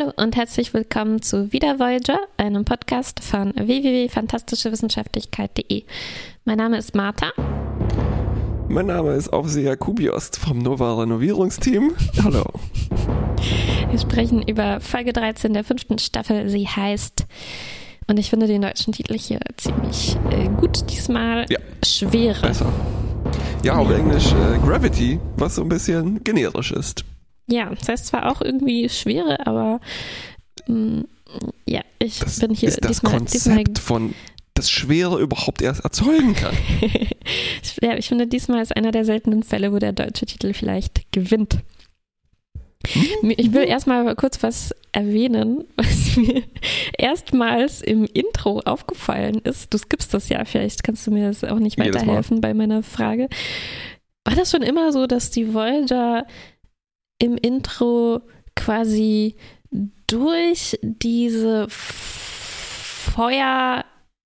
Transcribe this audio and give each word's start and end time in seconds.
Hallo 0.00 0.12
und 0.16 0.34
herzlich 0.36 0.72
willkommen 0.72 1.20
zu 1.20 1.52
Wieder 1.52 1.78
Voyager, 1.78 2.18
einem 2.38 2.64
Podcast 2.64 3.22
von 3.22 3.52
www.fantastischewissenschaftlichkeit.de. 3.54 5.84
Mein 6.44 6.56
Name 6.56 6.78
ist 6.78 6.94
Martha. 6.94 7.32
Mein 8.68 8.86
Name 8.86 9.12
ist 9.14 9.30
Aufseher 9.30 9.76
Kubiost 9.76 10.38
vom 10.38 10.56
Nova 10.58 10.94
Renovierungsteam. 11.00 11.92
Hallo. 12.22 12.44
Wir 13.90 13.98
sprechen 13.98 14.40
über 14.42 14.80
Folge 14.80 15.12
13 15.12 15.52
der 15.52 15.64
fünften 15.64 15.98
Staffel. 15.98 16.48
Sie 16.48 16.66
heißt, 16.66 17.26
und 18.06 18.18
ich 18.18 18.30
finde 18.30 18.46
den 18.46 18.62
deutschen 18.62 18.94
Titel 18.94 19.18
hier 19.18 19.40
ziemlich 19.58 20.16
äh, 20.30 20.48
gut 20.48 20.90
diesmal, 20.90 21.44
Ja. 21.50 21.58
Schwere. 21.84 22.40
Besser. 22.40 22.72
Ja, 23.62 23.74
auf 23.74 23.90
Englisch 23.90 24.32
äh, 24.32 24.56
Gravity, 24.64 25.20
was 25.36 25.56
so 25.56 25.62
ein 25.62 25.68
bisschen 25.68 26.24
generisch 26.24 26.72
ist. 26.72 27.04
Ja, 27.50 27.70
das 27.74 27.88
heißt 27.88 28.06
zwar 28.06 28.30
auch 28.30 28.40
irgendwie 28.40 28.88
Schwere, 28.88 29.46
aber 29.46 29.80
mh, 30.66 31.04
ja, 31.66 31.82
ich 31.98 32.18
Das 32.20 32.40
bin 32.40 32.54
hier 32.54 32.68
ist 32.68 32.84
das 32.84 33.00
diesmal, 33.00 33.20
diesmal 33.20 33.56
Konzept 33.56 33.78
von 33.78 34.14
das 34.54 34.70
Schwere 34.70 35.20
überhaupt 35.20 35.62
erst 35.62 35.84
erzeugen 35.84 36.34
kann. 36.34 36.54
ja, 37.82 37.96
ich 37.96 38.08
finde, 38.08 38.26
diesmal 38.26 38.62
ist 38.62 38.76
einer 38.76 38.90
der 38.90 39.04
seltenen 39.04 39.42
Fälle, 39.42 39.72
wo 39.72 39.78
der 39.78 39.92
deutsche 39.92 40.26
Titel 40.26 40.52
vielleicht 40.52 41.10
gewinnt. 41.12 41.58
Hm? 42.86 43.34
Ich 43.36 43.52
will 43.52 43.64
erstmal 43.64 44.14
kurz 44.16 44.42
was 44.42 44.74
erwähnen, 44.92 45.64
was 45.76 46.16
mir 46.16 46.42
erstmals 46.98 47.80
im 47.80 48.04
Intro 48.04 48.60
aufgefallen 48.60 49.40
ist. 49.44 49.72
Du 49.72 49.78
skippst 49.78 50.12
das 50.14 50.28
ja, 50.28 50.44
vielleicht 50.44 50.82
kannst 50.82 51.06
du 51.06 51.10
mir 51.10 51.28
das 51.28 51.44
auch 51.44 51.58
nicht 51.58 51.78
weiterhelfen 51.78 52.40
bei 52.40 52.54
meiner 52.54 52.82
Frage. 52.82 53.28
War 54.24 54.34
das 54.34 54.50
schon 54.50 54.62
immer 54.62 54.92
so, 54.92 55.06
dass 55.06 55.30
die 55.30 55.54
Voyager 55.54 56.26
im 57.20 57.36
Intro 57.36 58.22
quasi 58.56 59.36
durch 60.08 60.76
diese 60.82 61.66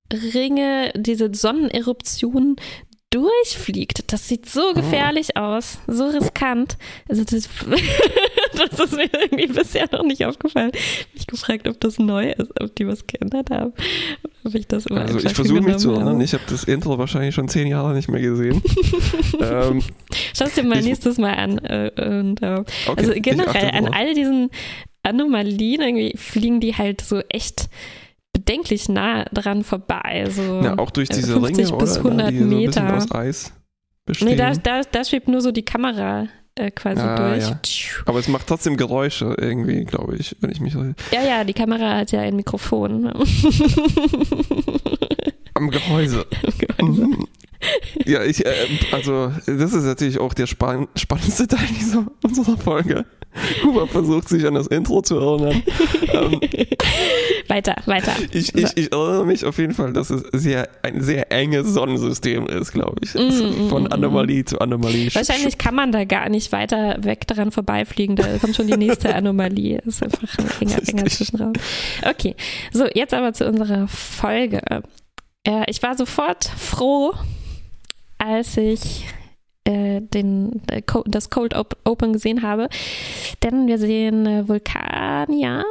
Feuerringe, 0.09 0.93
diese 0.97 1.31
Sonneneruption 1.35 2.57
durchfliegt. 3.11 4.13
Das 4.13 4.27
sieht 4.29 4.49
so 4.49 4.71
Oh. 4.71 4.75
gefährlich 4.75 5.37
aus, 5.37 5.79
so 5.87 6.07
riskant. 6.07 6.77
Also 7.09 7.25
das, 7.25 7.49
das 8.71 8.81
ist 8.81 8.97
mir 8.97 9.09
irgendwie 9.13 9.47
bisher 9.47 9.89
noch 9.93 10.03
nicht 10.05 10.25
aufgefallen. 10.25 10.71
Ich 10.75 11.15
mich 11.15 11.27
gefragt, 11.27 11.69
ob 11.69 11.81
das 11.81 11.99
neu 11.99 12.31
ist, 12.31 12.53
ob 12.61 12.75
die 12.77 12.87
was 12.87 13.07
geändert 13.07 13.51
haben. 13.51 13.73
Ob 14.45 14.55
ich 14.55 14.67
das 14.67 14.87
immer 14.87 15.03
Also 15.03 15.19
ich 15.19 15.33
versuche 15.33 15.61
mich 15.61 15.77
zu 15.79 15.93
erinnern, 15.93 16.21
ich 16.21 16.33
habe 16.35 16.45
das 16.49 16.65
Intro 16.65 16.99
wahrscheinlich 16.99 17.35
schon 17.35 17.49
zehn 17.49 17.67
Jahre 17.67 17.95
nicht 17.95 18.09
mehr 18.09 18.21
gesehen. 18.21 18.63
ähm, 19.41 19.83
Schau 20.37 20.45
es 20.47 20.55
dir 20.55 20.63
mal 20.65 20.79
Ich- 20.79 20.85
nächstes 20.85 21.19
Mal 21.19 21.35
an. 21.35 21.59
Äh, 21.59 21.91
und, 21.97 22.43
äh, 22.43 22.55
okay, 22.87 22.95
also 22.97 23.13
generell 23.17 23.71
an 23.71 23.89
all 23.89 24.15
diesen 24.15 24.51
Anomalien 25.03 25.81
irgendwie 25.81 26.17
fliegen 26.17 26.61
die 26.61 26.75
halt 26.77 27.01
so 27.01 27.21
echt 27.29 27.69
bedenklich 28.33 28.89
nah 28.89 29.25
dran 29.33 29.65
vorbei. 29.65 30.27
So 30.31 30.61
Na, 30.63 30.79
auch 30.79 30.91
durch 30.91 31.11
äh, 31.11 31.15
diese 31.15 31.33
50 31.41 31.67
Ringe, 31.67 31.79
bis 31.79 31.99
oder? 31.99 32.07
100 32.07 32.31
die 32.31 32.39
so 32.39 32.45
ein 32.45 32.49
Meter. 32.49 32.97
aus 32.97 33.13
Eis 33.13 33.53
bestehen. 34.05 34.29
Nee, 34.29 34.37
da, 34.37 34.53
da, 34.53 34.81
da 34.83 35.05
schwebt 35.05 35.29
nur 35.29 35.41
so 35.41 35.53
die 35.53 35.65
Kamera 35.65 36.27
äh, 36.57 36.71
quasi 36.71 37.01
Ah, 37.01 37.17
durch. 37.17 37.43
ja. 37.49 37.59
Aber 38.07 38.19
es 38.19 38.29
macht 38.29 38.47
trotzdem 38.47 38.77
Geräusche 38.77 39.35
irgendwie, 39.39 39.85
glaube 39.85 40.17
ich, 40.17 40.37
wenn 40.41 40.51
ich 40.51 40.61
mich 40.61 40.73
so 40.73 40.83
Ja, 41.13 41.23
ja, 41.27 41.45
die 41.45 41.53
Kamera 41.55 41.97
hat 41.99 42.13
ja 42.13 42.21
ein 42.21 42.37
Mikrofon. 42.37 43.07
am 45.55 45.71
Gehäuse. 45.71 46.27
Mhm. 46.81 47.27
Ja, 48.05 48.23
ich, 48.23 48.45
äh, 48.45 48.53
also, 48.93 49.33
das 49.47 49.73
ist 49.73 49.85
natürlich 49.85 50.19
auch 50.19 50.35
der 50.35 50.47
spann 50.47 50.89
spannendste 50.97 51.47
Teil 51.47 51.67
dieser, 51.79 52.07
unserer 52.23 52.57
Folge. 52.57 53.05
Kuba 53.63 53.87
versucht 53.87 54.29
sich 54.29 54.47
an 54.47 54.55
das 54.55 54.69
Intro 54.69 55.03
zu 55.03 55.19
erinnern. 55.19 55.63
ähm, 56.13 56.41
weiter, 57.49 57.77
weiter. 57.87 58.13
ich, 58.33 58.55
ich, 58.55 58.77
ich 58.77 58.93
erinnere 58.93 59.27
mich 59.27 59.45
auf 59.45 59.59
jeden 59.59 59.75
Fall, 59.75 59.93
dass 59.93 60.11
es 60.11 60.23
sehr, 60.33 60.69
ein 60.83 61.03
sehr 61.03 61.33
enges 61.33 61.69
Sonnensystem 61.75 62.47
ist, 62.47 62.73
glaube 62.73 62.97
ich. 63.03 63.15
Mm, 63.15 63.65
mm, 63.67 63.69
Von 63.69 63.85
mm, 63.85 63.93
Anomalie 63.93 64.45
zu 64.45 64.61
Anomalie. 64.61 65.13
Wahrscheinlich 65.15 65.59
kann 65.59 65.75
man 65.75 65.91
da 65.91 66.05
gar 66.05 66.29
nicht 66.29 66.53
weiter 66.53 66.97
weg 67.03 67.27
daran 67.27 67.51
vorbeifliegen. 67.51 68.17
Da 68.17 68.39
kommt 68.39 68.55
schon 68.55 68.69
die 68.69 68.77
nächste 68.77 69.15
Anomalie. 69.15 69.81
Das 69.85 69.97
ist 69.97 70.03
einfach 70.05 70.39
ein 70.39 70.51
enger, 70.61 70.89
enger. 70.89 71.07
Zwischenraum. 71.07 71.55
Okay, 72.09 72.37
so, 72.73 72.87
jetzt 72.95 73.15
aber 73.15 73.33
zu 73.33 73.47
unserer 73.47 73.89
Folge. 73.89 74.63
Äh, 75.45 75.65
ich 75.69 75.83
war 75.83 75.97
sofort 75.97 76.45
froh, 76.45 77.15
als 78.25 78.57
ich 78.57 79.07
äh, 79.65 80.01
den, 80.01 80.63
äh, 80.71 80.83
das 81.07 81.31
Cold 81.31 81.55
Op 81.55 81.77
Open 81.85 82.15
gesehen 82.15 82.43
habe. 82.43 82.69
Denn 83.43 83.67
wir 83.67 83.79
sehen 83.79 84.27
äh, 84.27 84.49
Vulkanier 84.49 85.65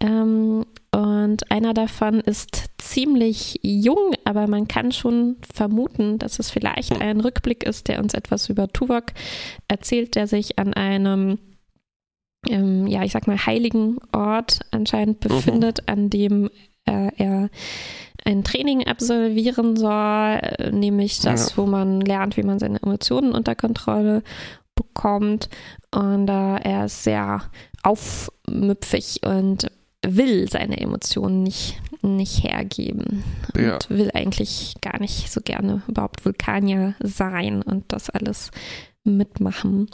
ähm, 0.00 0.66
und 0.92 1.50
einer 1.50 1.74
davon 1.74 2.20
ist 2.20 2.66
ziemlich 2.78 3.60
jung, 3.62 4.12
aber 4.24 4.46
man 4.46 4.68
kann 4.68 4.92
schon 4.92 5.36
vermuten, 5.52 6.18
dass 6.18 6.38
es 6.38 6.50
vielleicht 6.50 7.00
ein 7.00 7.20
Rückblick 7.20 7.64
ist, 7.64 7.88
der 7.88 8.00
uns 8.00 8.14
etwas 8.14 8.48
über 8.48 8.68
Tuvok 8.68 9.06
erzählt, 9.68 10.14
der 10.14 10.26
sich 10.26 10.58
an 10.58 10.74
einem, 10.74 11.38
ähm, 12.48 12.86
ja, 12.86 13.02
ich 13.02 13.12
sag 13.12 13.26
mal, 13.26 13.46
heiligen 13.46 13.98
Ort 14.12 14.60
anscheinend 14.70 15.20
befindet, 15.20 15.88
an 15.88 16.10
dem 16.10 16.50
äh, 16.86 17.10
er 17.16 17.50
ein 18.24 18.42
Training 18.44 18.86
absolvieren 18.86 19.76
soll, 19.76 20.38
äh, 20.40 20.70
nämlich 20.72 21.20
das, 21.20 21.50
Ja. 21.50 21.56
wo 21.58 21.66
man 21.66 22.00
lernt, 22.00 22.36
wie 22.36 22.42
man 22.42 22.58
seine 22.58 22.82
Emotionen 22.82 23.32
unter 23.32 23.54
Kontrolle 23.54 24.22
bekommt. 24.74 25.48
Und 25.94 26.28
äh, 26.28 26.56
er 26.56 26.86
ist 26.86 27.04
sehr 27.04 27.42
aufmüpfig 27.82 29.20
und 29.24 29.66
will 30.06 30.48
seine 30.50 30.78
Emotionen 30.78 31.42
nicht, 31.42 31.80
nicht 32.02 32.42
hergeben 32.44 33.24
und 33.54 33.62
Ja. 33.62 33.78
will 33.88 34.10
eigentlich 34.14 34.74
gar 34.80 34.98
nicht 35.00 35.30
so 35.32 35.40
gerne 35.40 35.82
überhaupt 35.88 36.24
Vulkanier 36.24 36.94
sein 37.00 37.62
und 37.62 37.84
das 37.88 38.10
alles 38.10 38.50
mitmachen. 39.04 39.88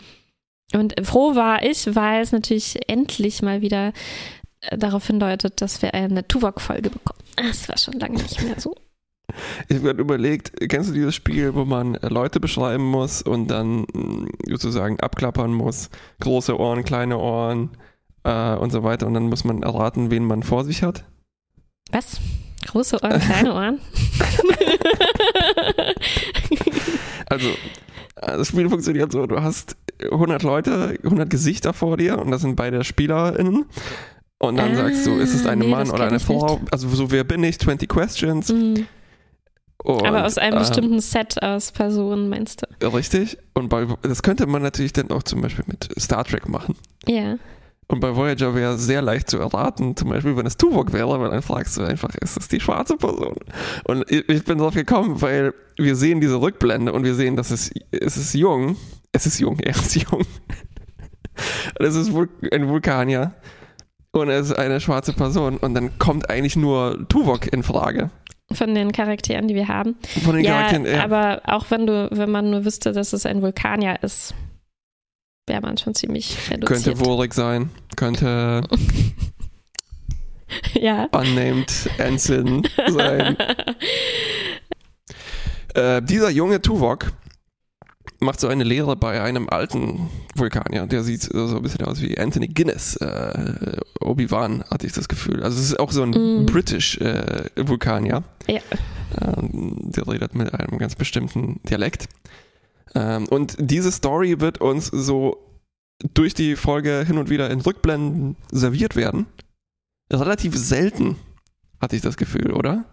Und 0.72 0.94
froh 1.04 1.34
war 1.34 1.64
ich, 1.64 1.94
weil 1.96 2.22
es 2.22 2.30
natürlich 2.32 2.78
endlich 2.88 3.42
mal 3.42 3.60
wieder 3.60 3.92
darauf 4.76 5.06
hindeutet, 5.06 5.60
dass 5.60 5.82
wir 5.82 5.94
eine 5.94 6.26
Tuvok-Folge 6.26 6.90
bekommen. 6.90 7.20
Das 7.36 7.68
war 7.68 7.78
schon 7.78 7.94
lange 7.94 8.16
nicht 8.22 8.42
mehr 8.42 8.58
so. 8.60 8.74
Ich 9.68 9.76
habe 9.76 9.86
gerade 9.86 10.00
überlegt, 10.00 10.52
kennst 10.68 10.90
du 10.90 10.94
dieses 10.94 11.14
Spiel, 11.14 11.54
wo 11.54 11.64
man 11.64 11.94
äh, 11.94 12.08
Leute 12.08 12.40
beschreiben 12.40 12.84
muss 12.84 13.22
und 13.22 13.48
dann 13.48 13.86
mh, 13.92 14.28
sozusagen 14.48 14.98
abklappern 14.98 15.52
muss? 15.52 15.88
Große 16.20 16.58
Ohren, 16.58 16.84
kleine 16.84 17.16
Ohren 17.18 17.70
äh, 18.24 18.54
und 18.56 18.70
so 18.72 18.82
weiter. 18.82 19.06
Und 19.06 19.14
dann 19.14 19.28
muss 19.28 19.44
man 19.44 19.62
erraten, 19.62 20.10
wen 20.10 20.24
man 20.24 20.42
vor 20.42 20.64
sich 20.64 20.82
hat. 20.82 21.04
Was? 21.92 22.18
Große 22.66 23.00
Ohren, 23.02 23.20
kleine 23.20 23.54
Ohren? 23.54 23.80
Also, 27.30 27.48
äh, 27.48 28.36
das 28.36 28.48
Spiel 28.48 28.68
funktioniert 28.68 29.12
so: 29.12 29.26
Du 29.26 29.40
hast 29.40 29.76
100 30.02 30.42
Leute, 30.42 30.98
100 31.04 31.30
Gesichter 31.30 31.72
vor 31.72 31.96
dir 31.96 32.18
und 32.18 32.30
das 32.32 32.42
sind 32.42 32.56
beide 32.56 32.82
SpielerInnen. 32.84 33.66
Und 34.42 34.56
dann 34.56 34.72
Ah, 34.72 34.74
sagst 34.74 35.06
du, 35.06 35.16
ist 35.16 35.34
es 35.34 35.46
ein 35.46 35.58
nee, 35.58 35.68
Mann 35.68 35.90
oder 35.90 36.06
eine 36.06 36.18
Frau? 36.18 36.60
Also, 36.70 36.88
so, 36.88 37.10
wer 37.10 37.24
bin 37.24 37.44
ich? 37.44 37.58
20 37.58 37.88
Questions. 37.88 38.50
Mhm. 38.50 38.86
Und, 39.82 40.06
Aber 40.06 40.24
aus 40.24 40.38
einem 40.38 40.56
äh, 40.56 40.60
bestimmten 40.60 41.00
Set 41.00 41.42
aus 41.42 41.72
Personen, 41.72 42.30
meinst 42.30 42.62
du? 42.62 42.88
Richtig. 42.88 43.36
Und 43.54 43.68
bei, 43.68 43.86
das 44.02 44.22
könnte 44.22 44.46
man 44.46 44.62
natürlich 44.62 44.94
dann 44.94 45.10
auch 45.10 45.22
zum 45.22 45.42
Beispiel 45.42 45.64
mit 45.66 45.88
Star 45.98 46.24
Trek 46.24 46.48
machen. 46.48 46.74
Ja. 47.06 47.36
Und 47.86 48.00
bei 48.00 48.14
Voyager 48.14 48.54
wäre 48.54 48.74
es 48.74 48.82
sehr 48.86 49.02
leicht 49.02 49.28
zu 49.28 49.38
erraten, 49.38 49.96
zum 49.96 50.10
Beispiel, 50.10 50.36
wenn 50.36 50.46
es 50.46 50.56
Tuvok 50.56 50.92
wäre, 50.92 51.20
weil 51.20 51.30
dann 51.30 51.42
fragst 51.42 51.76
du 51.76 51.82
einfach, 51.82 52.14
ist 52.14 52.38
es 52.38 52.48
die 52.48 52.60
schwarze 52.60 52.96
Person? 52.96 53.34
Und 53.84 54.10
ich, 54.10 54.44
bin 54.44 54.58
drauf 54.58 54.74
gekommen, 54.74 55.20
weil 55.20 55.52
wir 55.76 55.96
sehen 55.96 56.20
diese 56.20 56.40
Rückblende 56.40 56.92
und 56.92 57.04
wir 57.04 57.14
sehen, 57.14 57.36
dass 57.36 57.50
es, 57.50 57.70
es 57.90 58.16
ist 58.16 58.34
jung. 58.34 58.76
Es 59.12 59.26
ist 59.26 59.38
jung, 59.40 59.58
er 59.62 59.74
ist 59.74 59.96
jung. 59.96 60.20
Und 60.20 61.86
es 61.86 61.94
ist 61.94 62.08
ein 62.14 62.68
Vulkanier. 62.68 63.34
Und 64.12 64.28
er 64.28 64.40
ist 64.40 64.52
eine 64.52 64.80
schwarze 64.80 65.12
Person. 65.12 65.56
Und 65.56 65.74
dann 65.74 65.98
kommt 65.98 66.28
eigentlich 66.30 66.56
nur 66.56 67.06
Tuvok 67.08 67.52
in 67.52 67.62
Frage. 67.62 68.10
Von 68.52 68.74
den 68.74 68.90
Charakteren, 68.90 69.46
die 69.46 69.54
wir 69.54 69.68
haben. 69.68 69.94
Von 70.24 70.34
den 70.34 70.44
Ja, 70.44 70.62
Charakteren. 70.62 70.86
ja. 70.86 71.04
aber 71.04 71.42
auch 71.44 71.66
wenn 71.70 71.86
du, 71.86 72.08
wenn 72.10 72.30
man 72.30 72.50
nur 72.50 72.64
wüsste, 72.64 72.92
dass 72.92 73.12
es 73.12 73.24
ein 73.24 73.42
Vulkanier 73.42 74.02
ist, 74.02 74.34
wäre 75.46 75.60
man 75.60 75.78
schon 75.78 75.94
ziemlich 75.94 76.36
reduziert. 76.50 76.84
Könnte 76.96 77.00
Worik 77.06 77.32
sein. 77.34 77.70
Könnte 77.96 78.62
ja. 80.74 81.04
unnamed 81.12 81.88
Ensign 81.98 82.66
sein. 82.88 83.36
Äh, 85.72 86.02
dieser 86.02 86.30
junge 86.30 86.60
Tuvok 86.60 87.12
macht 88.20 88.40
so 88.40 88.48
eine 88.48 88.64
Lehre 88.64 88.96
bei 88.96 89.20
einem 89.22 89.48
alten 89.48 90.10
Vulkanier. 90.34 90.86
Der 90.86 91.02
sieht 91.02 91.22
so 91.22 91.56
ein 91.56 91.62
bisschen 91.62 91.84
aus 91.86 92.00
wie 92.00 92.18
Anthony 92.18 92.48
Guinness. 92.48 92.96
Äh, 92.96 93.76
Obi-Wan 94.00 94.62
hatte 94.70 94.86
ich 94.86 94.92
das 94.92 95.08
Gefühl. 95.08 95.42
Also 95.42 95.58
es 95.58 95.66
ist 95.70 95.80
auch 95.80 95.90
so 95.90 96.02
ein 96.02 96.10
Mm. 96.10 96.46
British 96.46 96.98
äh, 96.98 97.44
Vulkanier. 97.56 98.22
Ja. 98.46 98.60
Ähm, 99.20 99.76
der 99.78 100.06
redet 100.06 100.34
mit 100.34 100.52
einem 100.54 100.78
ganz 100.78 100.94
bestimmten 100.94 101.60
Dialekt. 101.68 102.08
Ähm, 102.94 103.26
und 103.28 103.56
diese 103.58 103.90
Story 103.90 104.40
wird 104.40 104.60
uns 104.60 104.86
so 104.86 105.38
durch 106.14 106.34
die 106.34 106.56
Folge 106.56 107.04
hin 107.06 107.18
und 107.18 107.30
wieder 107.30 107.50
in 107.50 107.60
Rückblenden 107.60 108.36
serviert 108.50 108.96
werden. 108.96 109.26
Relativ 110.12 110.56
selten, 110.56 111.16
hatte 111.80 111.96
ich 111.96 112.02
das 112.02 112.16
Gefühl, 112.16 112.52
oder? 112.52 112.84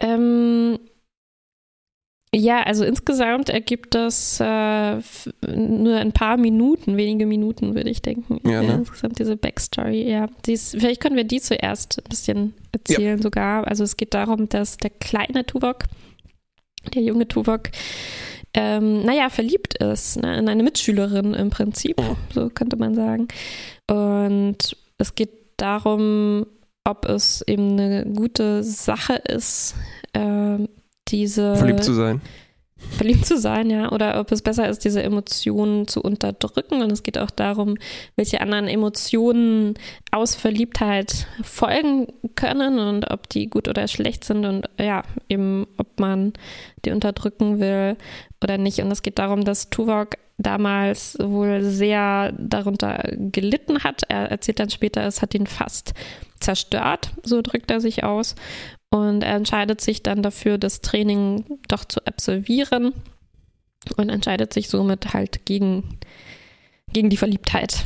Ähm, 0.00 0.78
ja, 2.34 2.62
also 2.62 2.84
insgesamt 2.84 3.48
ergibt 3.48 3.94
das 3.94 4.38
äh, 4.40 5.00
nur 5.46 5.96
ein 5.96 6.12
paar 6.12 6.36
Minuten, 6.36 6.96
wenige 6.96 7.24
Minuten, 7.24 7.74
würde 7.74 7.88
ich 7.88 8.02
denken. 8.02 8.40
Ja, 8.48 8.62
ne? 8.62 8.74
Insgesamt 8.74 9.18
diese 9.18 9.36
Backstory, 9.36 10.10
ja. 10.10 10.28
Dies, 10.44 10.76
vielleicht 10.78 11.00
können 11.00 11.16
wir 11.16 11.24
die 11.24 11.40
zuerst 11.40 11.98
ein 11.98 12.08
bisschen 12.08 12.54
erzählen 12.72 13.16
ja. 13.16 13.22
sogar. 13.22 13.66
Also 13.66 13.82
es 13.82 13.96
geht 13.96 14.12
darum, 14.12 14.48
dass 14.48 14.76
der 14.76 14.90
kleine 14.90 15.46
Tuvok, 15.46 15.84
der 16.94 17.02
junge 17.02 17.26
Tuvok, 17.26 17.70
ähm, 18.52 19.02
naja, 19.04 19.30
verliebt 19.30 19.82
ist 19.82 20.20
ne, 20.20 20.38
in 20.38 20.48
eine 20.48 20.62
Mitschülerin 20.62 21.32
im 21.32 21.50
Prinzip, 21.50 21.98
oh. 21.98 22.16
so 22.34 22.50
könnte 22.50 22.76
man 22.76 22.94
sagen. 22.94 23.28
Und 23.90 24.76
es 24.98 25.14
geht 25.14 25.30
darum, 25.56 26.46
ob 26.84 27.06
es 27.06 27.42
eben 27.46 27.72
eine 27.72 28.04
gute 28.04 28.62
Sache 28.62 29.14
ist, 29.14 29.74
äh, 30.12 30.58
diese. 31.10 31.56
Verliebt 31.56 31.84
zu 31.84 31.94
sein. 31.94 32.20
Verliebt 32.78 33.26
zu 33.26 33.36
sein, 33.36 33.70
ja. 33.70 33.90
Oder 33.90 34.20
ob 34.20 34.30
es 34.30 34.40
besser 34.40 34.68
ist, 34.68 34.84
diese 34.84 35.02
Emotionen 35.02 35.88
zu 35.88 36.00
unterdrücken. 36.00 36.80
Und 36.80 36.92
es 36.92 37.02
geht 37.02 37.18
auch 37.18 37.30
darum, 37.30 37.76
welche 38.14 38.40
anderen 38.40 38.68
Emotionen 38.68 39.74
aus 40.12 40.36
Verliebtheit 40.36 41.26
folgen 41.42 42.06
können 42.36 42.78
und 42.78 43.10
ob 43.10 43.28
die 43.28 43.50
gut 43.50 43.66
oder 43.66 43.88
schlecht 43.88 44.22
sind 44.22 44.44
und 44.44 44.68
ja, 44.78 45.02
eben 45.28 45.66
ob 45.76 45.98
man 45.98 46.34
die 46.84 46.92
unterdrücken 46.92 47.58
will 47.58 47.96
oder 48.42 48.58
nicht. 48.58 48.78
Und 48.78 48.92
es 48.92 49.02
geht 49.02 49.18
darum, 49.18 49.44
dass 49.44 49.70
Tuvok 49.70 50.16
damals 50.38 51.18
wohl 51.20 51.62
sehr 51.64 52.32
darunter 52.38 53.02
gelitten 53.16 53.82
hat. 53.82 54.02
Er 54.08 54.30
erzählt 54.30 54.60
dann 54.60 54.70
später, 54.70 55.04
es 55.04 55.20
hat 55.20 55.34
ihn 55.34 55.48
fast 55.48 55.94
zerstört, 56.38 57.10
so 57.24 57.42
drückt 57.42 57.72
er 57.72 57.80
sich 57.80 58.04
aus. 58.04 58.36
Und 58.90 59.22
er 59.22 59.34
entscheidet 59.36 59.80
sich 59.80 60.02
dann 60.02 60.22
dafür, 60.22 60.58
das 60.58 60.80
Training 60.80 61.44
doch 61.68 61.84
zu 61.84 62.04
absolvieren 62.06 62.94
und 63.96 64.08
entscheidet 64.08 64.52
sich 64.52 64.68
somit 64.68 65.12
halt 65.12 65.44
gegen, 65.44 65.98
gegen 66.92 67.10
die 67.10 67.16
Verliebtheit. 67.16 67.84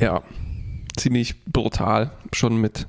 Ja, 0.00 0.22
ziemlich 0.96 1.44
brutal, 1.44 2.12
schon 2.32 2.56
mit 2.56 2.86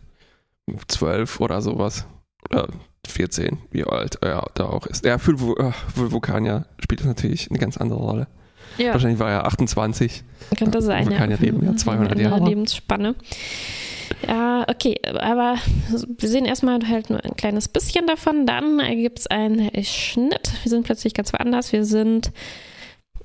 zwölf 0.87 1.39
oder 1.39 1.61
sowas. 1.61 2.05
Oder 2.49 2.67
14, 3.07 3.59
wie 3.71 3.83
alt 3.83 4.17
er 4.21 4.49
da 4.55 4.65
auch 4.65 4.85
ist. 4.87 5.05
Ja, 5.05 5.17
für, 5.17 5.33
äh, 5.33 5.71
für 5.93 6.11
Vulkanier 6.11 6.65
spielt 6.79 7.01
das 7.01 7.07
natürlich 7.07 7.49
eine 7.49 7.59
ganz 7.59 7.77
andere 7.77 7.99
Rolle. 7.99 8.27
Ja. 8.77 8.93
Wahrscheinlich 8.93 9.19
war 9.19 9.31
er 9.31 9.45
28. 9.45 10.23
Könnte 10.57 10.81
sein, 10.81 11.07
Vulkanier 11.07 11.37
ja. 11.37 11.41
leben 11.41 11.65
ja 11.65 11.75
200 11.75 12.19
Jahre. 12.19 12.45
Lebensspanne. 12.45 13.15
Ja, 14.27 14.65
okay, 14.69 14.95
aber 15.19 15.55
wir 16.17 16.29
sehen 16.29 16.45
erstmal 16.45 16.79
halt 16.87 17.09
nur 17.09 17.23
ein 17.23 17.35
kleines 17.35 17.67
bisschen 17.67 18.07
davon. 18.07 18.45
Dann 18.45 18.79
gibt 18.95 19.19
es 19.19 19.27
einen 19.27 19.71
Schnitt. 19.83 20.51
Wir 20.63 20.69
sind 20.69 20.83
plötzlich 20.83 21.13
ganz 21.13 21.33
woanders. 21.33 21.71
Wir 21.71 21.85
sind 21.85 22.31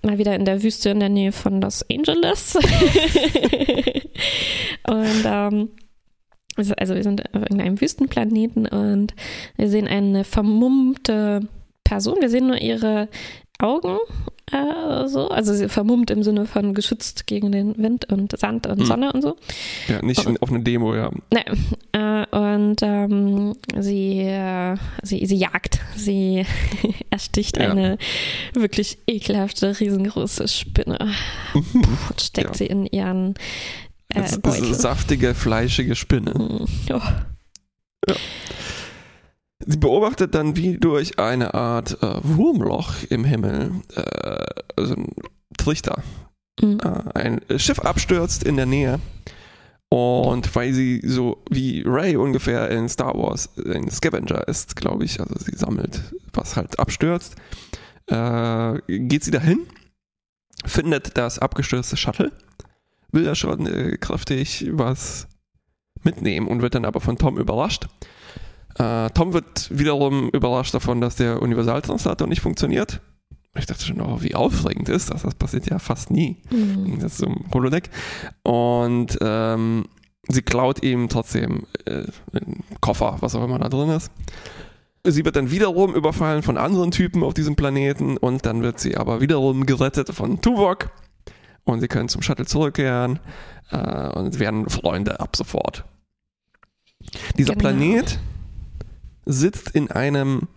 mal 0.03 0.19
wieder 0.19 0.35
in 0.35 0.45
der 0.45 0.63
Wüste 0.63 0.91
in 0.91 1.01
der 1.01 1.09
Nähe 1.09 1.33
von 1.33 1.61
Los 1.61 1.85
Angeles. 1.91 2.57
und 4.87 5.25
ähm, 5.25 5.71
also 6.57 6.95
wir 6.95 7.03
sind 7.03 7.35
auf 7.35 7.43
irgendeinem 7.43 7.81
Wüstenplaneten 7.81 8.67
und 8.67 9.15
wir 9.57 9.69
sehen 9.69 9.87
eine 9.87 10.25
vermummte 10.25 11.41
Person. 11.85 12.17
Wir 12.21 12.29
sehen 12.29 12.49
nur 12.49 12.61
ihre 12.61 13.09
Augen 13.59 13.99
äh, 14.53 15.09
so. 15.09 15.29
Also 15.29 15.55
sie 15.55 15.69
vermummt 15.69 16.11
im 16.11 16.23
Sinne 16.23 16.47
von 16.47 16.75
geschützt 16.75 17.27
gegen 17.27 17.53
den 17.53 17.77
Wind 17.79 18.11
und 18.11 18.39
Sand 18.39 18.67
und 18.67 18.81
hm. 18.81 18.87
Sonne 18.87 19.13
und 19.13 19.23
so. 19.23 19.37
Ja, 19.89 20.03
nicht 20.03 20.27
und, 20.27 20.41
auf 20.43 20.51
eine 20.51 20.61
Demo, 20.61 20.95
ja. 20.95 21.11
Ne, 21.33 21.45
äh, 21.93 22.37
und 22.37 22.77
ähm, 22.83 23.55
sie, 23.79 24.21
äh, 24.21 24.77
sie, 25.03 25.25
sie 25.27 25.37
jagt. 25.37 25.81
Sie 25.97 26.45
ersticht 27.11 27.57
ja. 27.57 27.71
eine 27.71 27.99
wirklich 28.53 28.99
ekelhafte, 29.07 29.79
riesengroße 29.79 30.49
Spinne 30.49 31.13
mhm. 31.55 31.85
und 32.09 32.21
steckt 32.21 32.51
ja. 32.51 32.55
sie 32.55 32.67
in 32.67 32.87
ihren 32.87 33.35
äh, 34.09 34.23
das 34.23 34.81
saftige, 34.81 35.35
fleischige 35.35 35.95
Spinne. 35.95 36.35
Mhm. 36.35 36.67
Oh. 36.93 37.01
Ja. 38.09 38.17
Sie 39.67 39.77
beobachtet 39.77 40.35
dann 40.35 40.57
wie 40.57 40.79
durch 40.79 41.19
eine 41.19 41.53
Art 41.55 42.03
äh, 42.03 42.21
Wurmloch 42.23 42.95
im 43.11 43.25
Himmel, 43.25 43.73
äh, 43.95 44.45
also 44.77 44.95
ein 44.95 45.15
Trichter, 45.59 46.03
mhm. 46.61 46.79
äh, 46.83 47.19
ein 47.19 47.41
Schiff 47.59 47.79
abstürzt 47.81 48.43
in 48.43 48.57
der 48.57 48.67
Nähe. 48.67 49.01
Und 49.91 50.55
weil 50.55 50.73
sie 50.73 51.03
so 51.05 51.43
wie 51.51 51.83
Ray 51.85 52.17
ungefähr 52.17 52.71
in 52.71 52.89
Star 52.89 53.15
Wars 53.15 53.51
ein 53.67 53.91
Scavenger 53.91 54.47
ist, 54.47 54.77
glaube 54.77 55.05
ich, 55.05 55.21
also 55.21 55.35
sie 55.39 55.57
sammelt, 55.57 56.15
was 56.33 56.57
halt 56.57 56.79
abstürzt, 56.79 57.35
äh, 58.07 58.79
geht 58.87 59.25
sie 59.25 59.33
dahin, 59.33 59.67
findet 60.65 61.19
das 61.19 61.39
abgestürzte 61.41 61.97
Shuttle, 61.97 62.33
will 63.11 63.25
da 63.25 63.35
schon 63.35 63.67
äh, 63.67 63.99
kräftig 63.99 64.69
was 64.71 65.27
mitnehmen 66.03 66.47
und 66.47 66.63
wird 66.63 66.77
dann 66.77 66.85
aber 66.85 67.01
von 67.01 67.19
Tom 67.19 67.37
überrascht 67.37 67.89
äh, 68.79 69.11
Tom 69.11 69.33
wird 69.33 69.69
wiederum 69.77 70.31
überrascht 70.31 70.75
davon, 70.75 71.01
dass 71.01 71.17
der 71.17 71.43
Universaltranslator 71.43 72.27
nicht 72.27 72.41
funktioniert. 72.41 73.01
Ich 73.57 73.67
dachte 73.67 73.85
schon, 73.85 74.01
oh, 74.01 74.19
wie 74.21 74.35
aufregend 74.35 74.89
ist 74.89 75.11
das? 75.11 75.23
Das 75.23 75.35
passiert 75.35 75.69
ja 75.69 75.79
fast 75.79 76.11
nie. 76.11 76.39
Mhm. 76.51 77.01
Das 77.01 77.13
ist 77.13 77.19
so 77.19 77.27
ein 77.27 77.45
Holodeck. 77.53 77.91
Und 78.45 79.19
ähm, 79.21 79.87
sie 80.29 80.43
klaut 80.43 80.83
ihm 80.83 81.09
trotzdem 81.09 81.67
äh, 81.85 82.05
einen 82.33 82.63
Koffer, 82.81 83.17
was 83.21 83.35
auch 83.35 83.45
immer 83.45 83.59
da 83.59 83.69
drin 83.69 83.91
ist. 83.91 84.13
Sie 85.05 85.25
wird 85.25 85.35
dann 85.35 85.51
wiederum 85.51 85.95
überfallen 85.95 86.43
von 86.43 86.59
anderen 86.59 86.91
Typen 86.91 87.25
auf 87.25 87.35
diesem 87.35 87.57
Planeten 87.57 88.19
und 88.19 88.45
dann 88.45 88.63
wird 88.63 88.79
sie 88.79 88.97
aber 88.97 89.21
wiederum 89.21 89.65
gerettet 89.65 90.11
von 90.11 90.43
Tuvok 90.43 90.91
und 91.65 91.81
sie 91.81 91.89
können 91.89 92.09
zum 92.09 92.23
Shuttle 92.23 92.45
zurückkehren 92.45 93.19
äh, 93.71 94.11
und 94.11 94.39
werden 94.39 94.69
Freunde 94.69 95.19
ab 95.19 95.37
sofort. 95.37 95.85
Dieser 97.39 97.55
genau. 97.55 97.71
Planet 97.71 98.19
sitzt 99.25 99.71
in 99.71 99.91
einem, 99.91 100.49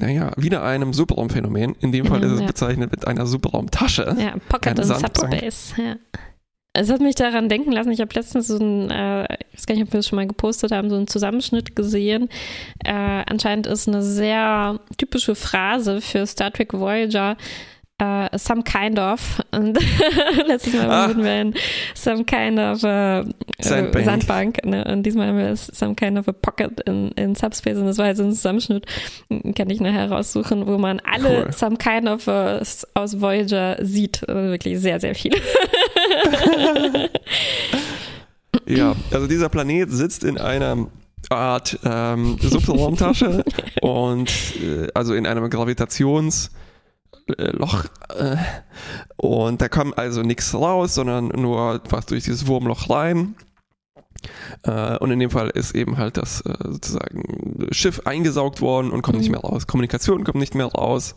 naja, 0.00 0.32
wieder 0.36 0.62
einem 0.62 0.92
Superraumphänomen. 0.92 1.74
In 1.80 1.92
dem 1.92 2.06
Fall 2.06 2.22
ist 2.22 2.32
es 2.32 2.40
ja. 2.40 2.46
bezeichnet 2.46 2.90
mit 2.90 3.06
einer 3.06 3.26
Superraumtasche. 3.26 4.16
Ja, 4.18 4.34
Pocket 4.48 4.78
in 4.78 4.84
Subspace, 4.84 5.74
ja. 5.76 5.96
Es 6.74 6.90
hat 6.90 7.02
mich 7.02 7.16
daran 7.16 7.50
denken 7.50 7.70
lassen, 7.70 7.90
ich 7.90 8.00
habe 8.00 8.14
letztens 8.14 8.46
so 8.46 8.56
ein, 8.56 8.90
äh, 8.90 9.24
ich 9.50 9.58
weiß 9.58 9.66
gar 9.66 9.74
nicht, 9.74 9.84
ob 9.84 9.92
wir 9.92 9.98
das 9.98 10.08
schon 10.08 10.16
mal 10.16 10.26
gepostet 10.26 10.72
haben, 10.72 10.88
so 10.88 10.96
einen 10.96 11.06
Zusammenschnitt 11.06 11.76
gesehen. 11.76 12.30
Äh, 12.82 12.92
anscheinend 12.92 13.66
ist 13.66 13.88
eine 13.88 14.02
sehr 14.02 14.80
typische 14.96 15.34
Phrase 15.34 16.00
für 16.00 16.26
Star 16.26 16.50
Trek 16.50 16.72
Voyager, 16.72 17.36
uh, 18.00 18.28
some 18.36 18.62
kind 18.62 18.98
of. 18.98 19.40
Und 19.52 19.78
letztes 20.46 20.74
Mal 20.74 20.90
ah. 20.90 21.16
wir 21.16 21.40
in 21.40 21.54
some 21.94 22.24
kind 22.24 22.58
of 22.58 22.82
uh, 22.84 23.24
Sandbank. 23.60 24.04
Sandbank 24.04 24.64
ne? 24.64 24.84
Und 24.84 25.04
diesmal 25.04 25.28
haben 25.28 25.38
wir 25.38 25.56
some 25.56 25.94
kind 25.94 26.18
of 26.18 26.28
a 26.28 26.32
pocket 26.32 26.80
in, 26.86 27.12
in 27.12 27.34
Subspace. 27.34 27.78
Und 27.78 27.86
das 27.86 27.98
war 27.98 28.14
so 28.14 28.24
ein 28.24 28.32
Zusammenschnitt, 28.32 28.86
kann 29.56 29.70
ich 29.70 29.80
nachher 29.80 30.10
raussuchen, 30.10 30.66
wo 30.66 30.78
man 30.78 31.00
alle 31.00 31.44
cool. 31.44 31.52
some 31.52 31.76
kind 31.76 32.08
of 32.08 32.26
uh, 32.26 32.60
aus 32.94 33.20
Voyager 33.20 33.76
sieht. 33.80 34.28
Also 34.28 34.50
wirklich 34.50 34.80
sehr, 34.80 35.00
sehr 35.00 35.14
viele. 35.14 35.38
ja, 38.66 38.94
also 39.10 39.26
dieser 39.26 39.48
Planet 39.48 39.90
sitzt 39.90 40.24
in 40.24 40.38
einer 40.38 40.88
Art 41.30 41.78
ähm, 41.84 42.36
Subraumtasche 42.40 43.44
und 43.80 44.30
äh, 44.60 44.88
also 44.94 45.14
in 45.14 45.26
einem 45.26 45.44
Gravitations- 45.44 46.48
äh, 46.48 46.50
Loch 47.26 47.84
äh, 48.08 48.36
und 49.16 49.60
da 49.60 49.68
kam 49.68 49.94
also 49.96 50.22
nichts 50.22 50.54
raus, 50.54 50.94
sondern 50.94 51.28
nur 51.28 51.80
was 51.88 52.06
durch 52.06 52.24
dieses 52.24 52.46
Wurmloch 52.46 52.90
rein. 52.90 53.36
Äh, 54.64 54.98
und 54.98 55.10
in 55.10 55.18
dem 55.18 55.30
Fall 55.30 55.48
ist 55.50 55.74
eben 55.74 55.98
halt 55.98 56.16
das 56.16 56.42
äh, 56.42 56.54
sozusagen 56.64 57.68
Schiff 57.70 58.02
eingesaugt 58.04 58.60
worden 58.60 58.90
und 58.90 59.02
kommt 59.02 59.16
mhm. 59.16 59.22
nicht 59.22 59.30
mehr 59.30 59.40
raus. 59.40 59.66
Kommunikation 59.66 60.24
kommt 60.24 60.38
nicht 60.38 60.54
mehr 60.54 60.66
raus. 60.66 61.14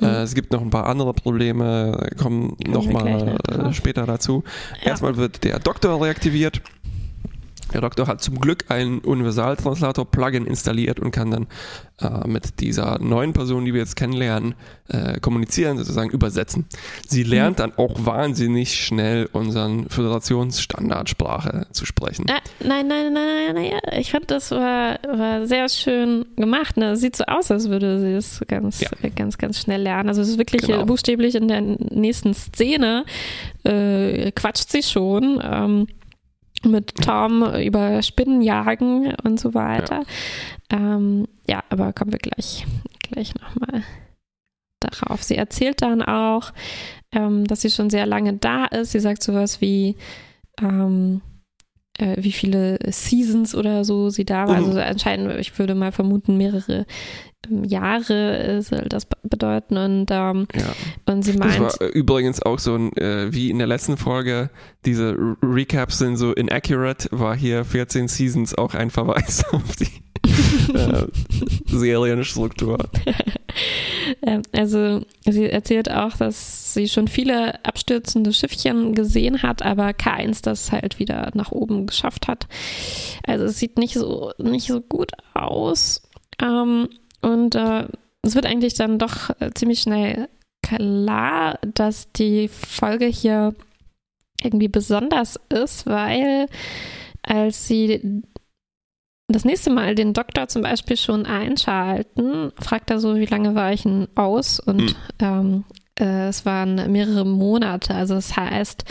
Äh, 0.00 0.06
mhm. 0.06 0.14
es 0.14 0.34
gibt 0.34 0.52
noch 0.52 0.60
ein 0.60 0.70
paar 0.70 0.86
andere 0.86 1.14
Probleme, 1.14 2.10
kommen 2.20 2.56
nochmal 2.66 3.38
äh, 3.48 3.72
später 3.72 4.06
dazu. 4.06 4.42
Ja. 4.80 4.90
Erstmal 4.90 5.16
wird 5.16 5.44
der 5.44 5.58
Doktor 5.60 6.02
reaktiviert 6.02 6.62
Der 7.74 7.80
Doktor 7.80 8.06
hat 8.06 8.22
zum 8.22 8.38
Glück 8.38 8.70
einen 8.70 9.00
Universaltranslator-Plugin 9.00 10.46
installiert 10.46 11.00
und 11.00 11.10
kann 11.10 11.32
dann 11.32 11.46
äh, 12.00 12.26
mit 12.26 12.60
dieser 12.60 13.00
neuen 13.00 13.32
Person, 13.32 13.64
die 13.64 13.74
wir 13.74 13.80
jetzt 13.80 13.96
kennenlernen, 13.96 14.54
äh, 14.88 15.18
kommunizieren, 15.18 15.76
sozusagen 15.76 16.10
übersetzen. 16.10 16.66
Sie 17.08 17.24
lernt 17.24 17.58
mhm. 17.58 17.62
dann 17.62 17.72
auch 17.76 18.06
wahnsinnig 18.06 18.74
schnell 18.74 19.28
unseren 19.32 19.88
Föderationsstandardsprache 19.88 21.66
zu 21.72 21.84
sprechen. 21.84 22.26
Ah, 22.30 22.38
nein, 22.60 22.86
nein, 22.86 23.12
nein, 23.12 23.54
nein, 23.54 23.54
nein. 23.54 24.00
Ich 24.00 24.12
fand, 24.12 24.30
das 24.30 24.52
war, 24.52 25.00
war 25.12 25.44
sehr 25.46 25.68
schön 25.68 26.26
gemacht. 26.36 26.76
Ne? 26.76 26.96
Sieht 26.96 27.16
so 27.16 27.24
aus, 27.24 27.50
als 27.50 27.68
würde 27.68 27.98
sie 27.98 28.12
es 28.12 28.40
ganz, 28.46 28.82
ja. 28.82 28.88
ganz, 29.16 29.36
ganz 29.36 29.58
schnell 29.58 29.82
lernen. 29.82 30.08
Also 30.08 30.22
es 30.22 30.28
ist 30.28 30.38
wirklich 30.38 30.62
genau. 30.62 30.86
buchstäblich 30.86 31.34
in 31.34 31.48
der 31.48 31.60
nächsten 31.60 32.34
Szene 32.34 33.04
äh, 33.64 34.30
quatscht 34.30 34.70
sie 34.70 34.84
schon. 34.84 35.40
Ähm, 35.42 35.86
mit 36.64 36.94
Tom 36.96 37.42
über 37.54 38.02
Spinnen 38.02 38.42
jagen 38.42 39.14
und 39.22 39.38
so 39.38 39.54
weiter. 39.54 40.02
Ja, 40.70 40.78
ähm, 40.78 41.28
ja 41.48 41.62
aber 41.70 41.92
kommen 41.92 42.12
wir 42.12 42.18
gleich, 42.18 42.66
gleich 43.02 43.34
nochmal 43.34 43.82
darauf. 44.80 45.22
Sie 45.22 45.36
erzählt 45.36 45.82
dann 45.82 46.02
auch, 46.02 46.52
ähm, 47.12 47.46
dass 47.46 47.62
sie 47.62 47.70
schon 47.70 47.90
sehr 47.90 48.06
lange 48.06 48.34
da 48.34 48.66
ist. 48.66 48.92
Sie 48.92 49.00
sagt 49.00 49.22
sowas 49.22 49.60
wie, 49.60 49.96
ähm, 50.60 51.22
äh, 51.98 52.16
wie 52.18 52.32
viele 52.32 52.78
Seasons 52.88 53.54
oder 53.54 53.84
so 53.84 54.10
sie 54.10 54.24
da 54.24 54.48
war. 54.48 54.60
Mhm. 54.60 54.66
Also 54.66 54.80
anscheinend, 54.80 55.38
ich 55.38 55.58
würde 55.58 55.74
mal 55.74 55.92
vermuten, 55.92 56.36
mehrere 56.36 56.86
ähm, 57.50 57.64
Jahre 57.64 58.62
soll 58.62 58.86
das 58.88 59.06
bedeuten. 59.22 59.76
Und, 59.76 60.06
ähm, 60.10 60.46
ja. 60.54 61.12
und 61.12 61.22
sie 61.22 61.34
meint. 61.34 61.60
Das 61.60 61.80
war 61.80 61.88
übrigens 61.88 62.42
auch 62.42 62.58
so 62.58 62.74
ein, 62.74 62.96
äh, 62.96 63.32
wie 63.32 63.50
in 63.50 63.58
der 63.58 63.66
letzten 63.66 63.96
Folge, 63.96 64.50
diese 64.84 65.16
Recaps 65.42 65.98
sind 65.98 66.16
so 66.16 66.32
inaccurate, 66.32 67.08
war 67.12 67.36
hier 67.36 67.64
14 67.64 68.08
Seasons 68.08 68.54
auch 68.54 68.74
ein 68.74 68.90
Verweis 68.90 69.44
auf 69.52 69.76
die 69.76 69.88
äh, 70.74 71.06
Serienstruktur. 71.66 72.78
Ähm, 74.22 74.42
also 74.52 75.02
sie 75.24 75.48
erzählt 75.48 75.90
auch, 75.90 76.16
dass 76.16 76.74
sie 76.74 76.88
schon 76.88 77.08
viele 77.08 77.64
abstürzende 77.64 78.32
Schiffchen 78.32 78.94
gesehen 78.94 79.42
hat, 79.42 79.62
aber 79.62 79.94
keins, 79.94 80.42
das 80.42 80.72
halt 80.72 80.98
wieder 80.98 81.30
nach 81.34 81.52
oben 81.52 81.86
geschafft 81.86 82.28
hat. 82.28 82.46
Also 83.26 83.44
es 83.44 83.58
sieht 83.58 83.78
nicht 83.78 83.94
so, 83.94 84.32
nicht 84.38 84.66
so 84.66 84.80
gut 84.80 85.12
aus. 85.32 86.02
Ähm, 86.42 86.88
und 87.22 87.54
äh, 87.54 87.86
es 88.22 88.34
wird 88.34 88.46
eigentlich 88.46 88.74
dann 88.74 88.98
doch 88.98 89.30
äh, 89.40 89.50
ziemlich 89.54 89.80
schnell 89.80 90.28
klar, 90.62 91.58
dass 91.62 92.10
die 92.12 92.48
Folge 92.48 93.06
hier 93.06 93.54
irgendwie 94.42 94.68
besonders 94.68 95.38
ist, 95.48 95.86
weil 95.86 96.48
als 97.22 97.66
sie 97.66 98.22
das 99.28 99.44
nächste 99.44 99.70
Mal 99.70 99.94
den 99.94 100.12
Doktor 100.12 100.48
zum 100.48 100.62
Beispiel 100.62 100.96
schon 100.96 101.26
einschalten, 101.26 102.52
fragt 102.60 102.90
er 102.90 103.00
so, 103.00 103.16
wie 103.16 103.26
lange 103.26 103.54
war 103.54 103.72
ich 103.72 103.82
denn 103.82 104.08
aus? 104.14 104.60
Und 104.60 104.82
mhm. 104.82 104.94
ähm, 105.20 105.64
äh, 105.98 106.28
es 106.28 106.44
waren 106.44 106.92
mehrere 106.92 107.24
Monate. 107.24 107.94
Also 107.94 108.14
das 108.14 108.36
heißt, 108.36 108.84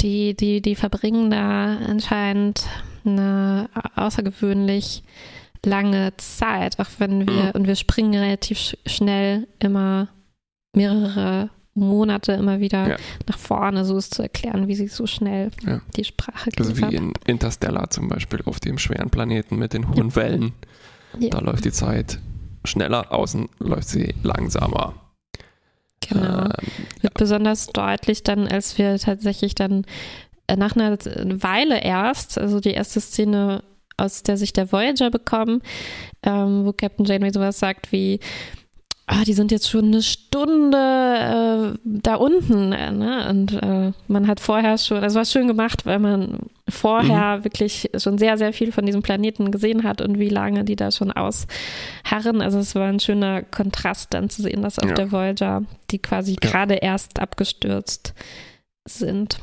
die, 0.00 0.34
die, 0.34 0.62
die 0.62 0.76
verbringen 0.76 1.30
da 1.30 1.76
anscheinend 1.76 2.64
eine 3.04 3.68
außergewöhnlich 3.96 5.02
lange 5.64 6.14
Zeit, 6.16 6.78
auch 6.78 6.88
wenn 6.98 7.28
wir, 7.28 7.44
mhm. 7.44 7.50
und 7.52 7.66
wir 7.66 7.76
springen 7.76 8.14
relativ 8.14 8.76
schnell 8.86 9.46
immer 9.58 10.08
mehrere 10.74 11.50
Monate 11.80 12.32
immer 12.32 12.60
wieder 12.60 12.90
ja. 12.90 12.96
nach 13.28 13.38
vorne, 13.38 13.84
so 13.84 13.96
ist 13.96 14.14
zu 14.14 14.22
erklären, 14.22 14.68
wie 14.68 14.74
sie 14.74 14.88
so 14.88 15.06
schnell 15.06 15.50
ja. 15.66 15.80
die 15.96 16.04
Sprache 16.04 16.50
Also 16.58 16.76
wie 16.76 16.94
in 16.94 17.12
Interstellar 17.26 17.90
zum 17.90 18.08
Beispiel 18.08 18.40
auf 18.44 18.60
dem 18.60 18.78
schweren 18.78 19.10
Planeten 19.10 19.56
mit 19.56 19.72
den 19.72 19.88
hohen 19.88 20.10
ja. 20.10 20.16
Wellen. 20.16 20.52
Da 21.18 21.40
läuft 21.40 21.64
die 21.64 21.72
Zeit 21.72 22.18
schneller, 22.64 23.12
außen 23.12 23.48
läuft 23.58 23.88
sie 23.88 24.14
langsamer. 24.22 24.94
Genau. 26.08 26.44
Ähm, 26.44 26.50
Wird 27.00 27.14
besonders 27.14 27.66
deutlich 27.68 28.22
dann, 28.22 28.46
als 28.46 28.78
wir 28.78 28.98
tatsächlich 28.98 29.54
dann 29.54 29.84
äh, 30.46 30.56
nach 30.56 30.76
einer 30.76 30.96
Weile 30.98 31.82
erst, 31.82 32.38
also 32.38 32.60
die 32.60 32.72
erste 32.72 33.00
Szene 33.00 33.62
aus 33.96 34.22
der 34.22 34.36
Sicht 34.36 34.56
der 34.56 34.72
Voyager 34.72 35.10
bekommen, 35.10 35.62
ähm, 36.22 36.64
wo 36.64 36.72
Captain 36.72 37.04
Janeway 37.04 37.32
sowas 37.32 37.58
sagt 37.58 37.92
wie, 37.92 38.20
ah, 39.10 39.24
die 39.24 39.34
sind 39.34 39.50
jetzt 39.50 39.68
schon 39.68 39.86
eine 39.86 40.02
Stunde 40.02 40.76
äh, 40.76 41.78
da 41.84 42.14
unten. 42.14 42.72
Äh, 42.72 42.92
ne? 42.92 43.28
Und 43.28 43.52
äh, 43.54 43.92
man 44.06 44.26
hat 44.28 44.38
vorher 44.38 44.78
schon, 44.78 45.02
also 45.02 45.16
war 45.16 45.24
schön 45.24 45.48
gemacht, 45.48 45.84
weil 45.84 45.98
man 45.98 46.38
vorher 46.68 47.38
mhm. 47.38 47.44
wirklich 47.44 47.90
schon 47.98 48.18
sehr, 48.18 48.38
sehr 48.38 48.52
viel 48.52 48.70
von 48.70 48.86
diesem 48.86 49.02
Planeten 49.02 49.50
gesehen 49.50 49.82
hat 49.82 50.00
und 50.00 50.18
wie 50.18 50.28
lange 50.28 50.64
die 50.64 50.76
da 50.76 50.92
schon 50.92 51.10
ausharren. 51.10 52.40
Also 52.40 52.58
es 52.58 52.74
war 52.76 52.86
ein 52.86 53.00
schöner 53.00 53.42
Kontrast 53.42 54.14
dann 54.14 54.30
zu 54.30 54.42
sehen, 54.42 54.62
dass 54.62 54.78
auf 54.78 54.88
ja. 54.88 54.94
der 54.94 55.10
Voyager 55.10 55.64
die 55.90 55.98
quasi 55.98 56.36
ja. 56.40 56.48
gerade 56.48 56.74
erst 56.74 57.18
abgestürzt 57.18 58.14
sind. 58.86 59.38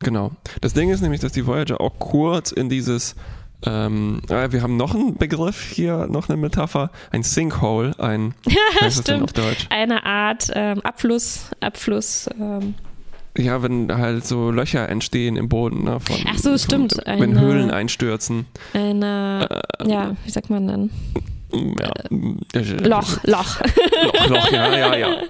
Genau. 0.00 0.32
Das 0.60 0.74
Ding 0.74 0.90
ist 0.90 1.02
nämlich, 1.02 1.20
dass 1.20 1.32
die 1.32 1.46
Voyager 1.46 1.80
auch 1.80 1.98
kurz 1.98 2.50
in 2.50 2.68
dieses 2.68 3.14
ähm, 3.66 4.20
wir 4.28 4.62
haben 4.62 4.76
noch 4.76 4.94
einen 4.94 5.16
Begriff 5.16 5.70
hier, 5.72 6.06
noch 6.08 6.28
eine 6.28 6.38
Metapher, 6.38 6.90
ein 7.10 7.22
Sinkhole, 7.22 7.98
ein 7.98 8.34
ja, 8.80 8.90
stimmt. 8.90 9.32
Eine 9.70 10.06
Art 10.06 10.50
ähm, 10.54 10.80
Abfluss, 10.82 11.50
Abfluss. 11.60 12.28
Ähm. 12.38 12.74
Ja, 13.36 13.62
wenn 13.62 13.92
halt 13.96 14.26
so 14.26 14.50
Löcher 14.50 14.88
entstehen 14.88 15.36
im 15.36 15.48
Boden. 15.48 15.84
Ne, 15.84 15.98
von, 16.00 16.16
Ach 16.28 16.38
so, 16.38 16.56
stimmt. 16.56 16.94
Von, 16.94 17.20
wenn 17.20 17.36
eine, 17.36 17.40
Höhlen 17.40 17.70
einstürzen. 17.70 18.46
Eine, 18.74 19.62
äh, 19.78 19.90
ja, 19.90 20.16
wie 20.24 20.30
sagt 20.30 20.50
man 20.50 20.66
dann? 20.66 20.90
Ja. 21.52 21.92
Äh, 22.54 22.88
Loch, 22.88 23.18
Loch. 23.24 23.60
Loch, 23.60 24.28
Loch, 24.28 24.52
ja, 24.52 24.76
ja, 24.76 24.96
ja. 24.96 25.16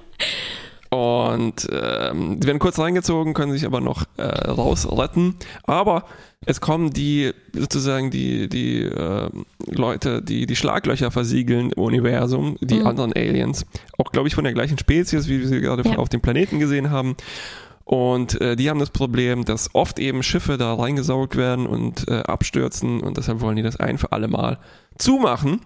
Und 0.90 1.68
ähm, 1.70 2.40
die 2.40 2.46
werden 2.46 2.58
kurz 2.58 2.78
reingezogen, 2.78 3.34
können 3.34 3.52
sich 3.52 3.66
aber 3.66 3.80
noch 3.80 4.04
äh, 4.16 4.22
rausretten. 4.22 5.36
Aber 5.64 6.04
es 6.46 6.60
kommen 6.60 6.90
die 6.90 7.32
sozusagen 7.52 8.10
die, 8.10 8.48
die 8.48 8.82
äh, 8.82 9.28
Leute, 9.66 10.22
die 10.22 10.46
die 10.46 10.56
Schlaglöcher 10.56 11.10
versiegeln 11.10 11.72
im 11.72 11.82
Universum, 11.82 12.56
die 12.60 12.80
mhm. 12.80 12.86
anderen 12.86 13.12
Aliens, 13.12 13.66
auch 13.98 14.12
glaube 14.12 14.28
ich 14.28 14.34
von 14.34 14.44
der 14.44 14.54
gleichen 14.54 14.78
Spezies, 14.78 15.28
wie 15.28 15.40
wir 15.40 15.48
sie 15.48 15.60
gerade 15.60 15.86
ja. 15.86 15.96
auf 15.96 16.08
dem 16.08 16.22
Planeten 16.22 16.58
gesehen 16.58 16.90
haben. 16.90 17.16
Und 17.84 18.40
äh, 18.40 18.54
die 18.54 18.68
haben 18.68 18.78
das 18.78 18.90
Problem, 18.90 19.44
dass 19.44 19.74
oft 19.74 19.98
eben 19.98 20.22
Schiffe 20.22 20.58
da 20.58 20.74
reingesaugt 20.74 21.36
werden 21.36 21.66
und 21.66 22.06
äh, 22.08 22.20
abstürzen 22.20 23.00
und 23.00 23.16
deshalb 23.16 23.40
wollen 23.40 23.56
die 23.56 23.62
das 23.62 23.76
ein 23.76 23.98
für 23.98 24.12
alle 24.12 24.28
Mal 24.28 24.58
zumachen. 24.98 25.60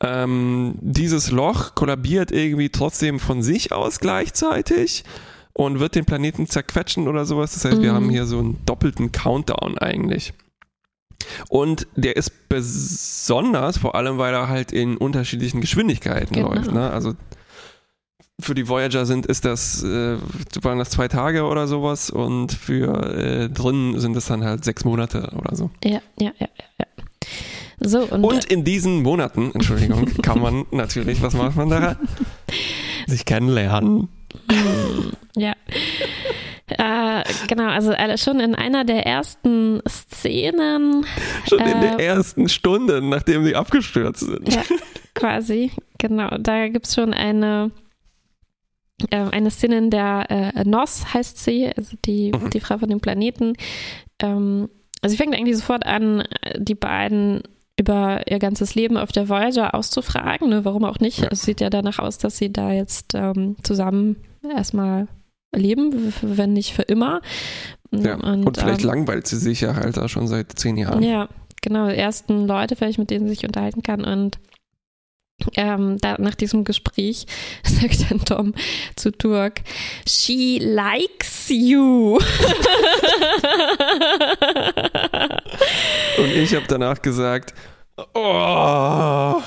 Ähm, 0.00 0.76
dieses 0.80 1.30
Loch 1.30 1.74
kollabiert 1.74 2.30
irgendwie 2.30 2.68
trotzdem 2.68 3.18
von 3.18 3.42
sich 3.42 3.72
aus 3.72 3.98
gleichzeitig 3.98 5.04
und 5.52 5.80
wird 5.80 5.96
den 5.96 6.04
Planeten 6.04 6.46
zerquetschen 6.46 7.08
oder 7.08 7.26
sowas. 7.26 7.54
Das 7.54 7.64
heißt, 7.64 7.78
mhm. 7.78 7.82
wir 7.82 7.92
haben 7.92 8.10
hier 8.10 8.26
so 8.26 8.38
einen 8.38 8.64
doppelten 8.64 9.10
Countdown 9.10 9.76
eigentlich. 9.78 10.32
Und 11.48 11.88
der 11.96 12.16
ist 12.16 12.48
besonders, 12.48 13.78
vor 13.78 13.96
allem 13.96 14.18
weil 14.18 14.32
er 14.32 14.48
halt 14.48 14.72
in 14.72 14.96
unterschiedlichen 14.96 15.60
Geschwindigkeiten 15.60 16.32
genau. 16.32 16.54
läuft. 16.54 16.72
Ne? 16.72 16.90
Also 16.90 17.14
für 18.40 18.54
die 18.54 18.68
Voyager 18.68 19.04
sind 19.04 19.26
ist 19.26 19.44
das 19.44 19.82
äh, 19.82 20.16
waren 20.62 20.78
das 20.78 20.90
zwei 20.90 21.08
Tage 21.08 21.44
oder 21.44 21.66
sowas 21.66 22.08
und 22.08 22.52
für 22.52 23.14
äh, 23.14 23.48
drinnen 23.48 23.98
sind 23.98 24.16
es 24.16 24.26
dann 24.26 24.44
halt 24.44 24.64
sechs 24.64 24.84
Monate 24.84 25.32
oder 25.36 25.56
so. 25.56 25.70
Ja, 25.82 26.00
ja, 26.18 26.30
ja, 26.38 26.48
ja. 26.78 26.86
So, 27.80 28.00
und, 28.00 28.24
und 28.24 28.44
in 28.46 28.64
diesen 28.64 29.02
Monaten, 29.02 29.52
Entschuldigung, 29.54 30.06
kann 30.22 30.40
man 30.40 30.66
natürlich, 30.70 31.22
was 31.22 31.34
macht 31.34 31.56
man 31.56 31.70
da? 31.70 31.96
Sich 33.06 33.24
kennenlernen. 33.24 34.08
Ja. 35.36 35.54
Äh, 36.66 37.24
genau, 37.46 37.68
also 37.68 37.94
schon 38.16 38.40
in 38.40 38.54
einer 38.54 38.84
der 38.84 39.06
ersten 39.06 39.80
Szenen. 39.88 41.06
Schon 41.48 41.60
äh, 41.60 41.70
in 41.70 41.80
der 41.80 42.00
äh, 42.00 42.04
ersten 42.04 42.48
Stunde, 42.48 43.00
nachdem 43.00 43.44
sie 43.44 43.54
abgestürzt 43.54 44.20
sind. 44.20 44.52
Ja, 44.52 44.62
quasi, 45.14 45.70
genau. 45.98 46.36
Da 46.38 46.68
gibt 46.68 46.86
es 46.86 46.94
schon 46.94 47.14
eine, 47.14 47.70
äh, 49.10 49.16
eine 49.16 49.50
Szene, 49.50 49.78
in 49.78 49.90
der 49.90 50.26
äh, 50.28 50.64
Nos 50.64 51.14
heißt 51.14 51.38
sie, 51.38 51.70
also 51.74 51.96
die, 52.04 52.32
mhm. 52.32 52.50
die 52.50 52.60
Frau 52.60 52.78
von 52.78 52.88
dem 52.88 53.00
Planeten. 53.00 53.54
Ähm, 54.18 54.68
also 55.00 55.12
sie 55.12 55.16
fängt 55.16 55.34
eigentlich 55.34 55.56
sofort 55.56 55.86
an, 55.86 56.24
die 56.58 56.74
beiden 56.74 57.42
über 57.78 58.22
ihr 58.26 58.38
ganzes 58.38 58.74
Leben 58.74 58.96
auf 58.96 59.12
der 59.12 59.28
Voyager 59.28 59.74
auszufragen. 59.74 60.48
Ne? 60.48 60.64
Warum 60.64 60.84
auch 60.84 60.98
nicht? 60.98 61.20
Ja. 61.20 61.28
Es 61.30 61.42
sieht 61.42 61.60
ja 61.60 61.70
danach 61.70 61.98
aus, 61.98 62.18
dass 62.18 62.36
sie 62.36 62.52
da 62.52 62.72
jetzt 62.72 63.14
ähm, 63.14 63.56
zusammen 63.62 64.16
erstmal 64.42 65.06
leben, 65.54 66.12
wenn 66.22 66.52
nicht 66.52 66.74
für 66.74 66.82
immer. 66.82 67.22
Ja, 67.90 68.16
und, 68.16 68.46
und 68.46 68.56
vielleicht 68.58 68.82
ähm, 68.82 68.88
langweilt 68.88 69.26
sie 69.26 69.38
sich 69.38 69.60
ja 69.60 69.74
halt 69.74 69.96
da 69.96 70.08
schon 70.08 70.28
seit 70.28 70.58
zehn 70.58 70.76
Jahren. 70.76 71.02
Ja, 71.02 71.28
genau. 71.62 71.88
Die 71.88 71.96
ersten 71.96 72.46
Leute 72.46 72.76
vielleicht, 72.76 72.98
mit 72.98 73.10
denen 73.10 73.26
sie 73.26 73.34
sich 73.34 73.46
unterhalten 73.46 73.82
kann. 73.82 74.04
Und 74.04 74.38
ähm, 75.54 75.98
da, 76.00 76.16
nach 76.18 76.34
diesem 76.34 76.64
Gespräch 76.64 77.26
sagt 77.62 78.10
dann 78.10 78.24
Tom 78.24 78.54
zu 78.96 79.12
Turk, 79.12 79.62
she 80.06 80.58
likes 80.60 81.48
you. 81.48 82.18
Ich 86.34 86.54
habe 86.54 86.66
danach 86.68 87.02
gesagt, 87.02 87.54
oh. 88.14 89.40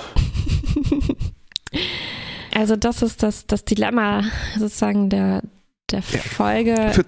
Also 2.53 2.75
das 2.75 3.01
ist 3.01 3.23
das, 3.23 3.47
das 3.47 3.65
Dilemma 3.65 4.23
sozusagen 4.57 5.09
der, 5.09 5.41
der 5.91 6.01
Folge. 6.01 6.91
Für 6.93 7.05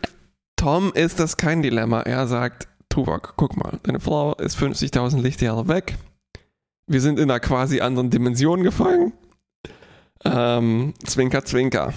Tom 0.56 0.92
ist 0.94 1.20
das 1.20 1.38
kein 1.38 1.62
Dilemma. 1.62 2.02
Er 2.02 2.28
sagt, 2.28 2.68
Tuvok, 2.90 3.34
guck 3.36 3.58
mal, 3.58 3.80
deine 3.84 4.00
Frau 4.00 4.36
ist 4.36 4.58
50.000 4.58 5.22
Lichtjahre 5.22 5.68
weg. 5.68 5.98
Wir 6.88 7.02
sind 7.02 7.20
in 7.20 7.30
einer 7.30 7.40
quasi 7.40 7.82
anderen 7.82 8.10
Dimension 8.10 8.64
gefangen. 8.64 9.14
Ähm, 10.26 10.94
zwinker, 11.06 11.44
zwinker. 11.44 11.94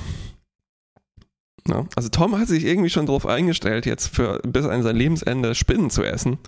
Ja, 1.69 1.87
also 1.97 2.09
Tom 2.09 2.39
hat 2.39 2.49
sich 2.49 2.65
irgendwie 2.65 2.91
schon 2.91 3.07
darauf 3.07 3.27
eingestellt, 3.27 3.87
jetzt 3.87 4.15
für 4.15 4.41
bis 4.43 4.67
an 4.67 4.83
sein 4.83 4.97
Lebensende 4.97 5.55
Spinnen 5.55 5.91
zu 5.91 6.03
essen. 6.05 6.39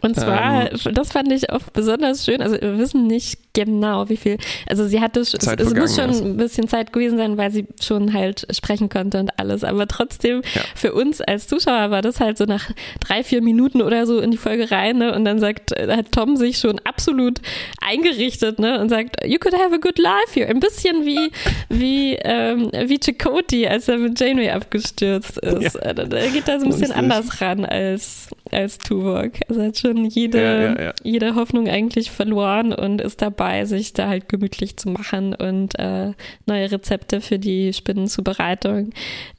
Und 0.00 0.16
zwar, 0.16 0.72
ähm, 0.72 0.94
das 0.94 1.12
fand 1.12 1.32
ich 1.32 1.50
auch 1.50 1.62
besonders 1.72 2.24
schön. 2.24 2.42
Also 2.42 2.60
wir 2.60 2.78
wissen 2.78 3.06
nicht 3.06 3.49
genau, 3.64 4.08
wie 4.08 4.16
viel. 4.16 4.38
Also 4.66 4.86
sie 4.86 5.00
hatte, 5.00 5.20
es, 5.20 5.34
es 5.34 5.74
muss 5.74 5.96
schon 5.96 6.10
ein 6.10 6.36
bisschen 6.36 6.68
Zeit 6.68 6.92
gewesen 6.92 7.18
sein, 7.18 7.36
weil 7.36 7.50
sie 7.50 7.66
schon 7.82 8.12
halt 8.12 8.46
sprechen 8.50 8.88
konnte 8.88 9.18
und 9.18 9.38
alles. 9.38 9.64
Aber 9.64 9.86
trotzdem, 9.86 10.42
ja. 10.54 10.62
für 10.74 10.92
uns 10.92 11.20
als 11.20 11.46
Zuschauer 11.48 11.90
war 11.90 12.02
das 12.02 12.20
halt 12.20 12.38
so 12.38 12.44
nach 12.44 12.70
drei, 13.00 13.22
vier 13.22 13.42
Minuten 13.42 13.82
oder 13.82 14.06
so 14.06 14.20
in 14.20 14.30
die 14.30 14.36
Folge 14.36 14.70
rein. 14.70 14.98
Ne? 14.98 15.14
Und 15.14 15.24
dann 15.24 15.38
sagt, 15.38 15.72
hat 15.78 16.12
Tom 16.12 16.36
sich 16.36 16.58
schon 16.58 16.78
absolut 16.84 17.40
eingerichtet 17.80 18.58
ne? 18.58 18.80
und 18.80 18.88
sagt, 18.88 19.16
you 19.24 19.38
could 19.38 19.54
have 19.54 19.74
a 19.74 19.78
good 19.78 19.98
life 19.98 20.32
here. 20.32 20.48
Ein 20.48 20.60
bisschen 20.60 21.04
wie, 21.04 21.30
wie, 21.68 22.14
ähm, 22.22 22.70
wie 22.72 22.98
Chakoti, 22.98 23.66
als 23.66 23.88
er 23.88 23.98
mit 23.98 24.18
Janeway 24.18 24.50
abgestürzt 24.50 25.38
ist. 25.38 25.78
Ja. 25.82 25.92
Da 25.92 26.04
geht 26.04 26.48
er 26.48 26.60
so 26.60 26.66
ein 26.66 26.72
bisschen 26.72 26.92
anders 26.92 27.40
ran 27.40 27.64
als, 27.64 28.28
als 28.52 28.78
Tuvok. 28.78 29.32
Also 29.48 29.62
hat 29.62 29.78
schon 29.78 30.04
jede, 30.04 30.42
ja, 30.42 30.82
ja, 30.82 30.92
jede 31.02 31.34
Hoffnung 31.34 31.68
eigentlich 31.68 32.10
verloren 32.10 32.72
und 32.72 33.00
ist 33.00 33.22
dabei, 33.22 33.64
sich 33.64 33.92
da 33.92 34.08
halt 34.08 34.28
gemütlich 34.28 34.76
zu 34.76 34.88
machen 34.90 35.34
und 35.34 35.78
äh, 35.78 36.12
neue 36.46 36.70
Rezepte 36.70 37.20
für 37.20 37.38
die 37.38 37.72
Spinnenzubereitung 37.72 38.90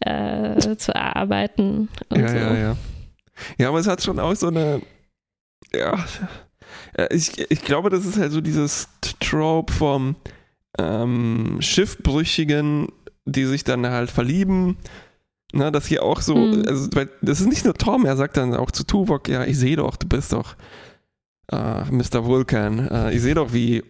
äh, 0.02 0.60
zu 0.78 0.94
erarbeiten. 0.94 1.90
ja, 2.14 2.28
so. 2.28 2.36
ja, 2.36 2.56
ja. 2.56 2.78
Ja, 3.58 3.70
aber 3.70 3.80
es 3.80 3.88
hat 3.88 4.04
schon 4.04 4.20
auch 4.20 4.36
so 4.36 4.48
eine, 4.48 4.82
ja, 5.74 5.98
äh, 6.94 7.14
ich, 7.16 7.50
ich 7.50 7.64
glaube, 7.64 7.90
das 7.90 8.06
ist 8.06 8.18
halt 8.18 8.32
so 8.32 8.42
dieses 8.42 8.90
Trope 9.20 9.74
vom 9.74 10.16
ähm, 10.78 11.58
Schiffbrüchigen, 11.60 12.90
die 13.26 13.46
sich 13.46 13.64
dann 13.64 13.88
halt 13.88 14.12
verlieben 14.12 14.78
na, 15.54 15.72
dass 15.72 15.86
hier 15.86 16.04
auch 16.04 16.22
so, 16.22 16.36
mhm. 16.36 16.64
also, 16.68 16.88
weil 16.94 17.10
das 17.22 17.42
ist 17.42 17.48
nicht 17.48 17.66
nur 17.66 17.74
Tom, 17.74 18.06
er 18.06 18.18
sagt 18.18 18.38
dann 18.38 18.56
auch 18.56 18.72
zu 18.72 18.84
Tuvok, 18.84 19.28
ja, 19.28 19.44
ich 19.44 19.58
sehe 19.58 19.76
doch, 19.76 19.96
du 19.96 20.08
bist 20.08 20.34
doch 20.34 20.56
äh, 21.52 21.84
Mr. 21.92 22.26
Vulcan, 22.26 22.88
äh, 22.88 23.14
ich 23.14 23.22
sehe 23.22 23.36
doch, 23.36 23.54
wie 23.54 23.78
äh, 23.78 23.84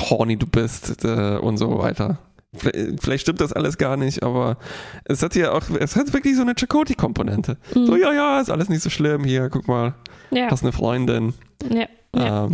horny 0.00 0.36
du 0.36 0.46
bist 0.46 1.04
äh, 1.04 1.38
und 1.38 1.58
so 1.58 1.78
weiter. 1.78 2.18
Vielleicht, 2.54 3.02
vielleicht, 3.02 3.22
stimmt 3.22 3.40
das 3.40 3.52
alles 3.52 3.76
gar 3.76 3.96
nicht, 3.96 4.22
aber 4.22 4.56
es 5.04 5.22
hat 5.22 5.34
hier 5.34 5.54
auch, 5.54 5.62
es 5.78 5.94
hat 5.94 6.12
wirklich 6.12 6.36
so 6.36 6.42
eine 6.42 6.54
Chakoti-Komponente. 6.54 7.58
Mhm. 7.74 7.86
So, 7.86 7.96
ja, 7.96 8.12
ja, 8.12 8.40
ist 8.40 8.50
alles 8.50 8.68
nicht 8.68 8.82
so 8.82 8.90
schlimm, 8.90 9.24
hier, 9.24 9.50
guck 9.50 9.68
mal, 9.68 9.94
ja. 10.30 10.50
hast 10.50 10.62
eine 10.62 10.72
Freundin. 10.72 11.34
Ja. 11.70 11.86
ja. 12.14 12.44
Ähm, 12.46 12.52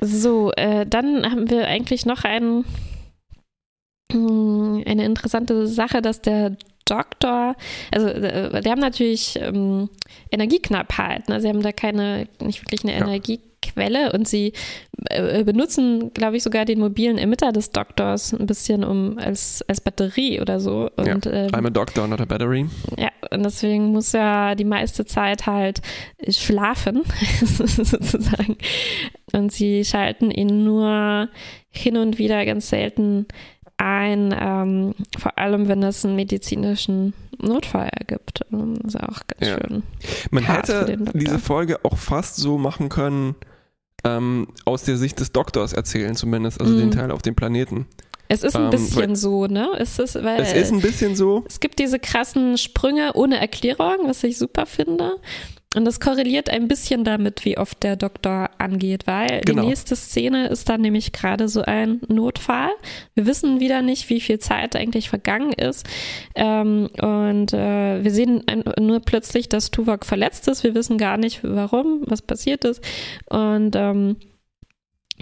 so, 0.00 0.52
äh, 0.52 0.86
dann 0.86 1.24
haben 1.30 1.48
wir 1.48 1.66
eigentlich 1.66 2.04
noch 2.04 2.24
einen 2.24 2.64
mm, 4.12 4.82
eine 4.86 5.04
interessante 5.04 5.66
Sache, 5.66 6.02
dass 6.02 6.20
der 6.20 6.56
Doktor, 6.84 7.56
also 7.92 8.08
äh, 8.08 8.60
die 8.60 8.70
haben 8.70 8.80
natürlich 8.80 9.38
ähm, 9.40 9.88
Energieknappheit, 10.30 11.28
ne? 11.28 11.40
sie 11.40 11.48
haben 11.48 11.62
da 11.62 11.72
keine, 11.72 12.28
nicht 12.42 12.62
wirklich 12.62 12.84
eine 12.84 12.92
ja. 12.92 12.98
Energiequelle 12.98 14.12
und 14.12 14.28
sie 14.28 14.52
äh, 15.10 15.44
benutzen, 15.44 16.12
glaube 16.14 16.36
ich, 16.36 16.42
sogar 16.42 16.64
den 16.64 16.80
mobilen 16.80 17.18
Emitter 17.18 17.52
des 17.52 17.70
Doktors 17.70 18.32
ein 18.32 18.46
bisschen 18.46 18.84
um 18.84 19.18
als, 19.18 19.64
als 19.68 19.80
Batterie 19.80 20.40
oder 20.40 20.60
so. 20.60 20.90
Und, 20.96 21.26
ja. 21.26 21.32
Ähm, 21.32 21.50
I'm 21.50 21.66
a 21.66 21.70
doctor, 21.70 22.06
not 22.06 22.20
a 22.20 22.24
battery. 22.24 22.66
Ja, 22.98 23.10
und 23.30 23.42
deswegen 23.44 23.92
muss 23.92 24.14
er 24.14 24.54
die 24.54 24.64
meiste 24.64 25.04
Zeit 25.04 25.46
halt 25.46 25.80
schlafen, 26.28 27.02
sozusagen. 27.42 28.56
Und 29.32 29.52
sie 29.52 29.84
schalten 29.84 30.30
ihn 30.30 30.64
nur 30.64 31.28
hin 31.70 31.96
und 31.96 32.18
wieder 32.18 32.44
ganz 32.46 32.68
selten 32.68 33.26
ein, 33.76 34.34
ähm, 34.38 34.94
vor 35.18 35.38
allem 35.38 35.68
wenn 35.68 35.82
es 35.82 36.04
einen 36.04 36.16
medizinischen 36.16 37.14
Notfall 37.38 37.88
ergibt. 37.92 38.40
Das 38.50 38.94
ist 38.94 39.00
auch 39.00 39.20
ganz 39.26 39.40
ja. 39.40 39.58
schön. 39.60 39.82
Man 40.30 40.44
hätte 40.44 40.96
diese 41.14 41.38
Folge 41.38 41.84
auch 41.84 41.96
fast 41.96 42.36
so 42.36 42.58
machen 42.58 42.88
können, 42.88 43.34
ähm, 44.04 44.48
aus 44.64 44.84
der 44.84 44.96
Sicht 44.96 45.18
des 45.20 45.32
Doktors 45.32 45.72
erzählen, 45.72 46.14
zumindest, 46.14 46.60
also 46.60 46.74
mhm. 46.74 46.78
den 46.78 46.90
Teil 46.90 47.10
auf 47.10 47.22
dem 47.22 47.34
Planeten. 47.34 47.86
Es 48.28 48.42
ist 48.42 48.56
ein 48.56 48.64
ähm, 48.64 48.70
bisschen 48.70 49.10
weil, 49.10 49.16
so, 49.16 49.46
ne? 49.46 49.70
Es 49.78 49.98
ist, 49.98 50.14
weil, 50.22 50.40
es 50.40 50.52
ist 50.52 50.72
ein 50.72 50.80
bisschen 50.80 51.14
so. 51.14 51.44
Es 51.46 51.60
gibt 51.60 51.78
diese 51.78 51.98
krassen 51.98 52.56
Sprünge 52.58 53.12
ohne 53.14 53.38
Erklärung, 53.38 53.98
was 54.04 54.24
ich 54.24 54.38
super 54.38 54.66
finde. 54.66 55.16
Und 55.74 55.84
das 55.84 55.98
korreliert 55.98 56.50
ein 56.50 56.68
bisschen 56.68 57.04
damit, 57.04 57.44
wie 57.44 57.58
oft 57.58 57.82
der 57.82 57.96
Doktor 57.96 58.50
angeht, 58.58 59.06
weil 59.06 59.40
genau. 59.44 59.62
die 59.62 59.68
nächste 59.68 59.96
Szene 59.96 60.46
ist 60.46 60.68
dann 60.68 60.80
nämlich 60.80 61.12
gerade 61.12 61.48
so 61.48 61.62
ein 61.62 62.00
Notfall. 62.06 62.70
Wir 63.14 63.26
wissen 63.26 63.60
wieder 63.60 63.82
nicht, 63.82 64.08
wie 64.08 64.20
viel 64.20 64.38
Zeit 64.38 64.76
eigentlich 64.76 65.08
vergangen 65.08 65.52
ist. 65.52 65.86
Ähm, 66.36 66.88
und 67.00 67.52
äh, 67.52 68.04
wir 68.04 68.10
sehen 68.12 68.44
ein, 68.46 68.64
nur 68.78 69.00
plötzlich, 69.00 69.48
dass 69.48 69.72
Tuvok 69.72 70.06
verletzt 70.06 70.46
ist. 70.46 70.62
Wir 70.62 70.74
wissen 70.74 70.96
gar 70.96 71.16
nicht, 71.16 71.40
warum, 71.42 72.02
was 72.06 72.22
passiert 72.22 72.64
ist. 72.64 72.80
Und 73.28 73.74
ähm, 73.74 74.16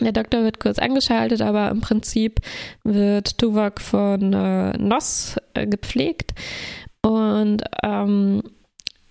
der 0.01 0.13
Doktor 0.13 0.43
wird 0.43 0.61
kurz 0.61 0.79
angeschaltet, 0.79 1.43
aber 1.43 1.71
im 1.71 1.81
Prinzip 1.81 2.41
wird 2.83 3.39
Tuvok 3.39 3.81
von 3.81 4.33
äh, 4.33 4.77
Noss 4.79 5.37
äh, 5.55 5.67
gepflegt. 5.67 6.33
Und 7.03 7.63
ähm, 7.83 8.43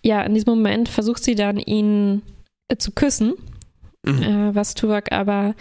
ja, 0.04 0.22
in 0.24 0.34
diesem 0.34 0.56
Moment 0.56 0.89
versucht 0.89 1.24
sie 1.24 1.36
dann, 1.36 1.58
ihn 1.58 2.24
äh, 2.67 2.78
zu 2.78 2.91
küssen, 2.91 3.34
mhm. 4.04 4.24
äh, 4.24 4.56
was 4.56 4.74
Tuvok 4.74 5.12
aber 5.12 5.56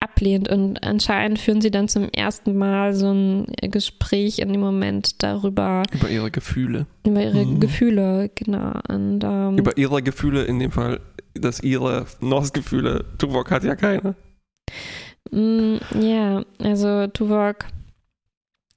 ablehnt. 0.00 0.48
Und 0.48 0.82
anscheinend 0.82 1.38
führen 1.38 1.60
sie 1.60 1.70
dann 1.70 1.88
zum 1.88 2.08
ersten 2.08 2.56
Mal 2.56 2.94
so 2.94 3.10
ein 3.10 3.46
Gespräch 3.60 4.38
in 4.38 4.52
dem 4.52 4.60
Moment 4.60 5.22
darüber. 5.22 5.82
Über 5.92 6.08
ihre 6.08 6.30
Gefühle. 6.30 6.86
Über 7.04 7.22
ihre 7.22 7.44
mhm. 7.44 7.60
Gefühle, 7.60 8.30
genau. 8.34 8.80
Und, 8.88 9.22
ähm, 9.24 9.58
über 9.58 9.76
ihre 9.76 10.02
Gefühle 10.02 10.44
in 10.44 10.58
dem 10.58 10.70
Fall, 10.70 11.00
dass 11.34 11.60
ihre 11.60 12.06
Nos-Gefühle, 12.20 13.04
Tuvok 13.18 13.50
hat 13.50 13.64
ja 13.64 13.76
keine. 13.76 14.14
Mm, 15.30 15.76
ja, 16.00 16.44
also 16.58 17.06
Tuvok 17.08 17.66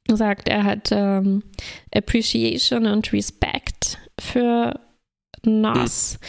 sagt, 0.08 0.50
er 0.50 0.64
hat 0.64 0.90
ähm, 0.92 1.44
Appreciation 1.94 2.86
und 2.88 3.12
Respect 3.14 3.98
für 4.20 4.80
nass. 5.44 6.20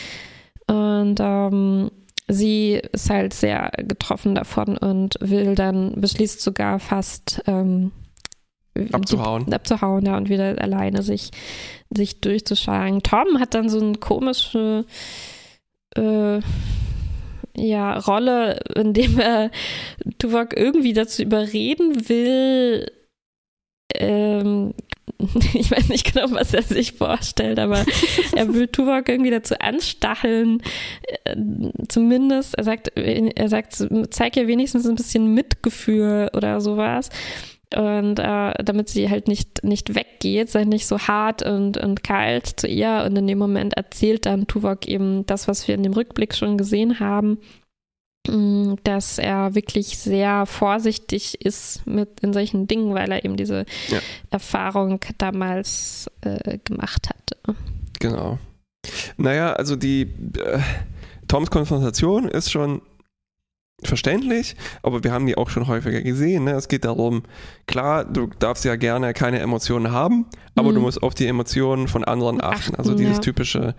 Und 0.67 1.17
ähm, 1.21 1.91
sie 2.29 2.81
ist 2.93 3.11
halt 3.11 3.35
sehr 3.35 3.71
getroffen 3.79 4.35
davon 4.35 4.77
und 4.77 5.17
will 5.21 5.55
dann, 5.55 6.01
beschließt 6.01 6.41
sogar 6.41 6.79
fast 6.79 7.43
ähm, 7.47 7.93
abzuhauen. 8.93 9.47
Die, 9.47 9.53
abzuhauen, 9.53 10.07
ja, 10.07 10.17
und 10.17 10.29
wieder 10.29 10.61
alleine 10.61 11.03
sich, 11.03 11.31
sich 11.91 12.21
durchzuschlagen. 12.21 13.03
Tom 13.03 13.41
hat 13.41 13.55
dann 13.55 13.69
so 13.69 13.81
eine 13.81 13.95
komische 13.95 14.85
äh, 15.97 16.41
ja, 17.57 17.99
Rolle, 17.99 18.61
in 18.75 18.93
dem 18.93 19.19
er 19.19 19.51
Tuvok 20.19 20.57
irgendwie 20.57 20.93
dazu 20.93 21.23
überreden 21.23 22.09
will, 22.09 22.91
ähm, 23.95 24.75
ich 25.55 25.71
weiß 25.71 25.89
nicht 25.89 26.13
genau, 26.13 26.31
was 26.31 26.55
er 26.55 26.63
sich 26.63 26.93
vorstellt, 26.93 27.59
aber 27.59 27.85
er 28.35 28.53
will 28.53 28.69
Tuvok 28.73 29.09
irgendwie 29.09 29.31
dazu 29.31 29.59
anstacheln, 29.59 30.63
äh, 31.25 31.37
zumindest, 31.89 32.55
er 32.57 32.65
sagt, 32.65 32.97
er 32.97 33.49
sagt, 33.49 33.85
zeig 34.11 34.37
ihr 34.37 34.47
wenigstens 34.47 34.87
ein 34.87 34.95
bisschen 34.95 35.35
Mitgefühl 35.35 36.31
oder 36.35 36.61
sowas. 36.61 37.11
Und 37.77 38.19
äh, 38.19 38.65
damit 38.65 38.89
sie 38.89 39.09
halt 39.09 39.29
nicht, 39.29 39.63
nicht 39.63 39.95
weggeht, 39.95 40.51
sei 40.51 40.65
nicht 40.65 40.87
so 40.87 40.99
hart 40.99 41.43
und, 41.43 41.77
und 41.77 42.03
kalt 42.03 42.47
zu 42.61 42.67
ihr. 42.67 43.05
Und 43.07 43.17
in 43.17 43.27
dem 43.27 43.39
Moment 43.39 43.75
erzählt 43.75 44.27
dann 44.27 44.47
Tuvok 44.47 44.89
eben 44.89 45.25
das, 45.27 45.47
was 45.47 45.69
wir 45.69 45.77
in 45.77 45.83
dem 45.83 45.93
Rückblick 45.93 46.35
schon 46.35 46.59
gesehen 46.59 46.99
haben, 46.99 47.39
Mm, 48.29 48.75
dass 48.85 49.19
er 49.19 49.55
wirklich 49.55 49.99
sehr 49.99 50.45
vorsichtig 50.45 51.41
ist 51.45 51.87
mit 51.87 52.21
in 52.21 52.35
solchen 52.35 52.67
Dingen, 52.67 52.95
weil 52.95 53.11
er 53.11 53.25
eben 53.25 53.37
diese 53.37 53.65
ja. 53.89 53.99
Erfahrung 54.31 55.01
damals 55.17 56.11
äh, 56.21 56.59
gemacht 56.65 57.09
hat. 57.09 57.57
Genau. 57.99 58.39
Naja, 59.17 59.55
also 59.55 59.75
die 59.75 60.03
äh, 60.03 60.59
Toms 61.29 61.51
Konfrontation 61.51 62.29
ist 62.29 62.51
schon 62.51 62.83
verständlich, 63.85 64.57
aber 64.83 65.05
wir 65.05 65.13
haben 65.13 65.27
die 65.27 65.37
auch 65.37 65.51
schon 65.51 65.67
häufiger 65.67 66.03
gesehen. 66.03 66.45
Ne? 66.45 66.53
Es 66.53 66.69
geht 66.69 66.85
darum, 66.85 67.23
klar, 67.67 68.05
du 68.05 68.29
darfst 68.39 68.65
ja 68.65 68.77
gerne 68.77 69.13
keine 69.13 69.41
Emotionen 69.41 69.93
haben, 69.93 70.27
aber 70.55 70.71
mhm. 70.71 70.75
du 70.75 70.81
musst 70.83 71.03
auf 71.03 71.15
die 71.15 71.27
Emotionen 71.27 71.89
von 71.89 72.05
anderen 72.05 72.41
achten. 72.41 72.51
achten 72.51 72.77
also 72.77 72.95
dieses 72.95 73.17
ja. 73.17 73.23
typische 73.23 73.75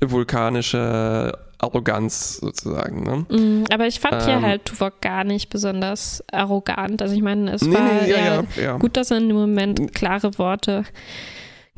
vulkanische 0.00 1.32
Arroganz 1.58 2.38
sozusagen. 2.38 3.02
Ne? 3.02 3.26
Mm, 3.36 3.64
aber 3.72 3.86
ich 3.86 4.00
fand 4.00 4.22
hier 4.22 4.34
Ähm. 4.34 4.42
halt 4.42 4.64
Tuvok 4.64 5.00
gar 5.00 5.24
nicht 5.24 5.50
besonders 5.50 6.24
arrogant. 6.32 7.02
Also 7.02 7.14
ich 7.14 7.22
meine, 7.22 7.52
es 7.52 7.62
Nee, 7.62 7.74
war 7.74 7.82
nee, 7.82 8.10
ja, 8.10 8.18
ja, 8.18 8.44
ja. 8.62 8.76
gut, 8.78 8.96
dass 8.96 9.10
er 9.10 9.18
in 9.18 9.28
dem 9.28 9.36
Moment 9.36 9.92
klare 9.94 10.38
Worte 10.38 10.84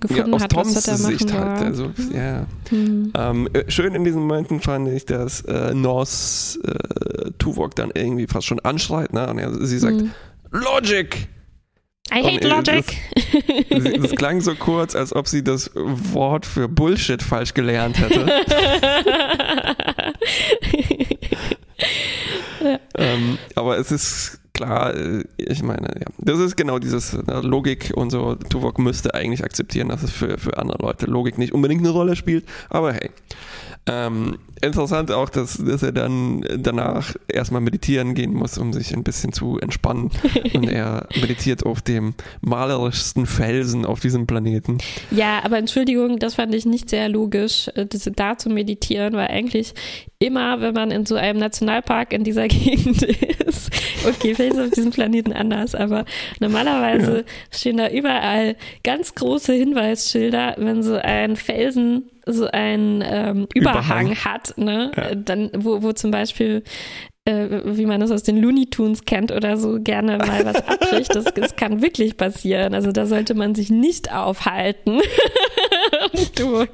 Ja, 0.02 0.08
gefunden 0.08 0.34
aus 0.34 0.42
hat, 0.42 0.54
was 0.56 0.74
Toms 0.74 0.86
er 0.86 0.96
da 0.96 1.02
machen 1.02 1.18
Sicht 1.18 1.28
soll. 1.28 1.40
halt. 1.40 1.62
Also, 1.62 1.90
ja. 2.14 2.46
Hm. 2.68 3.12
Ähm, 3.16 3.48
äh, 3.52 3.70
schön 3.70 3.94
in 3.94 4.04
diesen 4.04 4.22
Momenten 4.22 4.60
fand 4.60 4.88
ich, 4.88 5.06
dass 5.06 5.42
äh, 5.42 5.74
Nos 5.74 6.58
äh, 6.64 7.30
Tuvok 7.38 7.74
dann 7.74 7.90
irgendwie 7.94 8.26
fast 8.26 8.46
schon 8.46 8.60
anschreit. 8.60 9.12
Ne? 9.12 9.28
Und 9.28 9.38
er, 9.38 9.52
sie 9.66 9.78
sagt, 9.78 10.00
Hm. 10.00 10.10
Logic! 10.50 11.28
I 12.12 12.22
hate 12.22 12.34
Und, 12.34 12.44
äh, 12.44 12.48
logic. 12.48 12.96
Sie, 13.70 13.92
das 14.00 14.10
klang 14.12 14.40
so 14.40 14.54
kurz, 14.54 14.94
als 14.94 15.14
ob 15.14 15.28
sie 15.28 15.42
das 15.42 15.70
Wort 15.74 16.44
für 16.44 16.68
Bullshit 16.68 17.22
falsch 17.22 17.54
gelernt 17.54 17.98
hätte. 17.98 18.26
ähm, 22.98 23.38
aber 23.54 23.78
es 23.78 23.92
ist 23.92 24.40
klar, 24.62 24.94
äh, 24.94 25.25
ich 25.37 25.62
meine, 25.62 25.88
ja, 25.98 26.07
das 26.18 26.38
ist 26.38 26.57
genau 26.57 26.79
dieses 26.79 27.14
äh, 27.14 27.40
Logik 27.40 27.92
und 27.94 28.11
so. 28.11 28.35
Tuvok 28.35 28.79
müsste 28.79 29.14
eigentlich 29.14 29.44
akzeptieren, 29.44 29.88
dass 29.88 30.03
es 30.03 30.12
für, 30.12 30.38
für 30.38 30.59
andere 30.59 30.79
Leute 30.81 31.07
Logik 31.07 31.38
nicht 31.38 31.53
unbedingt 31.53 31.81
eine 31.81 31.90
Rolle 31.90 32.16
spielt, 32.16 32.44
aber 32.70 32.92
hey. 32.92 33.11
Ähm, 33.87 34.38
interessant 34.62 35.11
auch, 35.11 35.29
dass, 35.29 35.59
dass 35.59 35.83
er 35.83 35.92
dann 35.92 36.44
danach 36.59 37.14
erstmal 37.29 37.61
meditieren 37.61 38.14
gehen 38.14 38.33
muss, 38.33 38.59
um 38.59 38.72
sich 38.72 38.94
ein 38.94 39.03
bisschen 39.03 39.33
zu 39.33 39.59
entspannen. 39.59 40.11
Und 40.55 40.68
er 40.68 41.09
meditiert 41.20 41.66
auf 41.66 41.83
dem 41.83 42.14
malerischsten 42.40 43.27
Felsen 43.27 43.85
auf 43.85 44.01
diesem 44.01 44.27
Planeten. 44.27 44.79
Ja, 45.11 45.44
aber 45.44 45.59
Entschuldigung, 45.59 46.18
das 46.18 46.37
fand 46.37 46.55
ich 46.55 46.64
nicht 46.64 46.88
sehr 46.90 47.09
logisch, 47.09 47.68
äh, 47.75 47.87
da 48.16 48.38
zu 48.38 48.48
meditieren, 48.51 49.14
weil 49.14 49.29
eigentlich 49.29 49.75
immer, 50.18 50.61
wenn 50.61 50.75
man 50.75 50.90
in 50.90 51.05
so 51.05 51.16
einem 51.16 51.40
Nationalpark 51.40 52.12
in 52.12 52.25
dieser 52.25 52.48
Gegend 52.48 53.03
ist, 53.03 53.70
okay, 54.07 54.35
vielleicht 54.35 54.55
ist 54.55 54.59
es 54.59 54.66
auf 54.66 54.70
diesem 54.70 54.90
Planeten 54.92 55.33
anders, 55.33 55.75
aber 55.75 56.05
normalerweise 56.40 57.25
stehen 57.51 57.79
da 57.79 57.90
überall 57.90 58.57
ganz 58.85 59.14
große 59.14 59.53
Hinweisschilder, 59.53 60.55
wenn 60.59 60.83
so 60.83 60.94
ein 60.94 61.37
Felsen 61.37 62.05
so 62.27 62.46
einen 62.46 63.03
ähm, 63.05 63.48
Überhang, 63.55 64.07
Überhang. 64.07 64.14
hat, 64.16 64.51
ne? 64.56 64.92
Ja. 64.96 65.14
Dann, 65.14 65.50
wo, 65.56 65.82
wo 65.82 65.92
zum 65.92 66.10
Beispiel 66.10 66.62
äh, 67.24 67.60
wie 67.64 67.86
man 67.86 68.00
das 68.00 68.10
aus 68.10 68.24
den 68.24 68.36
Looney 68.40 68.66
Tunes 68.66 69.04
kennt 69.04 69.30
oder 69.30 69.56
so, 69.56 69.78
gerne 69.80 70.18
mal 70.18 70.44
was 70.44 70.56
abbricht. 70.68 71.14
Das, 71.14 71.24
das 71.26 71.54
kann 71.54 71.80
wirklich 71.80 72.16
passieren. 72.16 72.74
Also 72.74 72.90
da 72.90 73.06
sollte 73.06 73.34
man 73.34 73.54
sich 73.54 73.70
nicht 73.70 74.12
aufhalten. 74.12 75.00
Du 76.36 76.64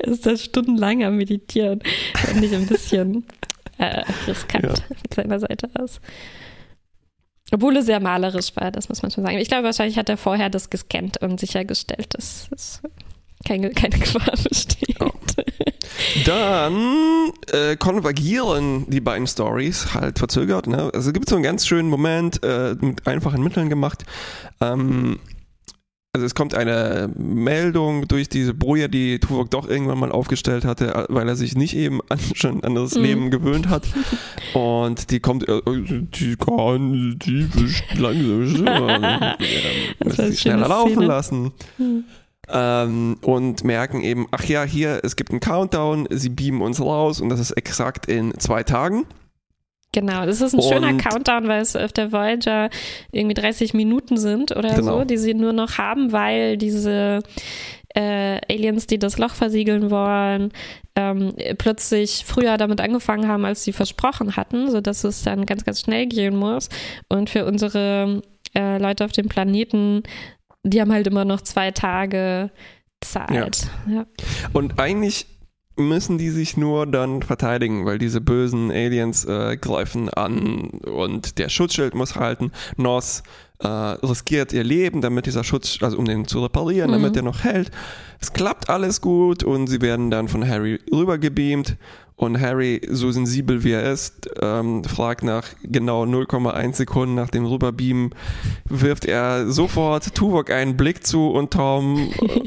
ist 0.00 0.26
das 0.26 0.44
stundenlang 0.44 1.02
am 1.04 1.16
Meditieren. 1.16 1.80
Fand 2.14 2.44
ich 2.44 2.54
ein 2.54 2.66
bisschen 2.66 3.24
äh, 3.78 4.02
riskant 4.26 4.64
Ja. 4.64 4.74
von 4.74 5.14
seiner 5.14 5.38
Seite 5.38 5.70
aus. 5.74 6.00
Obwohl 7.52 7.76
es 7.76 7.86
sehr 7.86 8.00
malerisch 8.00 8.54
war, 8.56 8.70
das 8.70 8.88
muss 8.88 9.02
man 9.02 9.10
schon 9.10 9.24
sagen. 9.24 9.38
Ich 9.38 9.48
glaube, 9.48 9.64
wahrscheinlich 9.64 9.98
hat 9.98 10.08
er 10.08 10.16
vorher 10.16 10.50
das 10.50 10.68
gescannt 10.70 11.22
und 11.22 11.38
sichergestellt, 11.40 12.08
dass, 12.14 12.48
dass 12.50 12.82
keine, 13.46 13.70
keine 13.70 13.98
Gefahr 13.98 14.34
besteht. 14.48 14.98
Ja. 15.00 15.10
Dann 16.24 17.30
äh, 17.52 17.76
konvergieren 17.76 18.88
die 18.88 19.00
beiden 19.00 19.26
Stories 19.26 19.94
halt 19.94 20.18
verzögert. 20.18 20.66
Ne? 20.66 20.90
Also 20.94 21.08
es 21.08 21.12
gibt 21.14 21.28
so 21.28 21.36
einen 21.36 21.44
ganz 21.44 21.66
schönen 21.66 21.88
Moment 21.88 22.42
äh, 22.42 22.74
mit 22.80 23.06
einfachen 23.06 23.42
Mitteln 23.42 23.68
gemacht. 23.68 24.04
Ähm, 24.60 25.18
also 26.12 26.24
es 26.24 26.34
kommt 26.34 26.54
eine 26.54 27.10
Meldung 27.14 28.08
durch 28.08 28.30
diese 28.30 28.54
Boje, 28.54 28.88
die 28.88 29.18
Tuvok 29.20 29.50
doch 29.50 29.68
irgendwann 29.68 29.98
mal 29.98 30.10
aufgestellt 30.10 30.64
hatte, 30.64 30.94
äh, 30.94 31.04
weil 31.10 31.28
er 31.28 31.36
sich 31.36 31.56
nicht 31.56 31.76
eben 31.76 32.00
an, 32.08 32.18
schon 32.34 32.64
an 32.64 32.74
das 32.74 32.94
Mhm. 32.94 33.02
Leben 33.02 33.30
gewöhnt 33.30 33.68
hat. 33.68 33.86
Und 34.54 35.10
die 35.10 35.20
kommt, 35.20 35.46
äh, 35.46 35.60
die 35.66 36.36
kann 36.36 37.18
die 37.18 37.46
langsam 37.98 39.36
schneller 40.32 40.68
laufen 40.68 41.02
lassen 41.02 41.52
Hm. 41.76 42.04
Ähm, 42.52 43.16
und 43.22 43.64
merken 43.64 44.02
eben, 44.02 44.26
ach 44.30 44.44
ja, 44.44 44.64
hier, 44.64 45.00
es 45.02 45.16
gibt 45.16 45.30
einen 45.30 45.40
Countdown, 45.40 46.06
sie 46.10 46.28
beamen 46.28 46.62
uns 46.62 46.80
raus 46.80 47.20
und 47.20 47.28
das 47.28 47.40
ist 47.40 47.52
exakt 47.52 48.06
in 48.06 48.38
zwei 48.38 48.62
Tagen. 48.62 49.04
Genau, 49.92 50.26
das 50.26 50.40
ist 50.42 50.54
ein 50.54 50.60
schöner 50.62 50.88
Und- 50.88 50.98
Countdown, 50.98 51.48
weil 51.48 51.62
es 51.62 51.74
auf 51.74 51.92
der 51.92 52.12
Voyager 52.12 52.68
irgendwie 53.12 53.34
30 53.34 53.72
Minuten 53.72 54.16
sind 54.18 54.54
oder 54.54 54.74
Genau. 54.74 54.98
so, 54.98 55.04
die 55.04 55.16
sie 55.16 55.32
nur 55.34 55.52
noch 55.54 55.78
haben, 55.78 56.12
weil 56.12 56.56
diese 56.58 57.20
äh, 57.94 58.38
Aliens, 58.52 58.86
die 58.86 58.98
das 58.98 59.16
Loch 59.16 59.30
versiegeln 59.34 59.90
wollen, 59.90 60.52
ähm, 60.96 61.32
plötzlich 61.56 62.24
früher 62.26 62.58
damit 62.58 62.82
angefangen 62.82 63.26
haben, 63.26 63.46
als 63.46 63.64
sie 63.64 63.72
versprochen 63.72 64.36
hatten, 64.36 64.70
sodass 64.70 65.02
es 65.04 65.22
dann 65.22 65.46
ganz, 65.46 65.64
ganz 65.64 65.80
schnell 65.80 66.04
gehen 66.06 66.36
muss. 66.36 66.68
Und 67.08 67.30
für 67.30 67.46
unsere 67.46 68.20
äh, 68.54 68.76
Leute 68.76 69.02
auf 69.06 69.12
dem 69.12 69.28
Planeten, 69.28 70.02
die 70.70 70.80
haben 70.80 70.92
halt 70.92 71.06
immer 71.06 71.24
noch 71.24 71.40
zwei 71.40 71.70
Tage 71.70 72.50
Zeit. 73.00 73.68
Ja. 73.88 74.06
Und 74.52 74.78
eigentlich 74.78 75.26
müssen 75.76 76.18
die 76.18 76.30
sich 76.30 76.56
nur 76.56 76.86
dann 76.86 77.22
verteidigen, 77.22 77.84
weil 77.84 77.98
diese 77.98 78.20
bösen 78.20 78.70
Aliens 78.70 79.24
äh, 79.26 79.56
greifen 79.58 80.08
an 80.08 80.70
und 80.70 81.38
der 81.38 81.48
Schutzschild 81.50 81.94
muss 81.94 82.16
halten. 82.16 82.50
Nos 82.76 83.22
äh, 83.58 83.66
riskiert 83.68 84.52
ihr 84.52 84.64
Leben, 84.64 85.00
damit 85.00 85.26
dieser 85.26 85.44
Schutz, 85.44 85.78
also 85.80 85.98
um 85.98 86.04
den 86.04 86.26
zu 86.26 86.42
reparieren, 86.42 86.90
Mhm. 86.90 86.94
damit 86.94 87.16
der 87.16 87.22
noch 87.22 87.44
hält. 87.44 87.70
Es 88.20 88.32
klappt 88.32 88.68
alles 88.70 89.00
gut 89.00 89.42
und 89.44 89.66
sie 89.66 89.80
werden 89.80 90.10
dann 90.10 90.28
von 90.28 90.46
Harry 90.46 90.80
rübergebeamt. 90.92 91.76
Und 92.18 92.40
Harry, 92.40 92.80
so 92.90 93.10
sensibel 93.10 93.62
wie 93.62 93.72
er 93.72 93.92
ist, 93.92 94.30
ähm, 94.40 94.82
fragt 94.84 95.22
nach 95.22 95.48
genau 95.64 96.04
0,1 96.06 96.78
Sekunden 96.78 97.14
nach 97.14 97.28
dem 97.28 97.44
Rüberbeamen, 97.44 98.14
wirft 98.66 99.04
er 99.04 99.50
sofort 99.52 100.14
Tuvok 100.14 100.50
einen 100.50 100.78
Blick 100.78 101.06
zu 101.06 101.28
und 101.28 101.50
Tom 101.52 102.10
äh, 102.18 102.40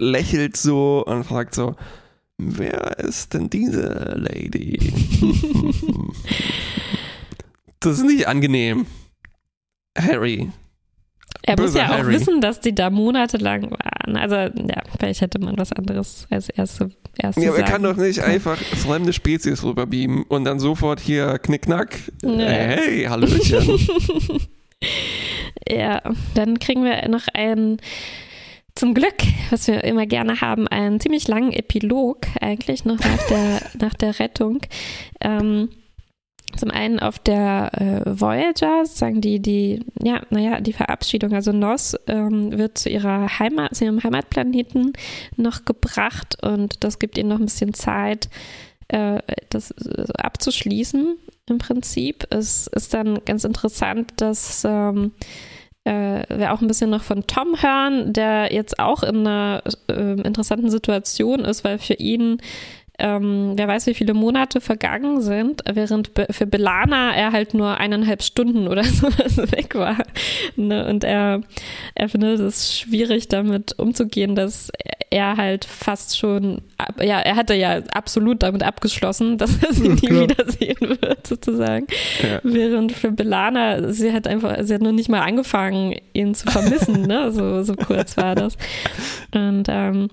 lächelt 0.02 0.56
so 0.56 1.04
und 1.06 1.24
fragt 1.24 1.54
so, 1.54 1.74
wer 2.38 2.98
ist 3.00 3.34
denn 3.34 3.50
diese 3.50 4.14
Lady? 4.16 4.78
das 7.80 7.98
ist 7.98 8.04
nicht 8.06 8.26
angenehm. 8.26 8.86
Harry. 9.96 10.50
Er 11.42 11.60
muss 11.60 11.74
ja 11.74 11.86
auch 11.86 11.98
Harry. 11.98 12.14
wissen, 12.14 12.40
dass 12.40 12.60
die 12.60 12.74
da 12.74 12.90
monatelang 12.90 13.70
waren. 13.70 14.16
Also, 14.16 14.34
ja, 14.34 14.82
vielleicht 14.98 15.20
hätte 15.20 15.38
man 15.38 15.56
was 15.56 15.72
anderes 15.72 16.26
als 16.30 16.48
erste, 16.48 16.90
erste 17.16 17.40
Ja, 17.40 17.50
aber 17.50 17.58
er 17.58 17.64
kann 17.64 17.82
doch 17.82 17.96
nicht 17.96 18.20
einfach 18.20 18.58
fremde 18.58 19.12
Spezies 19.12 19.62
rüberbeamen 19.62 20.24
und 20.24 20.44
dann 20.44 20.58
sofort 20.58 21.00
hier 21.00 21.38
knickknack. 21.38 21.96
Nee. 22.22 22.44
Hey, 22.44 23.04
Hallöchen. 23.04 23.78
Ja, 25.68 26.02
dann 26.34 26.58
kriegen 26.58 26.84
wir 26.84 27.08
noch 27.08 27.26
einen, 27.34 27.78
zum 28.74 28.94
Glück, 28.94 29.16
was 29.50 29.66
wir 29.66 29.84
immer 29.84 30.06
gerne 30.06 30.40
haben, 30.40 30.68
einen 30.68 31.00
ziemlich 31.00 31.26
langen 31.28 31.52
Epilog 31.52 32.26
eigentlich 32.40 32.84
noch 32.84 32.98
nach 32.98 33.26
der, 33.28 33.60
nach 33.80 33.94
der 33.94 34.18
Rettung. 34.18 34.60
Ähm, 35.20 35.68
zum 36.58 36.70
einen 36.70 36.98
auf 36.98 37.18
der 37.18 37.70
äh, 37.74 38.20
Voyager, 38.20 38.84
sagen 38.84 39.20
die, 39.20 39.40
die, 39.40 39.84
ja, 40.02 40.22
naja, 40.30 40.60
die 40.60 40.72
Verabschiedung, 40.72 41.32
also 41.32 41.52
Nos 41.52 41.96
ähm, 42.06 42.56
wird 42.56 42.78
zu 42.78 42.90
ihrer 42.90 43.38
Heimat, 43.38 43.76
zu 43.76 43.84
ihrem 43.84 44.02
Heimatplaneten 44.02 44.92
noch 45.36 45.64
gebracht 45.64 46.36
und 46.42 46.84
das 46.84 46.98
gibt 46.98 47.16
ihnen 47.16 47.28
noch 47.28 47.38
ein 47.38 47.46
bisschen 47.46 47.74
Zeit, 47.74 48.28
äh, 48.88 49.20
das 49.50 49.70
äh, 49.70 50.06
abzuschließen 50.18 51.16
im 51.48 51.58
Prinzip. 51.58 52.26
Es 52.30 52.66
ist 52.66 52.94
dann 52.94 53.24
ganz 53.24 53.44
interessant, 53.44 54.12
dass 54.16 54.64
ähm, 54.64 55.12
äh, 55.84 56.24
wir 56.28 56.52
auch 56.52 56.60
ein 56.60 56.68
bisschen 56.68 56.90
noch 56.90 57.02
von 57.02 57.26
Tom 57.26 57.60
hören, 57.62 58.12
der 58.12 58.52
jetzt 58.52 58.78
auch 58.78 59.02
in 59.02 59.26
einer 59.26 59.62
äh, 59.88 60.20
interessanten 60.22 60.70
Situation 60.70 61.40
ist, 61.40 61.64
weil 61.64 61.78
für 61.78 61.94
ihn 61.94 62.38
ähm, 62.98 63.52
wer 63.54 63.68
weiß, 63.68 63.86
wie 63.86 63.94
viele 63.94 64.12
Monate 64.12 64.60
vergangen 64.60 65.20
sind, 65.20 65.62
während 65.70 66.14
Be 66.14 66.26
für 66.30 66.46
Belana 66.46 67.14
er 67.14 67.32
halt 67.32 67.54
nur 67.54 67.76
eineinhalb 67.76 68.22
Stunden 68.22 68.66
oder 68.66 68.82
sowas 68.84 69.36
weg 69.52 69.74
war. 69.76 69.98
Ne? 70.56 70.86
Und 70.86 71.04
er, 71.04 71.42
er 71.94 72.08
findet 72.08 72.40
es 72.40 72.76
schwierig, 72.76 73.28
damit 73.28 73.78
umzugehen, 73.78 74.34
dass 74.34 74.70
er 75.10 75.36
halt 75.36 75.64
fast 75.64 76.18
schon, 76.18 76.62
ja, 77.00 77.20
er 77.20 77.36
hatte 77.36 77.54
ja 77.54 77.82
absolut 77.92 78.42
damit 78.42 78.62
abgeschlossen, 78.62 79.38
dass 79.38 79.62
er 79.62 79.72
sie 79.72 79.88
nie 79.88 80.10
wiedersehen 80.10 80.98
wird, 81.00 81.26
sozusagen. 81.26 81.86
Ja. 82.22 82.40
Während 82.42 82.92
für 82.92 83.12
Belana, 83.12 83.92
sie 83.92 84.12
hat 84.12 84.26
einfach, 84.26 84.56
sie 84.62 84.74
hat 84.74 84.82
noch 84.82 84.92
nicht 84.92 85.08
mal 85.08 85.20
angefangen, 85.20 85.94
ihn 86.12 86.34
zu 86.34 86.50
vermissen, 86.50 87.02
ne? 87.02 87.30
So, 87.32 87.62
so 87.62 87.74
kurz 87.74 88.16
war 88.16 88.34
das. 88.34 88.56
Und, 89.32 89.66
ähm, 89.68 90.08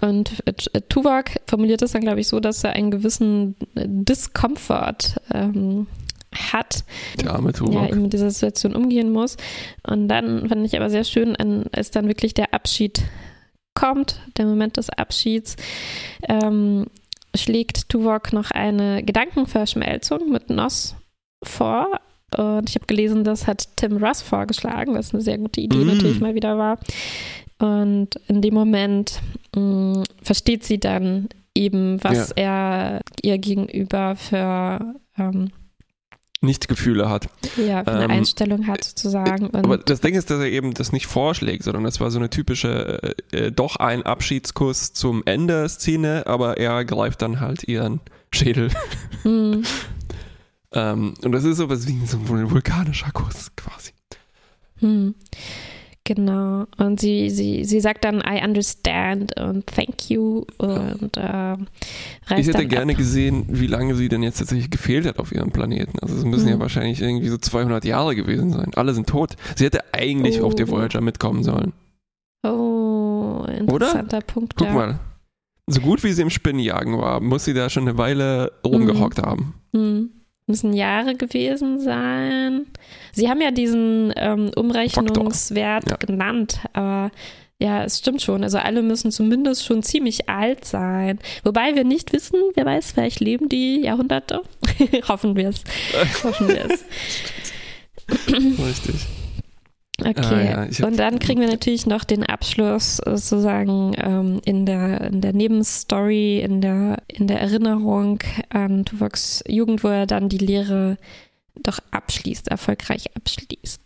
und 0.00 0.42
äh, 0.46 0.80
Tuvok 0.88 1.26
formuliert 1.46 1.82
es 1.82 1.92
dann, 1.92 2.02
glaube 2.02 2.20
ich, 2.20 2.28
so, 2.28 2.40
dass 2.40 2.64
er 2.64 2.72
einen 2.72 2.90
gewissen 2.90 3.56
Discomfort 3.74 5.20
ähm, 5.32 5.86
hat, 6.34 6.84
Der 7.20 7.32
arme 7.32 7.50
ja, 7.50 7.52
Tuvok. 7.52 7.88
eben 7.88 8.02
mit 8.02 8.12
dieser 8.12 8.30
Situation 8.30 8.74
umgehen 8.74 9.10
muss. 9.10 9.36
Und 9.86 10.08
dann 10.08 10.48
fand 10.48 10.66
ich 10.66 10.76
aber 10.76 10.90
sehr 10.90 11.04
schön, 11.04 11.36
als 11.72 11.90
dann 11.90 12.08
wirklich 12.08 12.34
der 12.34 12.54
Abschied 12.54 13.02
kommt, 13.74 14.20
der 14.36 14.46
Moment 14.46 14.76
des 14.76 14.90
Abschieds, 14.90 15.56
ähm, 16.28 16.86
schlägt 17.34 17.88
Tuvok 17.88 18.32
noch 18.32 18.50
eine 18.50 19.02
Gedankenverschmelzung 19.02 20.30
mit 20.30 20.50
Noss 20.50 20.96
vor. 21.42 22.00
Und 22.36 22.68
ich 22.68 22.74
habe 22.74 22.86
gelesen, 22.86 23.22
das 23.22 23.46
hat 23.46 23.68
Tim 23.76 24.02
Russ 24.02 24.22
vorgeschlagen, 24.22 24.94
was 24.94 25.12
eine 25.12 25.22
sehr 25.22 25.38
gute 25.38 25.60
Idee 25.60 25.84
mm. 25.84 25.86
natürlich 25.86 26.20
mal 26.20 26.34
wieder 26.34 26.58
war. 26.58 26.78
Und 27.64 28.16
in 28.28 28.42
dem 28.42 28.52
Moment 28.52 29.22
mh, 29.56 29.62
mm, 29.62 30.04
versteht 30.22 30.64
sie 30.64 30.78
dann 30.78 31.30
eben, 31.54 32.02
was 32.04 32.34
ja. 32.36 32.36
er 32.36 33.00
ihr 33.22 33.38
gegenüber 33.38 34.16
für 34.16 34.94
ähm, 35.16 35.50
nicht 36.42 36.68
Gefühle 36.68 37.08
hat. 37.08 37.30
Ja, 37.56 37.82
für 37.82 37.92
eine 37.92 38.04
ähm, 38.04 38.10
Einstellung 38.10 38.66
hat 38.66 38.84
sozusagen. 38.84 39.46
Und 39.46 39.64
aber 39.64 39.78
das 39.78 40.02
Ding 40.02 40.14
ist, 40.14 40.28
dass 40.28 40.40
er 40.40 40.50
eben 40.50 40.74
das 40.74 40.92
nicht 40.92 41.06
vorschlägt, 41.06 41.62
sondern 41.62 41.84
das 41.84 42.00
war 42.00 42.10
so 42.10 42.18
eine 42.18 42.28
typische, 42.28 43.14
äh, 43.32 43.46
äh 43.46 43.50
doch 43.50 43.76
ein 43.76 44.02
Abschiedskuss 44.02 44.92
zum 44.92 45.22
Ende 45.24 45.66
Szene, 45.70 46.26
aber 46.26 46.58
er 46.58 46.84
greift 46.84 47.22
dann 47.22 47.40
halt 47.40 47.66
ihren 47.66 48.00
Schädel. 48.30 48.68
Mhm. 49.22 49.62
ähm, 50.72 51.14
und 51.22 51.32
das 51.32 51.44
ist 51.44 51.56
sowas 51.56 51.88
wie 51.88 52.04
so 52.04 52.18
ein 52.18 52.50
vulkanischer 52.50 53.10
Kuss 53.12 53.52
quasi. 53.56 53.92
Mhm. 54.80 55.14
Genau. 56.06 56.66
Und 56.76 57.00
sie, 57.00 57.30
sie, 57.30 57.64
sie 57.64 57.80
sagt 57.80 58.04
dann, 58.04 58.20
I 58.20 58.44
understand 58.44 59.40
und 59.40 59.66
thank 59.66 60.10
you 60.10 60.44
und 60.58 61.16
äh, 61.16 61.56
Ich 62.36 62.46
hätte 62.46 62.66
gerne 62.66 62.92
ab. 62.92 62.98
gesehen, 62.98 63.46
wie 63.48 63.66
lange 63.66 63.94
sie 63.94 64.10
denn 64.10 64.22
jetzt 64.22 64.38
tatsächlich 64.38 64.70
gefehlt 64.70 65.06
hat 65.06 65.18
auf 65.18 65.32
ihrem 65.32 65.50
Planeten. 65.50 65.98
Also 66.00 66.14
es 66.14 66.24
müssen 66.24 66.44
mhm. 66.44 66.50
ja 66.50 66.58
wahrscheinlich 66.60 67.00
irgendwie 67.00 67.28
so 67.28 67.38
200 67.38 67.86
Jahre 67.86 68.14
gewesen 68.14 68.52
sein. 68.52 68.72
Alle 68.76 68.92
sind 68.92 69.08
tot. 69.08 69.36
Sie 69.56 69.64
hätte 69.64 69.80
eigentlich 69.92 70.42
oh. 70.42 70.46
auf 70.46 70.54
der 70.54 70.68
Voyager 70.68 71.00
mitkommen 71.00 71.42
sollen. 71.42 71.72
Oh, 72.42 73.46
interessanter 73.48 74.18
Oder? 74.18 74.26
Punkt. 74.26 74.56
Guck 74.56 74.66
ja. 74.66 74.74
mal. 74.74 75.00
So 75.66 75.80
gut 75.80 76.04
wie 76.04 76.12
sie 76.12 76.20
im 76.20 76.28
Spinnenjagen 76.28 76.98
war, 76.98 77.20
muss 77.20 77.46
sie 77.46 77.54
da 77.54 77.70
schon 77.70 77.88
eine 77.88 77.96
Weile 77.96 78.52
rumgehockt 78.62 79.16
mhm. 79.16 79.22
haben. 79.22 79.54
Mhm 79.72 80.10
müssen 80.46 80.74
Jahre 80.74 81.14
gewesen 81.14 81.80
sein. 81.80 82.66
Sie 83.12 83.28
haben 83.28 83.40
ja 83.40 83.50
diesen 83.50 84.12
ähm, 84.16 84.50
Umrechnungswert 84.54 85.90
ja. 85.90 85.96
genannt, 85.96 86.60
aber 86.72 87.10
ja, 87.60 87.84
es 87.84 87.98
stimmt 87.98 88.20
schon. 88.20 88.42
Also 88.42 88.58
alle 88.58 88.82
müssen 88.82 89.10
zumindest 89.10 89.64
schon 89.64 89.82
ziemlich 89.82 90.28
alt 90.28 90.64
sein. 90.64 91.18
Wobei 91.44 91.74
wir 91.74 91.84
nicht 91.84 92.12
wissen, 92.12 92.40
wer 92.54 92.66
weiß, 92.66 92.92
vielleicht 92.92 93.20
leben 93.20 93.48
die 93.48 93.80
Jahrhunderte. 93.82 94.42
Hoffen 95.08 95.36
wir 95.36 95.48
es. 95.48 95.62
Hoffen 96.24 96.48
wir 96.48 96.66
es. 96.66 96.84
Richtig. 98.28 99.06
Okay, 100.00 100.52
ah, 100.52 100.66
ja, 100.68 100.86
und 100.86 100.96
dann 100.96 101.20
kriegen 101.20 101.40
wir 101.40 101.46
natürlich 101.50 101.86
noch 101.86 102.02
den 102.02 102.24
Abschluss 102.24 102.96
sozusagen 102.96 103.94
ähm, 103.96 104.40
in, 104.44 104.66
der, 104.66 105.02
in 105.02 105.20
der 105.20 105.32
Nebenstory, 105.32 106.40
in 106.40 106.60
der, 106.60 107.02
in 107.06 107.28
der 107.28 107.40
Erinnerung 107.40 108.18
an 108.48 108.84
Tuvoks 108.84 109.44
Jugend, 109.46 109.84
wo 109.84 109.88
er 109.88 110.06
dann 110.06 110.28
die 110.28 110.38
Lehre 110.38 110.96
doch 111.62 111.78
abschließt, 111.92 112.48
erfolgreich 112.48 113.14
abschließt. 113.14 113.80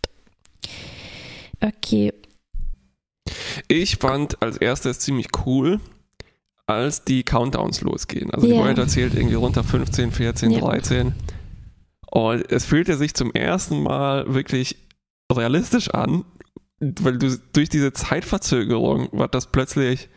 Okay. 1.60 2.14
Ich 3.68 3.96
fand 3.96 4.40
als 4.42 4.56
erstes 4.56 5.00
ziemlich 5.00 5.26
cool, 5.44 5.78
als 6.66 7.04
die 7.04 7.22
Countdowns 7.22 7.82
losgehen. 7.82 8.30
Also 8.30 8.46
yeah. 8.46 8.56
die 8.56 8.62
Voyager 8.62 8.88
zählt 8.88 9.14
irgendwie 9.14 9.34
runter 9.34 9.62
15, 9.62 10.12
14, 10.12 10.50
ja. 10.52 10.60
13. 10.60 11.12
Und 12.10 12.50
es 12.50 12.64
fühlte 12.64 12.96
sich 12.96 13.12
zum 13.12 13.32
ersten 13.32 13.82
Mal 13.82 14.32
wirklich 14.32 14.76
realistisch 15.32 15.90
an, 15.90 16.24
weil 16.80 17.18
du 17.18 17.36
durch 17.52 17.68
diese 17.68 17.92
Zeitverzögerung 17.92 19.08
war 19.12 19.28
das 19.28 19.50
plötzlich, 19.50 20.08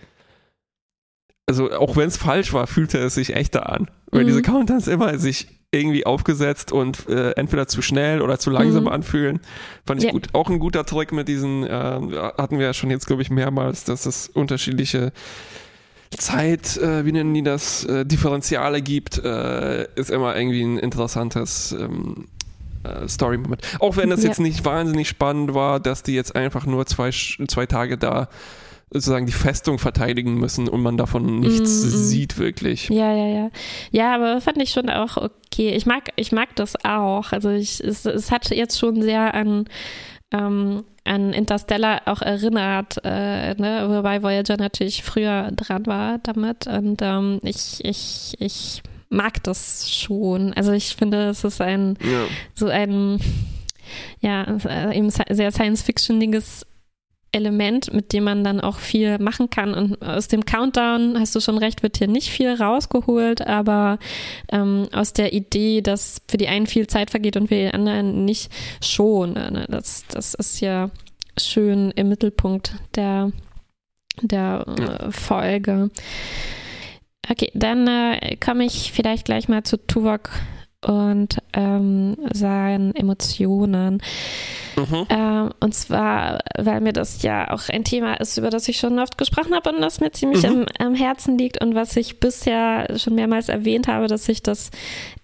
also 1.48 1.72
auch 1.72 1.98
wenn 1.98 2.08
es 2.08 2.18
falsch 2.18 2.54
war, 2.54 2.68
fühlte 2.68 2.98
es 3.00 3.16
sich 3.16 3.36
echter 3.36 3.70
an. 3.70 3.90
Weil 4.12 4.24
mhm. 4.24 4.28
diese 4.28 4.42
Countdowns 4.42 4.88
immer 4.88 5.18
sich 5.18 5.48
irgendwie 5.72 6.06
aufgesetzt 6.06 6.72
und 6.72 7.08
äh, 7.08 7.32
entweder 7.32 7.68
zu 7.68 7.82
schnell 7.82 8.22
oder 8.22 8.38
zu 8.38 8.50
langsam 8.50 8.84
mhm. 8.84 8.90
anfühlen. 8.90 9.40
Fand 9.86 10.02
ich 10.02 10.06
yeah. 10.06 10.14
gut. 10.14 10.28
Auch 10.34 10.50
ein 10.50 10.60
guter 10.60 10.86
Trick 10.86 11.14
mit 11.14 11.30
diesen, 11.30 11.64
äh, 11.64 11.70
hatten 11.70 12.60
wir 12.60 12.66
ja 12.66 12.74
schon 12.74 12.92
jetzt, 12.92 13.08
glaube 13.08 13.22
ich, 13.22 13.30
mehrmals, 13.30 13.86
dass 13.86 14.06
es 14.06 14.28
unterschiedliche 14.28 15.14
Zeit, 16.18 16.76
äh, 16.78 17.06
wie 17.06 17.14
nennen 17.14 17.34
die 17.34 17.44
das, 17.44 17.86
äh, 17.86 18.06
Differentiale 18.06 18.82
gibt, 18.82 19.24
äh, 19.24 19.88
ist 19.96 20.12
immer 20.12 20.36
irgendwie 20.36 20.62
ein 20.62 20.78
interessantes 20.78 21.72
ähm, 21.72 22.28
äh, 22.28 22.41
Story-Moment. 23.08 23.62
Auch 23.80 23.98
wenn 23.98 24.10
das 24.10 24.24
ja. 24.24 24.30
jetzt 24.30 24.40
nicht 24.40 24.64
wahnsinnig 24.66 25.10
spannend 25.10 25.54
war, 25.54 25.80
dass 25.80 26.04
die 26.04 26.14
jetzt 26.14 26.36
einfach 26.36 26.66
nur 26.66 26.86
zwei, 26.86 27.12
zwei 27.12 27.66
Tage 27.66 27.98
da 27.98 28.30
sozusagen 28.92 29.26
die 29.26 29.32
Festung 29.32 29.80
verteidigen 29.80 30.36
müssen 30.36 30.68
und 30.68 30.82
man 30.82 30.98
davon 30.98 31.40
nichts 31.40 31.84
mm, 31.84 31.88
mm. 31.88 32.04
sieht 32.04 32.38
wirklich. 32.38 32.90
Ja, 32.90 33.14
ja, 33.14 33.28
ja. 33.28 33.50
Ja, 33.92 34.16
aber 34.16 34.42
fand 34.42 34.62
ich 34.62 34.72
schon 34.72 34.90
auch 34.90 35.16
okay. 35.16 35.70
Ich 35.70 35.86
mag, 35.86 36.10
ich 36.18 36.34
mag 36.34 36.56
das 36.58 36.76
auch. 36.84 37.32
Also 37.32 37.50
ich, 37.50 37.80
es, 37.80 38.06
es 38.06 38.32
hat 38.32 38.50
jetzt 38.50 38.78
schon 38.78 39.02
sehr 39.02 39.34
an 39.34 39.66
ähm, 40.34 40.84
an 41.04 41.34
Interstellar 41.34 42.02
auch 42.06 42.22
erinnert, 42.22 42.98
äh, 43.04 43.56
ne? 43.56 43.86
wobei 43.88 44.22
Voyager 44.22 44.58
natürlich 44.58 45.04
früher 45.04 45.52
dran 45.52 45.86
war 45.88 46.20
damit. 46.20 46.68
Und 46.68 47.02
ähm, 47.02 47.40
ich, 47.44 47.84
ich, 47.84 48.36
ich 48.40 48.84
mag 49.12 49.44
das 49.44 49.92
schon. 49.92 50.54
Also 50.54 50.72
ich 50.72 50.96
finde, 50.96 51.30
es 51.30 51.44
ist 51.44 51.62
ein 51.62 51.98
ja. 52.02 52.26
so 52.56 52.68
ein 52.68 53.20
ja, 54.22 54.46
eben 54.92 55.10
sehr 55.10 55.52
Science-Fictioniges 55.52 56.66
Element, 57.34 57.94
mit 57.94 58.12
dem 58.12 58.26
man 58.26 58.44
dann 58.44 58.60
auch 58.60 58.80
viel 58.80 59.18
machen 59.18 59.50
kann. 59.50 59.74
Und 59.74 60.02
aus 60.02 60.28
dem 60.28 60.46
Countdown, 60.46 61.18
hast 61.18 61.34
du 61.36 61.40
schon 61.40 61.58
recht, 61.58 61.82
wird 61.82 61.98
hier 61.98 62.08
nicht 62.08 62.30
viel 62.30 62.54
rausgeholt, 62.54 63.48
aber 63.48 64.00
ähm, 64.52 64.88
aus 64.92 65.14
der 65.14 65.32
Idee, 65.34 65.82
dass 65.82 66.22
für 66.28 66.38
die 66.38 66.50
einen 66.50 66.68
viel 66.68 66.88
Zeit 66.88 67.10
vergeht 67.10 67.38
und 67.38 67.48
für 67.48 67.56
die 67.56 67.74
anderen 67.74 68.26
nicht 68.26 68.52
schon. 68.84 69.34
Ne? 69.34 69.66
Das, 69.70 70.04
das 70.10 70.34
ist 70.34 70.60
ja 70.60 70.90
schön 71.38 71.92
im 71.92 72.10
Mittelpunkt 72.10 72.76
der, 72.96 73.32
der 74.22 74.66
äh, 74.68 75.12
Folge. 75.12 75.90
Okay, 77.30 77.52
dann 77.54 77.88
äh, 77.88 78.36
komme 78.38 78.66
ich 78.66 78.92
vielleicht 78.92 79.26
gleich 79.26 79.48
mal 79.48 79.64
zu 79.64 79.78
Tuvok 79.78 80.32
und 80.86 81.41
ähm, 81.54 82.16
seinen 82.34 82.96
Emotionen. 82.96 84.02
Mhm. 84.78 85.06
Ähm, 85.10 85.50
und 85.60 85.74
zwar, 85.74 86.40
weil 86.58 86.82
mir 86.82 86.94
das 86.94 87.22
ja 87.24 87.52
auch 87.52 87.70
ein 87.70 87.84
Thema 87.84 88.16
ist, 88.16 88.38
über 88.38 88.50
das 88.50 88.68
ich 88.68 88.78
schon 88.78 89.00
oft 89.00 89.18
gesprochen 89.18 89.54
habe 89.54 89.72
und 89.72 89.82
das 89.82 90.00
mir 90.00 90.12
ziemlich 90.12 90.44
mhm. 90.44 90.66
am, 90.80 90.88
am, 90.88 90.96
Herzen 90.96 91.38
liegt 91.38 91.62
und 91.62 91.76
was 91.76 91.96
ich 91.96 92.20
bisher 92.20 92.98
schon 92.98 93.16
mehrmals 93.16 93.50
erwähnt 93.50 93.88
habe, 93.88 94.08
dass 94.08 94.28
ich 94.30 94.42
das 94.44 94.72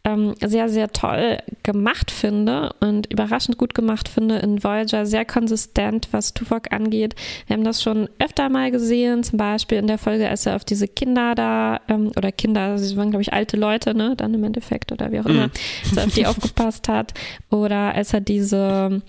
ähm, 0.04 0.36
sehr, 0.44 0.70
sehr 0.70 0.92
toll 0.94 1.38
gemacht 1.64 2.12
finde 2.12 2.74
und 2.80 3.12
überraschend 3.12 3.58
gut 3.58 3.74
gemacht 3.74 4.08
finde 4.08 4.38
in 4.38 4.64
Voyager, 4.64 5.06
sehr 5.06 5.26
konsistent, 5.26 6.08
was 6.12 6.34
Tuvok 6.34 6.72
angeht. 6.72 7.16
Wir 7.48 7.56
haben 7.56 7.64
das 7.64 7.82
schon 7.84 8.10
öfter 8.20 8.50
mal 8.50 8.72
gesehen, 8.72 9.24
zum 9.24 9.38
Beispiel 9.38 9.78
in 9.78 9.88
der 9.88 9.98
Folge, 9.98 10.30
als 10.30 10.46
er 10.46 10.56
auf 10.56 10.64
diese 10.64 10.88
Kinder 10.88 11.36
da, 11.36 11.82
ähm, 11.90 12.12
oder 12.16 12.32
Kinder, 12.32 12.78
sie 12.78 12.96
waren, 12.96 13.10
glaube 13.10 13.22
ich, 13.22 13.34
alte 13.34 13.58
Leute, 13.58 13.94
ne, 13.94 14.16
dann 14.16 14.34
im 14.34 14.44
Endeffekt 14.44 14.92
oder 14.92 15.12
wie 15.12 15.20
auch 15.20 15.26
immer, 15.26 15.48
mhm. 15.48 15.52
als 15.90 15.98
er 15.98 16.06
auf 16.06 16.17
die 16.18 16.26
aufgepasst 16.28 16.88
hat, 16.90 17.14
oder 17.50 17.94
als 17.96 18.14
er 18.14 18.22
diese 18.22 19.02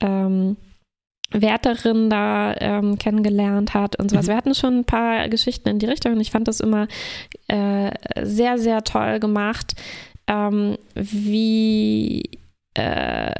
ähm, 0.00 0.56
Wärterin 1.30 2.10
da 2.10 2.54
ähm, 2.58 2.98
kennengelernt 2.98 3.74
hat 3.74 3.96
und 3.96 4.10
sowas. 4.10 4.26
Mhm. 4.26 4.30
Wir 4.30 4.36
hatten 4.36 4.54
schon 4.54 4.78
ein 4.80 4.84
paar 4.84 5.28
Geschichten 5.28 5.68
in 5.68 5.78
die 5.78 5.86
Richtung 5.86 6.12
und 6.12 6.20
ich 6.20 6.30
fand 6.30 6.48
das 6.48 6.60
immer 6.60 6.86
äh, 7.48 7.90
sehr, 8.22 8.58
sehr 8.58 8.84
toll 8.84 9.18
gemacht, 9.20 9.74
ähm, 10.28 10.78
wie 10.94 12.38
äh, 12.74 13.32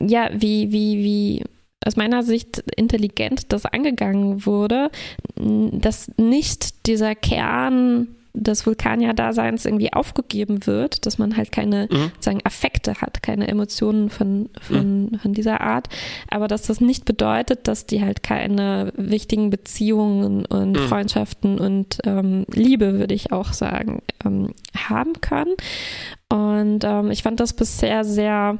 ja, 0.00 0.30
wie, 0.32 0.72
wie, 0.72 1.02
wie 1.02 1.44
aus 1.84 1.96
meiner 1.96 2.22
Sicht 2.22 2.62
intelligent 2.76 3.52
das 3.52 3.66
angegangen 3.66 4.46
wurde, 4.46 4.90
dass 5.36 6.10
nicht 6.16 6.86
dieser 6.86 7.14
Kern 7.14 8.08
des 8.34 8.66
Vulkanier-Daseins 8.66 9.64
irgendwie 9.64 9.92
aufgegeben 9.92 10.66
wird, 10.66 11.06
dass 11.06 11.18
man 11.18 11.36
halt 11.36 11.52
keine 11.52 11.88
mhm. 11.90 12.12
sagen, 12.20 12.40
Affekte 12.44 13.00
hat, 13.00 13.22
keine 13.22 13.48
Emotionen 13.48 14.10
von, 14.10 14.48
von, 14.60 15.02
mhm. 15.02 15.18
von 15.18 15.32
dieser 15.32 15.60
Art, 15.60 15.88
aber 16.30 16.48
dass 16.48 16.62
das 16.62 16.80
nicht 16.80 17.04
bedeutet, 17.04 17.68
dass 17.68 17.86
die 17.86 18.02
halt 18.02 18.22
keine 18.22 18.92
wichtigen 18.96 19.50
Beziehungen 19.50 20.46
und 20.46 20.72
mhm. 20.72 20.88
Freundschaften 20.88 21.58
und 21.58 21.98
ähm, 22.04 22.44
Liebe, 22.52 22.98
würde 22.98 23.14
ich 23.14 23.32
auch 23.32 23.52
sagen, 23.52 24.02
ähm, 24.24 24.52
haben 24.76 25.20
können. 25.20 25.54
Und 26.30 26.84
ähm, 26.84 27.10
ich 27.10 27.22
fand 27.22 27.40
das 27.40 27.52
bisher 27.52 28.04
sehr 28.04 28.58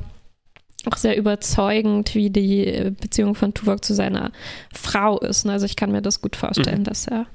auch 0.86 0.96
sehr 0.96 1.16
überzeugend, 1.16 2.14
wie 2.14 2.30
die 2.30 2.92
Beziehung 3.00 3.34
von 3.34 3.52
Tuvok 3.52 3.84
zu 3.84 3.94
seiner 3.94 4.30
Frau 4.72 5.18
ist. 5.18 5.46
Also 5.46 5.66
ich 5.66 5.76
kann 5.76 5.90
mir 5.90 6.02
das 6.02 6.22
gut 6.22 6.36
vorstellen, 6.36 6.80
mhm. 6.80 6.84
dass 6.84 7.06
er 7.08 7.26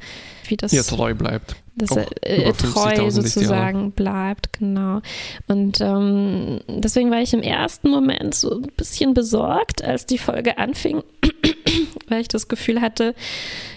wie 0.47 0.57
das 0.57 0.71
ja, 0.71 0.83
treu 0.83 1.13
bleibt. 1.13 1.55
Dass 1.75 1.91
er 1.91 2.05
äh, 2.21 2.53
treu 2.53 3.09
sozusagen 3.09 3.91
bleibt, 3.91 4.53
genau. 4.53 5.01
Und 5.47 5.81
ähm, 5.81 6.59
deswegen 6.67 7.09
war 7.09 7.21
ich 7.21 7.33
im 7.33 7.41
ersten 7.41 7.89
Moment 7.89 8.35
so 8.35 8.59
ein 8.59 8.67
bisschen 8.77 9.13
besorgt, 9.13 9.83
als 9.83 10.05
die 10.05 10.19
Folge 10.19 10.59
anfing, 10.59 11.03
weil 12.07 12.21
ich 12.21 12.27
das 12.27 12.47
Gefühl 12.47 12.79
hatte, 12.79 13.15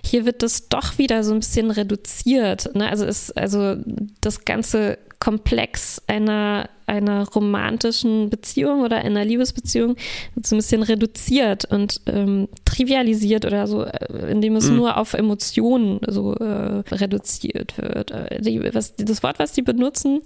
hier 0.04 0.26
wird 0.26 0.42
das 0.42 0.68
doch 0.68 0.98
wieder 0.98 1.24
so 1.24 1.32
ein 1.32 1.40
bisschen 1.40 1.70
reduziert. 1.70 2.74
Ne? 2.74 2.88
Also 2.88 3.06
ist 3.06 3.36
also 3.36 3.76
das 4.20 4.44
ganze 4.44 4.98
Komplex 5.18 6.02
einer, 6.06 6.68
einer 6.86 7.26
romantischen 7.28 8.30
Beziehung 8.30 8.82
oder 8.82 8.98
einer 8.98 9.24
Liebesbeziehung 9.24 9.96
so 10.42 10.54
ein 10.54 10.58
bisschen 10.58 10.82
reduziert 10.82 11.64
und 11.64 12.00
ähm, 12.06 12.48
trivialisiert 12.64 13.44
oder 13.44 13.66
so, 13.66 13.84
äh, 13.84 14.30
indem 14.30 14.56
es 14.56 14.68
mhm. 14.68 14.76
nur 14.76 14.96
auf 14.96 15.14
Emotionen 15.14 16.00
so 16.06 16.34
äh, 16.34 16.82
reduziert 16.90 17.78
wird. 17.78 18.10
Äh, 18.10 18.40
die, 18.40 18.62
was, 18.74 18.94
das 18.96 19.22
Wort, 19.22 19.38
was 19.38 19.52
die 19.52 19.62
benutzen, 19.62 20.20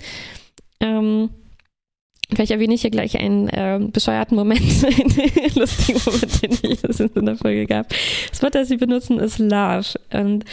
ähm, 0.81 1.31
Vielleicht 2.33 2.53
erwähne 2.53 2.74
ich 2.74 2.83
hier 2.83 2.90
gleich 2.90 3.18
einen 3.18 3.48
äh, 3.48 3.81
bescheuerten 3.81 4.37
Moment, 4.37 4.62
einen 4.85 5.55
lustigen 5.57 6.00
Moment, 6.07 6.62
den 6.62 6.70
ich 6.70 7.16
in 7.16 7.26
der 7.26 7.37
Folge 7.37 7.66
gab. 7.66 7.88
Das 8.31 8.40
Wort, 8.42 8.55
das 8.55 8.68
sie 8.68 8.76
benutzen, 8.76 9.18
ist 9.18 9.38
Love. 9.38 9.98
Und 10.12 10.44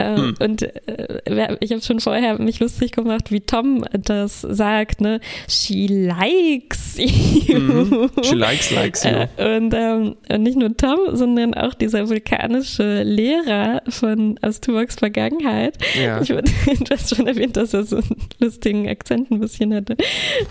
hm. 0.00 0.34
Und 0.38 0.62
äh, 0.62 1.56
ich 1.60 1.72
habe 1.72 1.82
schon 1.82 1.98
vorher 1.98 2.40
mich 2.40 2.60
lustig 2.60 2.92
gemacht, 2.92 3.32
wie 3.32 3.40
Tom 3.40 3.84
das 3.92 4.42
sagt, 4.42 5.00
ne? 5.00 5.20
She 5.48 5.88
likes 5.88 6.98
you. 6.98 7.58
Mhm. 7.58 8.10
She 8.22 8.34
likes, 8.34 8.70
likes 8.70 9.02
you. 9.02 9.10
Äh, 9.10 9.56
und, 9.56 9.74
ähm, 9.74 10.16
und 10.28 10.42
nicht 10.42 10.56
nur 10.56 10.76
Tom, 10.76 10.98
sondern 11.12 11.54
auch 11.54 11.74
dieser 11.74 12.08
vulkanische 12.08 13.02
Lehrer 13.02 13.82
von 13.88 14.38
aus 14.40 14.60
Tuvoks 14.60 14.94
Vergangenheit. 14.94 15.76
Ja. 16.00 16.20
Ich, 16.20 16.28
du 16.28 16.44
hast 16.90 17.14
schon 17.14 17.26
erwähnt, 17.26 17.56
dass 17.56 17.74
er 17.74 17.82
so 17.82 17.96
einen 17.96 18.16
lustigen 18.38 18.88
Akzent 18.88 19.32
ein 19.32 19.40
bisschen 19.40 19.74
hatte. 19.74 19.96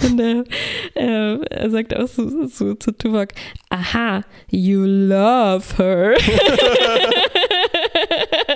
Und 0.03 0.19
äh, 0.19 0.43
äh, 0.95 1.39
er 1.49 1.69
sagt 1.69 1.95
auch 1.95 2.07
so, 2.07 2.47
so 2.47 2.73
zu 2.75 2.91
Tuvok, 2.91 3.29
aha, 3.69 4.23
you 4.49 4.83
love 4.83 5.63
her. 5.77 6.15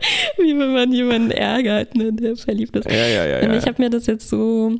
Wie 0.38 0.58
wenn 0.58 0.72
man 0.72 0.92
jemanden 0.92 1.30
ärgert, 1.30 1.94
ne, 1.94 2.12
der 2.12 2.36
verliebt 2.36 2.76
ist. 2.76 2.90
Ja, 2.90 3.06
ja, 3.06 3.26
ja. 3.26 3.48
Und 3.48 3.54
ich 3.54 3.66
habe 3.66 3.82
mir 3.82 3.90
das 3.90 4.06
jetzt 4.06 4.28
so, 4.28 4.74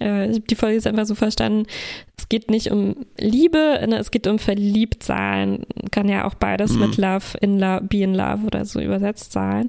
äh, 0.00 0.26
ich 0.28 0.36
habe 0.36 0.46
die 0.48 0.54
Folge 0.54 0.74
jetzt 0.76 0.86
einfach 0.86 1.06
so 1.06 1.14
verstanden, 1.14 1.66
es 2.16 2.28
geht 2.28 2.50
nicht 2.50 2.70
um 2.70 3.06
Liebe, 3.18 3.80
ne, 3.88 3.98
es 3.98 4.10
geht 4.10 4.26
um 4.26 4.38
Verliebtsein. 4.38 5.64
Kann 5.90 6.08
ja 6.08 6.26
auch 6.26 6.34
beides 6.34 6.72
mhm. 6.72 6.80
mit 6.80 6.96
Love 6.96 7.38
in 7.40 7.58
Love, 7.58 7.82
Be 7.82 8.02
in 8.02 8.14
Love 8.14 8.46
oder 8.46 8.64
so 8.64 8.80
übersetzt 8.80 9.32
sein. 9.32 9.68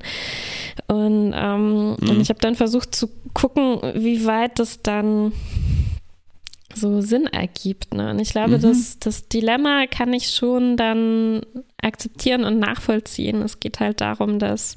Und, 0.87 1.33
ähm, 1.35 1.95
mhm. 1.99 2.09
und 2.09 2.21
ich 2.21 2.29
habe 2.29 2.39
dann 2.39 2.55
versucht 2.55 2.93
zu 2.93 3.09
gucken, 3.33 3.79
wie 3.95 4.25
weit 4.25 4.59
das 4.59 4.81
dann 4.81 5.31
so 6.75 7.01
Sinn 7.01 7.27
ergibt. 7.27 7.93
Ne? 7.93 8.11
Und 8.11 8.19
ich 8.19 8.31
glaube, 8.31 8.57
mhm. 8.57 8.61
das, 8.61 8.99
das 8.99 9.27
Dilemma 9.27 9.85
kann 9.87 10.13
ich 10.13 10.31
schon 10.31 10.77
dann 10.77 11.41
akzeptieren 11.81 12.43
und 12.43 12.59
nachvollziehen. 12.59 13.41
Es 13.41 13.59
geht 13.59 13.79
halt 13.79 14.01
darum, 14.01 14.39
dass 14.39 14.75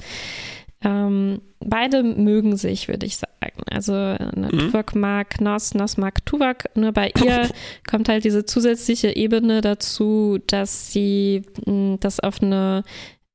ähm, 0.83 1.41
beide 1.61 2.03
mögen 2.03 2.57
sich, 2.57 2.89
würde 2.89 3.07
ich 3.07 3.17
sagen. 3.17 3.63
Also 3.71 3.93
ne, 3.93 4.51
mhm. 4.53 4.59
Tuvok 4.59 4.95
mag 4.95 5.41
Nos, 5.41 5.75
Nos 5.75 5.97
mag 5.97 6.25
Tuvok. 6.27 6.65
Nur 6.75 6.93
bei 6.93 7.11
ihr 7.23 7.49
kommt 7.89 8.09
halt 8.09 8.25
diese 8.25 8.45
zusätzliche 8.45 9.17
Ebene 9.17 9.61
dazu, 9.61 10.39
dass 10.47 10.93
sie 10.93 11.43
mh, 11.65 11.73
hm, 11.73 12.01
das 12.01 12.21
auf 12.21 12.43
eine 12.43 12.85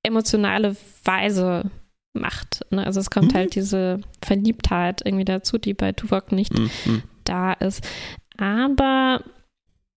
emotionale 0.04 0.76
Weise 1.04 1.72
macht. 2.13 2.65
Ne? 2.72 2.86
Also 2.86 3.00
es 3.00 3.10
kommt 3.10 3.34
mhm. 3.34 3.38
halt 3.38 3.56
diese 3.56 4.00
Verliebtheit 4.24 5.02
irgendwie 5.06 5.26
dazu, 5.26 5.58
die 5.58 5.74
bei 5.74 5.91
Tuvok 5.91 6.32
nicht 6.32 6.58
mhm. 6.58 7.04
da 7.24 7.54
ist. 7.54 7.84
Aber 8.39 9.23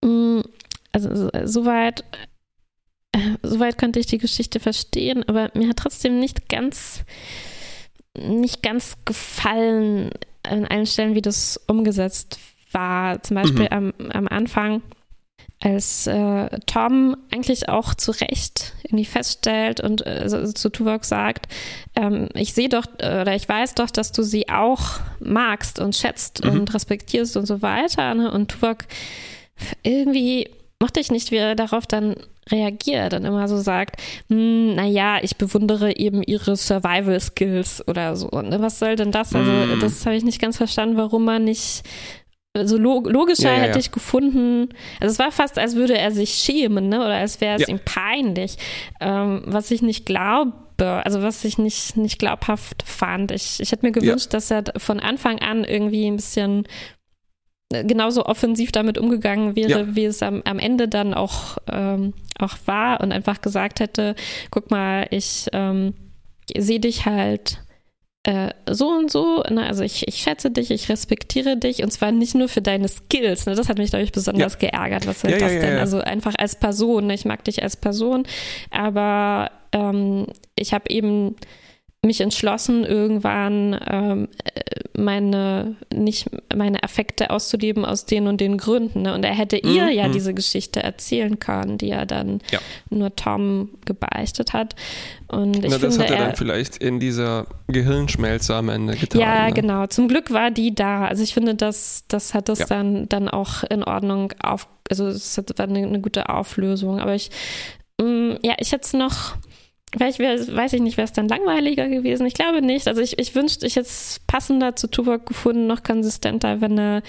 mh, 0.03 0.11
mm, 0.11 0.43
also 0.93 1.31
soweit 1.45 2.05
äh, 3.13 3.37
soweit 3.43 3.79
konnte 3.79 4.01
ich 4.01 4.07
die 4.07 4.19
Geschichte 4.19 4.61
verstehen, 4.61 5.25
aber 5.29 5.51
mir 5.55 5.69
hat 5.69 5.79
trotzdem 5.79 6.19
nicht 6.19 6.49
ganz 6.49 7.05
nicht 8.19 8.63
ganz 8.63 8.97
gefallen 9.05 10.11
an 10.43 10.67
allen 10.67 10.87
Stellen, 10.87 11.15
wie 11.15 11.23
das 11.23 11.59
umgesetzt 11.67 12.39
war. 12.73 13.23
Zum 13.23 13.37
Beispiel 13.37 13.69
mhm. 13.71 13.93
am, 13.99 14.11
am 14.11 14.29
Anfang 14.29 14.83
als 15.63 16.07
äh, 16.09 16.49
Tom 16.67 17.17
eigentlich 17.31 17.69
auch 17.69 17.95
zu 17.95 18.11
Recht 18.11 18.75
irgendwie 18.83 19.05
feststellt 19.05 19.81
und 19.81 20.05
äh, 20.05 20.27
zu 20.55 20.71
Tuvok 20.71 21.05
sagt, 21.05 21.47
ähm, 21.95 22.29
ich 22.35 22.53
sehe 22.53 22.69
doch 22.69 22.87
oder 22.99 23.35
ich 23.35 23.49
weiß 23.49 23.77
doch, 23.77 23.91
dass 23.91 24.13
du 24.13 24.23
sie 24.23 24.49
auch 24.49 25.01
magst 25.21 25.79
und 25.79 25.95
schätzt 25.95 26.45
mhm. 26.45 26.51
und 26.51 26.75
respektierst 26.75 27.37
und 27.37 27.47
so 27.47 27.63
weiter. 27.63 28.15
Ne? 28.15 28.31
Und 28.33 28.51
Tuvok 28.51 28.79
irgendwie 29.85 30.51
mochte 30.81 30.99
ich 30.99 31.13
nicht, 31.13 31.31
wie 31.31 31.37
er 31.37 31.55
darauf 31.55 31.87
dann 31.87 32.17
reagiert 32.51 33.15
und 33.15 33.25
immer 33.25 33.47
so 33.47 33.57
sagt, 33.57 34.03
hm, 34.29 34.75
naja, 34.75 35.19
ich 35.23 35.37
bewundere 35.37 35.97
eben 35.97 36.25
ihre 36.25 36.57
Survival 36.57 37.21
Skills 37.21 37.87
oder 37.87 38.17
so. 38.17 38.29
Ne? 38.29 38.61
Was 38.61 38.81
soll 38.81 38.97
denn 38.97 39.13
das? 39.13 39.33
Also, 39.33 39.51
mm. 39.51 39.79
das 39.81 40.05
habe 40.07 40.17
ich 40.17 40.25
nicht 40.25 40.41
ganz 40.41 40.57
verstanden, 40.57 40.97
warum 40.97 41.25
man 41.25 41.45
nicht 41.45 41.85
also 42.55 42.77
logischer 42.77 43.51
ja, 43.51 43.57
ja, 43.57 43.63
hätte 43.63 43.79
ich 43.79 43.93
gefunden, 43.93 44.69
also 45.01 45.13
es 45.13 45.19
war 45.19 45.33
fast, 45.33 45.59
als 45.59 45.75
würde 45.75 45.97
er 45.97 46.11
sich 46.11 46.35
schämen, 46.35 46.89
ne? 46.89 46.99
Oder 46.99 47.15
als 47.15 47.41
wäre 47.41 47.61
es 47.61 47.69
ihm 47.69 47.81
peinlich. 47.83 48.59
Ähm, 49.01 49.43
was 49.47 49.71
ich 49.71 49.81
nicht 49.81 50.05
glaube, 50.05 50.53
also 50.79 51.23
was 51.23 51.45
ich 51.45 51.57
nicht, 51.57 51.97
nicht 51.97 52.19
glaubhaft 52.19 52.83
fand. 52.85 53.31
Ich, 53.31 53.61
ich 53.61 53.73
hätte 53.73 53.87
mir 53.87 53.93
gewünscht, 53.93 54.35
dass 54.35 54.51
er 54.51 54.65
von 54.77 55.01
Anfang 55.01 55.39
an 55.39 55.65
irgendwie 55.65 56.07
ein 56.07 56.17
bisschen 56.17 56.67
äh, 57.73 57.85
genauso 57.85 58.27
offensiv 58.27 58.71
damit 58.71 58.99
umgegangen 58.99 59.57
wäre, 59.57 59.97
wie 59.97 60.05
es 60.05 60.23
am, 60.23 60.43
am 60.45 60.59
Ende 60.59 60.89
dann 60.89 61.15
auch, 61.15 61.57
ähm, 61.71 62.13
auch 62.39 62.57
war 62.67 63.01
und 63.01 63.13
einfach 63.13 63.41
gesagt 63.41 63.81
hätte, 63.81 64.15
guck 64.51 64.71
mal, 64.71 65.07
ich 65.11 65.47
ähm, 65.55 65.95
sehe 66.55 66.81
dich 66.81 67.07
halt 67.07 67.62
äh, 68.25 68.51
so 68.71 68.89
und 68.89 69.11
so, 69.11 69.43
ne? 69.51 69.67
also 69.67 69.83
ich, 69.83 70.07
ich 70.07 70.17
schätze 70.17 70.51
dich, 70.51 70.71
ich 70.71 70.89
respektiere 70.89 71.57
dich 71.57 71.83
und 71.83 71.91
zwar 71.91 72.13
nicht 72.13 72.37
nur 72.37 72.49
für 72.49 72.63
deine 72.63 72.87
Skills, 72.87 73.47
ne? 73.47 73.57
das 73.57 73.69
hat 73.69 73.79
mich, 73.79 73.91
glaube 73.91 74.05
ich, 74.05 74.13
besonders 74.13 74.57
ja. 74.61 74.69
geärgert, 74.71 75.09
was 75.09 75.23
soll 75.23 75.33
ja, 75.33 75.39
das 75.39 75.55
ja, 75.55 75.61
denn? 75.61 75.79
Also 75.79 76.01
einfach 76.01 76.35
als 76.39 76.55
Person, 76.55 77.09
ne? 77.09 77.15
ich 77.15 77.25
mag 77.25 77.43
dich 77.45 77.63
als 77.65 77.77
Person, 77.77 78.23
aber 78.71 79.51
ähm, 79.73 80.27
ich 80.55 80.73
habe 80.73 80.85
eben 80.89 81.35
mich 82.05 82.21
entschlossen, 82.21 82.85
irgendwann 82.85 83.79
ähm, 83.89 84.29
meine 84.97 85.77
nicht 85.95 86.29
meine 86.55 86.83
Affekte 86.83 87.31
auszuleben 87.31 87.85
aus 87.85 88.07
den 88.07 88.27
und 88.27 88.41
den 88.41 88.59
Gründen. 88.59 89.03
Ne? 89.03 89.15
Und 89.15 89.25
er 89.25 89.35
hätte 89.35 89.57
ihr 89.57 89.85
mhm. 89.85 89.93
ja 89.93 90.09
mhm. 90.09 90.13
diese 90.13 90.35
Geschichte 90.35 90.83
erzählen 90.83 91.39
können, 91.39 91.79
die 91.79 91.91
er 91.91 92.05
dann 92.05 92.41
ja. 92.51 92.59
nur 92.91 93.15
Tom 93.15 93.71
gebeichtet 93.85 94.53
hat. 94.53 94.75
Und 95.29 95.65
ich 95.65 95.71
Na, 95.71 95.79
das 95.79 95.97
finde, 95.97 96.11
hat 96.11 96.11
er 96.11 96.27
dann 96.27 96.37
vielleicht 96.37 96.79
in 96.79 96.99
dieser 96.99 97.47
Gehirnschmelze 97.69 98.55
am 98.57 98.69
Ende 98.69 98.97
getan. 98.97 99.21
Ja, 99.21 99.47
ne? 99.47 99.53
genau. 99.53 99.87
Zum 99.87 100.09
Glück 100.09 100.33
war 100.33 100.51
die 100.51 100.75
da. 100.75 101.07
Also 101.07 101.23
ich 101.23 101.35
finde, 101.35 101.55
das, 101.55 102.05
das 102.09 102.35
hat 102.35 102.49
das 102.49 102.61
ja. 102.61 102.67
dann, 102.67 103.09
dann 103.09 103.29
auch 103.29 103.63
in 103.63 103.85
Ordnung 103.85 104.33
auf, 104.43 104.67
also 104.91 105.07
es 105.07 105.39
war 105.39 105.67
eine, 105.67 105.87
eine 105.87 106.01
gute 106.01 106.29
Auflösung. 106.29 106.99
Aber 106.99 107.15
ich, 107.15 107.31
mh, 108.01 108.07
mm, 108.09 108.39
ja, 108.43 108.55
ich 108.59 108.73
hätte 108.73 108.85
es 108.85 108.93
noch 108.93 109.37
Vielleicht 109.95 110.19
wär, 110.19 110.39
weiß 110.39 110.73
ich 110.73 110.81
nicht, 110.81 110.97
wäre 110.97 111.05
es 111.05 111.13
dann 111.13 111.29
langweiliger 111.29 111.89
gewesen. 111.89 112.27
Ich 112.27 112.35
glaube 112.35 112.63
nicht. 112.63 112.89
Also 112.89 113.03
ich, 113.03 113.19
ich 113.19 113.35
wünschte, 113.35 113.67
ich 113.67 113.77
hätte 113.77 113.89
es 113.89 114.21
passender 114.27 114.75
zu 114.75 114.89
Tuvok 114.89 115.27
gefunden, 115.27 115.67
noch 115.67 115.83
konsistenter, 115.83 116.61
wenn 116.61 116.79
er 116.79 117.03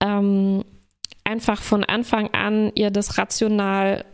ähm, 0.00 0.64
einfach 1.22 1.62
von 1.62 1.84
Anfang 1.84 2.28
an 2.34 2.72
ihr 2.74 2.90
das 2.90 3.18
rational 3.18 4.04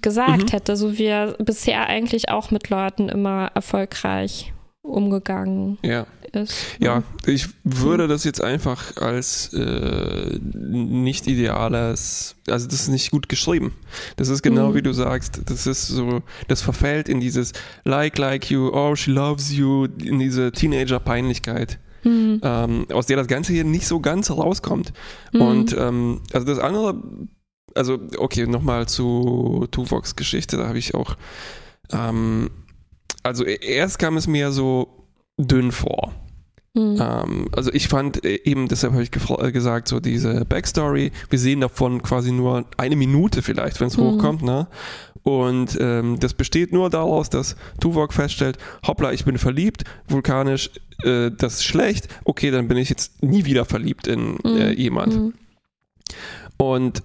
gesagt 0.00 0.44
mhm. 0.44 0.48
hätte, 0.48 0.76
so 0.76 0.98
wie 0.98 1.04
er 1.04 1.32
bisher 1.38 1.86
eigentlich 1.86 2.30
auch 2.30 2.50
mit 2.50 2.70
Leuten 2.70 3.08
immer 3.08 3.50
erfolgreich 3.54 4.52
umgegangen 4.82 5.78
ja. 5.82 6.06
ist. 6.32 6.54
Ja, 6.80 7.04
ich 7.24 7.48
würde 7.62 8.08
das 8.08 8.24
jetzt 8.24 8.42
einfach 8.42 8.96
als 8.96 9.52
äh, 9.54 10.38
nicht 10.42 11.28
ideales, 11.28 12.34
also 12.48 12.66
das 12.66 12.82
ist 12.82 12.88
nicht 12.88 13.12
gut 13.12 13.28
geschrieben. 13.28 13.74
Das 14.16 14.28
ist 14.28 14.42
genau 14.42 14.70
mhm. 14.70 14.74
wie 14.74 14.82
du 14.82 14.92
sagst, 14.92 15.40
das 15.46 15.66
ist 15.66 15.86
so, 15.86 16.22
das 16.48 16.62
verfällt 16.62 17.08
in 17.08 17.20
dieses 17.20 17.52
like, 17.84 18.18
like 18.18 18.50
you, 18.50 18.70
oh, 18.72 18.96
she 18.96 19.12
loves 19.12 19.52
you, 19.52 19.86
in 20.02 20.18
diese 20.18 20.50
Teenager-Peinlichkeit. 20.50 21.78
Mhm. 22.02 22.40
Ähm, 22.42 22.86
aus 22.92 23.06
der 23.06 23.16
das 23.16 23.28
Ganze 23.28 23.52
hier 23.52 23.62
nicht 23.62 23.86
so 23.86 24.00
ganz 24.00 24.30
rauskommt. 24.32 24.92
Mhm. 25.32 25.40
Und 25.40 25.76
ähm, 25.78 26.20
also 26.32 26.44
das 26.44 26.58
andere, 26.58 27.00
also 27.76 28.00
okay, 28.18 28.48
nochmal 28.48 28.88
zu 28.88 29.68
Tuvoks 29.70 30.16
Geschichte, 30.16 30.56
da 30.56 30.66
habe 30.66 30.78
ich 30.78 30.96
auch 30.96 31.16
ähm, 31.92 32.50
also 33.22 33.44
e-, 33.44 33.58
erst 33.60 33.98
kam 33.98 34.16
es 34.16 34.26
mir 34.26 34.52
so 34.52 35.06
dünn 35.38 35.72
vor. 35.72 36.12
Mhm. 36.74 36.98
Ähm, 37.00 37.48
also 37.52 37.72
ich 37.72 37.88
fand 37.88 38.24
äh, 38.24 38.40
eben, 38.44 38.68
deshalb 38.68 38.94
habe 38.94 39.02
ich 39.02 39.10
äh, 39.12 39.52
gesagt, 39.52 39.88
so 39.88 40.00
diese 40.00 40.44
Backstory, 40.44 41.12
wir 41.28 41.38
sehen 41.38 41.60
davon 41.60 42.02
quasi 42.02 42.32
nur 42.32 42.64
eine 42.78 42.96
Minute 42.96 43.42
vielleicht, 43.42 43.80
wenn 43.80 43.88
es 43.88 43.96
mhm. 43.96 44.02
hochkommt, 44.02 44.42
ne? 44.42 44.68
Und 45.24 45.78
ähm, 45.80 46.18
das 46.18 46.34
besteht 46.34 46.72
nur 46.72 46.90
daraus, 46.90 47.30
dass 47.30 47.54
Tuvok 47.78 48.12
feststellt, 48.12 48.58
hoppla, 48.84 49.12
ich 49.12 49.24
bin 49.24 49.38
verliebt, 49.38 49.84
vulkanisch, 50.08 50.70
äh, 51.04 51.30
das 51.30 51.54
ist 51.54 51.64
schlecht, 51.64 52.08
okay, 52.24 52.50
dann 52.50 52.66
bin 52.66 52.76
ich 52.76 52.88
jetzt 52.88 53.22
nie 53.22 53.44
wieder 53.44 53.64
verliebt 53.64 54.08
in 54.08 54.40
äh, 54.40 54.70
mhm. 54.72 54.78
jemand. 54.78 55.14
Mhm. 55.14 55.34
Und 56.56 57.02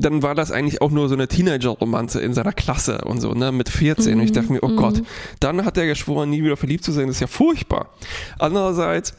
dann 0.00 0.22
war 0.22 0.34
das 0.34 0.52
eigentlich 0.52 0.80
auch 0.82 0.90
nur 0.90 1.08
so 1.08 1.14
eine 1.14 1.28
Teenager-Romanze 1.28 2.20
in 2.20 2.34
seiner 2.34 2.52
Klasse 2.52 2.98
und 3.04 3.20
so, 3.20 3.32
ne, 3.32 3.52
mit 3.52 3.68
14. 3.68 4.14
Mhm. 4.14 4.20
Und 4.20 4.24
ich 4.26 4.32
dachte 4.32 4.52
mir, 4.52 4.62
oh 4.62 4.68
Mhm. 4.68 4.76
Gott, 4.76 5.02
dann 5.40 5.64
hat 5.64 5.76
er 5.76 5.86
geschworen, 5.86 6.30
nie 6.30 6.42
wieder 6.44 6.56
verliebt 6.56 6.84
zu 6.84 6.92
sein. 6.92 7.06
Das 7.06 7.16
ist 7.16 7.20
ja 7.20 7.26
furchtbar. 7.26 7.90
Andererseits 8.38 9.14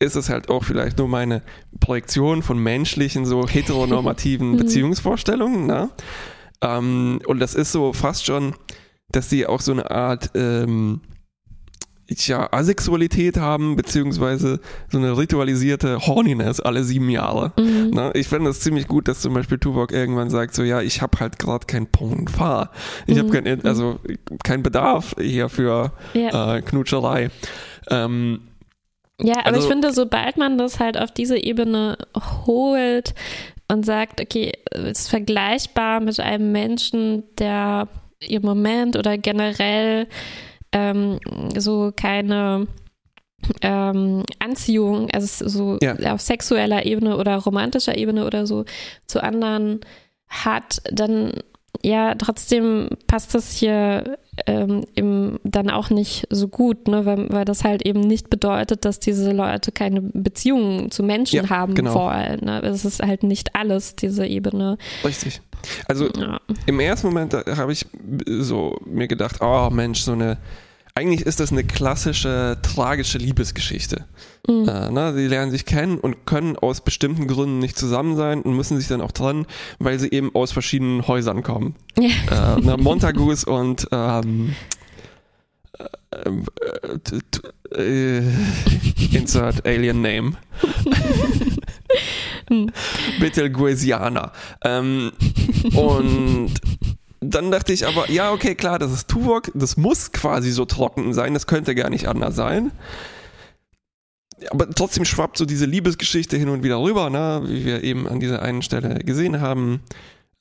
ist 0.00 0.16
es 0.16 0.28
halt 0.28 0.48
auch 0.48 0.64
vielleicht 0.64 0.98
nur 0.98 1.06
meine 1.08 1.42
Projektion 1.80 2.42
von 2.42 2.58
menschlichen, 2.58 3.24
so 3.24 3.46
heteronormativen 3.46 4.50
Mhm. 4.52 4.56
Beziehungsvorstellungen, 4.56 5.66
ne? 5.66 5.90
Ähm, 6.60 7.20
und 7.26 7.38
das 7.40 7.54
ist 7.54 7.72
so 7.72 7.92
fast 7.92 8.24
schon, 8.26 8.54
dass 9.10 9.28
die 9.28 9.46
auch 9.46 9.60
so 9.60 9.72
eine 9.72 9.90
Art, 9.90 10.30
ähm, 10.34 11.00
ja, 12.28 12.52
Asexualität 12.52 13.36
haben, 13.36 13.76
beziehungsweise 13.76 14.60
so 14.90 14.98
eine 14.98 15.16
ritualisierte 15.16 15.98
Horniness 16.06 16.60
alle 16.60 16.84
sieben 16.84 17.10
Jahre. 17.10 17.52
Mhm. 17.58 17.90
Ne? 17.90 18.10
Ich 18.14 18.28
finde 18.28 18.50
das 18.50 18.60
ziemlich 18.60 18.86
gut, 18.88 19.08
dass 19.08 19.20
zum 19.20 19.34
Beispiel 19.34 19.58
Tuvok 19.58 19.92
irgendwann 19.92 20.30
sagt, 20.30 20.54
so 20.54 20.62
ja, 20.62 20.80
ich 20.80 21.02
habe 21.02 21.18
halt 21.20 21.38
gerade 21.38 21.66
kein 21.66 21.86
Ponfa. 21.86 22.70
Ich 23.06 23.18
habe 23.18 23.28
Mhm. 23.28 23.32
kein, 23.44 23.64
also 23.66 23.98
kein 24.44 24.62
Bedarf 24.62 25.14
hier 25.20 25.48
für 25.48 25.92
Ja. 26.14 26.56
äh, 26.56 26.62
Knutscherei. 26.62 27.30
Ähm, 27.90 28.40
Ja, 29.24 29.34
aber 29.40 29.48
Also- 29.54 29.60
ich 29.60 29.66
finde, 29.66 29.92
sobald 29.92 30.36
man 30.36 30.58
das 30.58 30.80
halt 30.80 30.98
auf 30.98 31.12
diese 31.12 31.38
Ebene 31.38 31.96
holt 32.46 33.14
und 33.68 33.86
sagt, 33.86 34.20
okay, 34.20 34.52
es 34.70 35.00
ist 35.02 35.08
vergleichbar 35.10 36.00
mit 36.00 36.18
einem 36.18 36.50
Menschen, 36.50 37.22
der 37.38 37.86
im 38.20 38.42
Moment 38.42 38.96
oder 38.96 39.18
generell 39.18 40.08
ähm, 40.72 41.18
so 41.56 41.92
keine 41.94 42.66
ähm, 43.60 44.22
Anziehung, 44.38 45.10
also 45.10 45.48
so 45.48 45.78
Ja. 45.82 46.14
auf 46.14 46.20
sexueller 46.20 46.86
Ebene 46.86 47.16
oder 47.16 47.36
romantischer 47.38 47.96
Ebene 47.96 48.24
oder 48.26 48.46
so 48.46 48.64
zu 49.06 49.22
anderen 49.22 49.80
hat, 50.28 50.80
dann 50.90 51.32
ja, 51.84 52.14
trotzdem 52.14 52.88
passt 53.06 53.34
das 53.34 53.52
hier 53.52 54.18
ähm, 54.46 54.84
im, 54.94 55.38
dann 55.44 55.68
auch 55.68 55.90
nicht 55.90 56.26
so 56.30 56.48
gut, 56.48 56.88
ne? 56.88 57.04
weil, 57.04 57.28
weil 57.30 57.44
das 57.44 57.64
halt 57.64 57.82
eben 57.84 58.00
nicht 58.00 58.30
bedeutet, 58.30 58.84
dass 58.84 58.98
diese 59.00 59.32
Leute 59.32 59.72
keine 59.72 60.00
Beziehungen 60.00 60.90
zu 60.90 61.02
Menschen 61.02 61.36
Ja, 61.44 61.50
haben 61.50 61.74
genau. 61.74 61.94
wollen. 61.94 62.40
Ne? 62.44 62.62
Es 62.62 62.84
ist 62.84 63.02
halt 63.02 63.24
nicht 63.24 63.54
alles, 63.54 63.96
diese 63.96 64.26
Ebene. 64.26 64.78
richtig. 65.04 65.40
Also 65.86 66.08
Ja. 66.16 66.40
im 66.66 66.80
ersten 66.80 67.08
Moment 67.08 67.34
habe 67.34 67.72
ich 67.72 67.86
so 68.26 68.78
mir 68.86 69.06
gedacht, 69.08 69.36
oh 69.40 69.68
Mensch, 69.70 70.00
so 70.00 70.12
eine, 70.12 70.38
eigentlich 70.94 71.22
ist 71.22 71.40
das 71.40 71.52
eine 71.52 71.64
klassische 71.64 72.58
tragische 72.62 73.18
Liebesgeschichte. 73.18 74.04
Mhm. 74.46 74.68
Äh, 74.68 74.90
ne, 74.90 75.14
sie 75.14 75.26
lernen 75.26 75.50
sich 75.50 75.64
kennen 75.64 75.98
und 75.98 76.26
können 76.26 76.56
aus 76.56 76.82
bestimmten 76.82 77.26
Gründen 77.26 77.58
nicht 77.60 77.78
zusammen 77.78 78.16
sein 78.16 78.42
und 78.42 78.54
müssen 78.54 78.78
sich 78.78 78.88
dann 78.88 79.00
auch 79.00 79.12
trennen, 79.12 79.46
weil 79.78 79.98
sie 79.98 80.10
eben 80.10 80.34
aus 80.34 80.52
verschiedenen 80.52 81.06
Häusern 81.06 81.42
kommen. 81.42 81.76
Ja. 81.98 82.56
Äh, 82.56 82.60
ne, 82.60 82.76
Montagus 82.76 83.44
und 83.44 83.88
ähm, 83.90 84.54
äh, 85.78 86.30
äh, 87.74 88.20
äh, 88.20 88.22
Insert 89.12 89.66
Alien 89.66 90.02
Name. 90.02 90.32
Hm. 92.48 92.70
Betelgeusana. 93.20 94.32
Ähm, 94.64 95.12
und 95.74 96.52
dann 97.22 97.50
dachte 97.52 97.72
ich 97.72 97.86
aber, 97.86 98.10
ja, 98.10 98.32
okay, 98.32 98.54
klar, 98.54 98.78
das 98.78 98.92
ist 98.92 99.08
Tuvok, 99.08 99.52
das 99.54 99.76
muss 99.76 100.10
quasi 100.10 100.50
so 100.50 100.64
trocken 100.64 101.14
sein, 101.14 101.34
das 101.34 101.46
könnte 101.46 101.74
gar 101.74 101.88
nicht 101.88 102.08
anders 102.08 102.34
sein. 102.34 102.72
Aber 104.50 104.68
trotzdem 104.68 105.04
schwappt 105.04 105.38
so 105.38 105.44
diese 105.44 105.66
Liebesgeschichte 105.66 106.36
hin 106.36 106.48
und 106.48 106.64
wieder 106.64 106.80
rüber, 106.80 107.10
ne? 107.10 107.42
wie 107.46 107.64
wir 107.64 107.84
eben 107.84 108.08
an 108.08 108.18
dieser 108.18 108.42
einen 108.42 108.62
Stelle 108.62 108.98
gesehen 109.04 109.40
haben. 109.40 109.80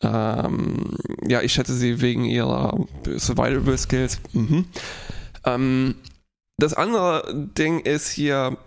Ähm, 0.01 0.95
ja, 1.27 1.41
ich 1.41 1.53
schätze 1.53 1.75
sie 1.75 2.01
wegen 2.01 2.25
ihrer 2.25 2.83
Survival 3.17 3.77
Skills. 3.77 4.19
Mhm. 4.33 4.65
Ähm, 5.45 5.95
das 6.57 6.73
andere 6.73 7.31
Ding 7.55 7.81
ist 7.81 8.09
hier, 8.09 8.57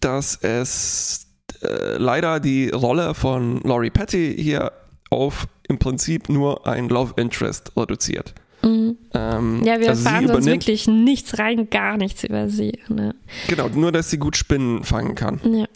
dass 0.00 0.36
es 0.36 1.26
äh, 1.62 1.96
leider 1.96 2.38
die 2.38 2.68
Rolle 2.68 3.14
von 3.14 3.62
Laurie 3.62 3.90
Petty 3.90 4.36
hier 4.38 4.72
auf 5.12 5.46
im 5.68 5.78
Prinzip 5.78 6.28
nur 6.28 6.66
ein 6.66 6.88
Love 6.88 7.14
Interest 7.16 7.72
reduziert. 7.76 8.34
Mhm. 8.62 8.96
Ähm, 9.12 9.62
ja, 9.64 9.80
wir 9.80 9.90
also 9.90 10.04
erfahren 10.04 10.28
sonst 10.28 10.46
wirklich 10.46 10.86
nichts 10.86 11.38
rein, 11.38 11.68
gar 11.70 11.96
nichts 11.96 12.24
über 12.24 12.48
sie. 12.48 12.78
Ne? 12.88 13.14
Genau, 13.48 13.68
nur 13.68 13.92
dass 13.92 14.10
sie 14.10 14.18
gut 14.18 14.36
Spinnen 14.36 14.84
fangen 14.84 15.14
kann. 15.14 15.40
Ja. 15.52 15.66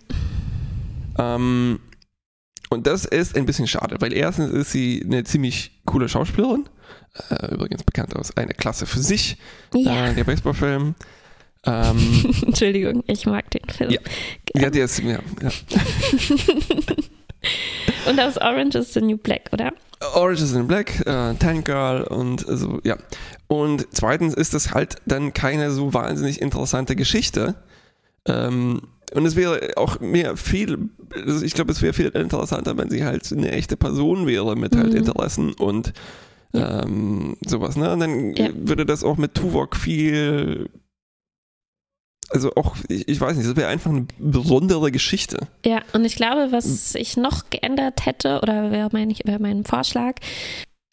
Ähm, 1.19 1.81
und 2.71 2.87
das 2.87 3.05
ist 3.05 3.37
ein 3.37 3.47
bisschen 3.47 3.67
schade, 3.67 3.97
weil 4.01 4.13
erstens 4.13 4.53
ist 4.53 4.73
sie 4.73 5.03
eine 5.05 5.25
ziemlich 5.25 5.81
coole 5.85 6.09
Schauspielerin, 6.09 6.69
äh, 7.31 7.55
übrigens 7.55 7.85
bekannt 7.85 8.17
aus 8.17 8.37
Eine 8.37 8.55
Klasse 8.55 8.87
für 8.87 9.01
sich, 9.01 9.37
ja. 9.75 10.09
äh, 10.09 10.15
der 10.15 10.25
Baseballfilm. 10.25 10.95
Ähm, 11.69 12.33
Entschuldigung, 12.47 13.03
ich 13.09 13.27
mag 13.27 13.51
den 13.51 13.69
Film. 13.69 13.91
Ja. 13.91 13.99
ja, 14.55 14.71
der 14.71 14.85
ist, 14.85 15.01
ja, 15.01 15.19
ja. 15.43 15.51
Und 18.09 18.21
aus 18.21 18.37
Orange 18.39 18.77
is 18.79 18.93
the 18.95 19.01
New 19.01 19.17
Black, 19.17 19.51
oder? 19.53 19.73
Orange 20.15 20.43
is 20.43 20.53
in 20.53 20.67
Black, 20.67 21.01
äh, 21.07 21.35
Tank 21.35 21.65
Girl 21.65 22.03
und 22.05 22.45
so, 22.47 22.81
ja. 22.85 22.97
Und 23.49 23.87
zweitens 23.93 24.35
ist 24.35 24.55
das 24.55 24.73
halt 24.75 24.97
dann 25.07 25.33
keine 25.33 25.71
so 25.71 25.95
wahnsinnig 25.95 26.41
interessante 26.41 26.95
Geschichte. 26.97 27.55
Ähm, 28.27 28.83
und 29.15 29.25
es 29.25 29.37
wäre 29.37 29.71
auch 29.77 30.01
mehr 30.01 30.37
viel, 30.37 30.91
also 31.15 31.45
ich 31.45 31.55
glaube, 31.55 31.73
es 31.73 31.81
wäre 31.81 31.93
viel 31.95 32.09
interessanter, 32.09 32.77
wenn 32.77 32.91
sie 32.91 33.05
halt 33.05 33.31
eine 33.33 33.51
echte 33.53 33.77
Person 33.77 34.27
wäre 34.27 34.57
mit 34.57 34.77
halt 34.77 34.91
Mhm. 34.91 34.97
Interessen 34.97 35.53
und 35.55 35.93
ähm, 36.55 37.37
sowas, 37.47 37.77
ne? 37.77 37.93
Und 37.93 38.01
dann 38.01 38.35
Ja. 38.35 38.49
würde 38.55 38.87
das 38.87 39.05
auch 39.05 39.17
mit 39.17 39.35
Tuvok 39.35 39.77
viel, 39.77 40.69
also 42.31 42.55
auch, 42.57 42.77
ich, 42.89 43.09
ich 43.09 43.21
weiß 43.21 43.37
nicht, 43.37 43.49
das 43.49 43.57
wäre 43.57 43.69
einfach 43.69 43.91
eine 43.91 44.07
besondere 44.19 44.91
Geschichte. 44.91 45.47
Ja, 45.65 45.83
und 45.93 46.05
ich 46.05 46.17
glaube, 46.17 46.49
was 46.51 46.95
ich 46.95 47.17
noch 47.17 47.51
geändert 47.51 48.05
hätte, 48.07 48.41
oder 48.43 48.71
wäre 48.71 48.89
mein, 48.93 49.15
wär 49.25 49.39
mein 49.41 49.65
Vorschlag, 49.65 50.15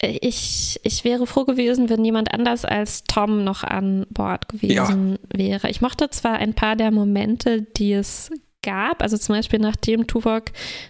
äh, 0.00 0.18
ich, 0.20 0.80
ich 0.84 1.04
wäre 1.04 1.26
froh 1.26 1.44
gewesen, 1.44 1.88
wenn 1.88 2.04
jemand 2.04 2.32
anders 2.32 2.64
als 2.64 3.04
Tom 3.04 3.44
noch 3.44 3.64
an 3.64 4.06
Bord 4.10 4.48
gewesen 4.48 5.18
wäre. 5.32 5.70
Ich 5.70 5.80
mochte 5.80 6.10
zwar 6.10 6.34
ein 6.34 6.54
paar 6.54 6.76
der 6.76 6.90
Momente, 6.90 7.62
die 7.62 7.92
es 7.94 8.30
gab, 8.62 9.02
also 9.02 9.18
zum 9.18 9.34
Beispiel 9.34 9.58
nachdem 9.58 10.06
Tuvok 10.06 10.44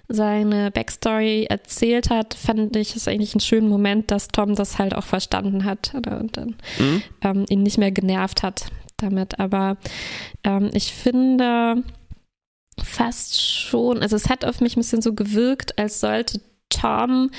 seine 0.09 0.71
Backstory 0.71 1.47
erzählt 1.49 2.09
hat, 2.09 2.35
fand 2.35 2.77
ich 2.77 2.95
es 2.95 3.09
eigentlich 3.09 3.35
einen 3.35 3.41
schönen 3.41 3.69
Moment, 3.69 4.13
dass 4.13 4.29
Tom 4.29 4.55
das 4.55 4.79
halt 4.79 4.95
auch 4.95 5.03
verstanden 5.05 5.65
hat 5.65 5.93
oder, 5.97 6.21
und 6.21 6.37
dann 6.37 6.55
Mhm. 6.79 7.03
ähm, 7.23 7.45
ihn 7.49 7.63
nicht 7.65 7.79
mehr 7.79 7.91
genervt 7.91 8.45
hat 8.45 8.67
damit. 8.97 9.39
Aber 9.39 9.77
ähm, 10.43 10.71
ich 10.73 10.93
finde 10.93 11.83
fast 12.83 13.41
schon, 13.41 14.03
also 14.03 14.17
es 14.17 14.29
hat 14.29 14.45
auf 14.45 14.61
mich 14.61 14.77
ein 14.77 14.81
bisschen 14.81 15.03
so 15.03 15.15
gewirkt, 15.15 15.79
als 15.79 16.01
sollte 16.01 16.41
Tom 16.69 17.31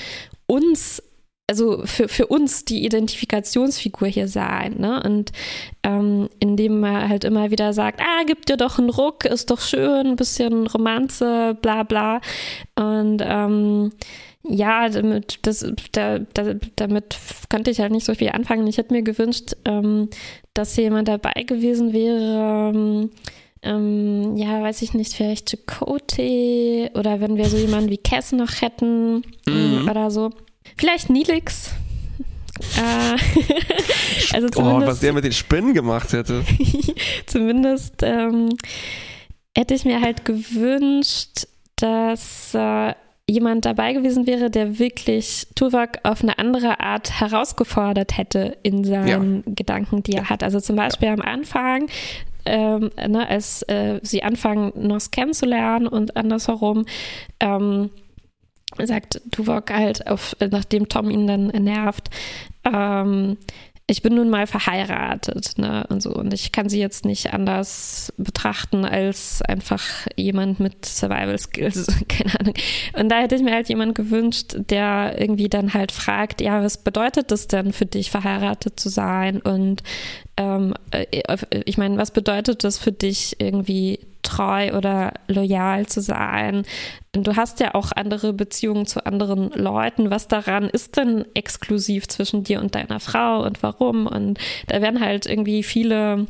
uns 0.46 1.02
also 1.48 1.82
für, 1.84 2.08
für 2.08 2.26
uns 2.26 2.64
die 2.64 2.84
Identifikationsfigur 2.84 4.08
hier 4.08 4.26
sein, 4.28 4.76
ne? 4.78 5.02
Und 5.04 5.32
ähm, 5.84 6.28
indem 6.40 6.82
er 6.82 7.08
halt 7.08 7.24
immer 7.24 7.50
wieder 7.50 7.72
sagt, 7.72 8.00
ah, 8.00 8.24
gib 8.26 8.46
dir 8.46 8.56
doch 8.56 8.78
einen 8.78 8.90
Ruck, 8.90 9.24
ist 9.24 9.50
doch 9.50 9.60
schön, 9.60 10.06
ein 10.08 10.16
bisschen 10.16 10.66
Romanze, 10.66 11.56
bla 11.62 11.84
bla. 11.84 12.20
Und 12.74 13.22
ähm, 13.24 13.92
ja, 14.42 14.88
damit, 14.88 15.38
das, 15.42 15.66
da, 15.92 16.18
da, 16.18 16.54
damit 16.76 17.16
könnte 17.48 17.70
ich 17.70 17.80
halt 17.80 17.92
nicht 17.92 18.06
so 18.06 18.14
viel 18.14 18.30
anfangen. 18.30 18.66
Ich 18.66 18.78
hätte 18.78 18.92
mir 18.94 19.02
gewünscht, 19.02 19.52
ähm, 19.64 20.08
dass 20.54 20.74
hier 20.74 20.84
jemand 20.84 21.08
dabei 21.08 21.44
gewesen 21.44 21.92
wäre, 21.92 22.72
ähm, 22.74 23.10
ähm, 23.62 24.36
ja, 24.36 24.62
weiß 24.62 24.82
ich 24.82 24.94
nicht, 24.94 25.14
vielleicht 25.14 25.50
Chakotay 25.50 26.90
oder 26.94 27.20
wenn 27.20 27.36
wir 27.36 27.46
so 27.46 27.56
jemanden 27.56 27.90
wie 27.90 27.98
Cass 27.98 28.32
noch 28.32 28.60
hätten 28.60 29.22
Mhm. 29.46 29.88
oder 29.90 30.10
so. 30.10 30.30
Vielleicht 30.76 31.10
Nilix. 31.10 31.72
Äh, 32.76 33.16
also 34.34 34.48
Oh, 34.56 34.80
was 34.86 35.00
der 35.00 35.12
mit 35.12 35.24
den 35.24 35.32
Spinnen 35.32 35.74
gemacht 35.74 36.12
hätte. 36.12 36.44
zumindest 37.26 38.02
ähm, 38.02 38.48
hätte 39.56 39.74
ich 39.74 39.84
mir 39.84 40.00
halt 40.00 40.24
gewünscht, 40.24 41.46
dass 41.76 42.54
äh, 42.54 42.94
jemand 43.28 43.64
dabei 43.64 43.92
gewesen 43.92 44.26
wäre, 44.26 44.50
der 44.50 44.78
wirklich 44.78 45.48
Tuvok 45.54 45.98
auf 46.04 46.22
eine 46.22 46.38
andere 46.38 46.80
Art 46.80 47.20
herausgefordert 47.20 48.16
hätte 48.16 48.56
in 48.62 48.84
seinen 48.84 49.42
Gedanken, 49.46 50.02
die 50.02 50.12
er 50.12 50.30
hat. 50.30 50.42
Also 50.42 50.60
zum 50.60 50.76
Beispiel 50.76 51.08
am 51.08 51.20
Anfang, 51.20 51.88
ähm, 52.44 52.90
ne, 52.96 53.28
als 53.28 53.62
äh, 53.62 53.98
sie 54.02 54.22
anfangen, 54.22 54.72
Nos 54.76 55.10
kennenzulernen 55.10 55.88
und 55.88 56.16
andersherum, 56.16 56.86
ähm, 57.40 57.90
sagt 58.84 59.20
Tuvok 59.30 59.70
halt, 59.70 60.06
auf, 60.06 60.36
nachdem 60.50 60.88
Tom 60.88 61.10
ihn 61.10 61.26
dann 61.26 61.46
nervt, 61.46 62.10
ähm, 62.64 63.36
ich 63.88 64.02
bin 64.02 64.16
nun 64.16 64.30
mal 64.30 64.48
verheiratet, 64.48 65.58
ne, 65.58 65.86
und 65.88 66.02
so. 66.02 66.12
Und 66.12 66.34
ich 66.34 66.50
kann 66.50 66.68
sie 66.68 66.80
jetzt 66.80 67.04
nicht 67.04 67.32
anders 67.32 68.12
betrachten 68.16 68.84
als 68.84 69.42
einfach 69.42 69.80
jemand 70.16 70.58
mit 70.58 70.84
Survival 70.84 71.38
Skills, 71.38 71.86
keine 72.08 72.40
Ahnung. 72.40 72.54
Und 72.98 73.08
da 73.10 73.20
hätte 73.20 73.36
ich 73.36 73.42
mir 73.42 73.54
halt 73.54 73.68
jemand 73.68 73.94
gewünscht, 73.94 74.56
der 74.56 75.20
irgendwie 75.20 75.48
dann 75.48 75.72
halt 75.72 75.92
fragt, 75.92 76.40
ja, 76.40 76.64
was 76.64 76.78
bedeutet 76.78 77.30
das 77.30 77.46
denn 77.46 77.72
für 77.72 77.86
dich, 77.86 78.10
verheiratet 78.10 78.80
zu 78.80 78.88
sein? 78.88 79.40
Und 79.40 79.84
ähm, 80.36 80.74
äh, 80.90 81.06
ich 81.64 81.78
meine, 81.78 81.96
was 81.96 82.10
bedeutet 82.10 82.64
das 82.64 82.78
für 82.78 82.92
dich, 82.92 83.36
irgendwie 83.38 84.00
treu 84.22 84.76
oder 84.76 85.12
loyal 85.28 85.86
zu 85.86 86.00
sein? 86.00 86.64
Du 87.24 87.36
hast 87.36 87.60
ja 87.60 87.74
auch 87.74 87.92
andere 87.92 88.32
Beziehungen 88.32 88.86
zu 88.86 89.04
anderen 89.06 89.50
Leuten. 89.50 90.10
Was 90.10 90.28
daran 90.28 90.68
ist 90.68 90.96
denn 90.96 91.24
exklusiv 91.34 92.08
zwischen 92.08 92.44
dir 92.44 92.60
und 92.60 92.74
deiner 92.74 93.00
Frau 93.00 93.44
und 93.44 93.62
warum? 93.62 94.06
Und 94.06 94.38
da 94.68 94.80
werden 94.82 95.00
halt 95.00 95.26
irgendwie 95.26 95.62
viele 95.62 96.26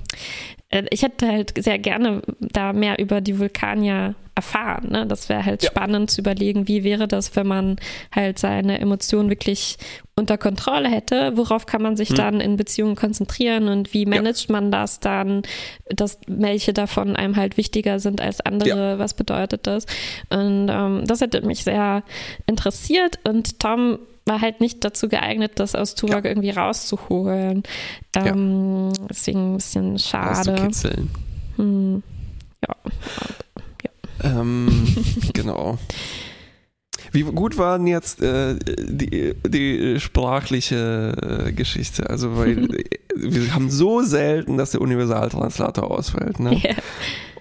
äh, 0.71 0.85
ich 0.91 1.03
hätte 1.03 1.29
halt 1.29 1.55
sehr 1.59 1.79
gerne 1.79 2.23
da 2.41 2.73
mehr 2.73 2.99
über 2.99 3.21
die 3.21 3.39
Vulkanier 3.39 4.15
erfahren. 4.35 4.91
Ne? 4.91 5.07
Das 5.07 5.29
wäre 5.29 5.45
halt 5.45 5.63
ja. 5.63 5.71
spannend 5.71 6.11
zu 6.11 6.21
überlegen, 6.21 6.69
wie 6.69 6.85
wäre 6.85 7.09
das, 7.09 7.35
wenn 7.37 7.47
man 7.47 7.77
halt 8.15 8.39
seine 8.39 8.79
Emotionen 8.81 9.31
wirklich 9.31 9.79
unter 10.15 10.37
Kontrolle 10.37 10.91
hätte. 10.91 11.37
Worauf 11.37 11.65
kann 11.65 11.81
man 11.81 11.97
sich 11.97 12.11
hm. 12.11 12.17
dann 12.17 12.41
in 12.41 12.57
Beziehungen 12.57 12.97
konzentrieren 12.97 13.69
und 13.69 13.95
wie 13.95 14.05
managt 14.05 14.49
ja. 14.49 14.53
man 14.53 14.71
das 14.71 15.01
dann, 15.01 15.43
dass 15.89 16.19
welche 16.27 16.75
davon 16.75 17.17
einem 17.17 17.37
halt 17.37 17.57
wichtiger 17.57 17.99
sind 17.99 18.21
als 18.21 18.43
andere? 18.43 18.91
Ja. 18.91 18.99
Was 18.99 19.15
bedeutet 19.15 19.67
das? 19.67 19.87
Und 20.29 20.69
ähm, 20.77 21.05
das 21.07 21.21
hätte 21.21 21.43
mich 21.43 21.65
sehr 21.65 22.03
interessiert 22.47 23.19
und 23.25 23.59
Tom 23.61 23.99
war 24.27 24.41
halt 24.41 24.61
nicht 24.61 24.85
dazu 24.85 25.09
geeignet, 25.09 25.53
das 25.57 25.75
aus 25.75 25.95
Tuvok 25.95 26.25
ja. 26.25 26.31
irgendwie 26.31 26.51
rauszuholen. 26.51 27.63
Ähm, 28.15 28.93
ja. 28.97 29.07
Deswegen 29.09 29.53
ein 29.53 29.57
bisschen 29.57 29.99
schade. 29.99 30.69
Hm. 31.57 32.03
Ja. 32.67 32.75
ja. 33.85 34.41
Ähm, 34.41 34.89
genau. 35.33 35.79
Wie 37.13 37.23
gut 37.23 37.57
war 37.57 37.79
denn 37.79 37.87
jetzt 37.87 38.21
äh, 38.21 38.57
die, 38.59 39.35
die 39.47 40.01
sprachliche 40.01 41.47
äh, 41.47 41.53
Geschichte? 41.53 42.11
Also, 42.11 42.37
weil 42.37 42.69
wir 43.17 43.55
haben 43.55 43.71
so 43.71 44.03
selten, 44.03 44.57
dass 44.57 44.73
der 44.73 44.81
Universaltranslator 44.81 45.89
ausfällt. 45.89 46.41
Ne? 46.41 46.61
Yeah. 46.63 46.77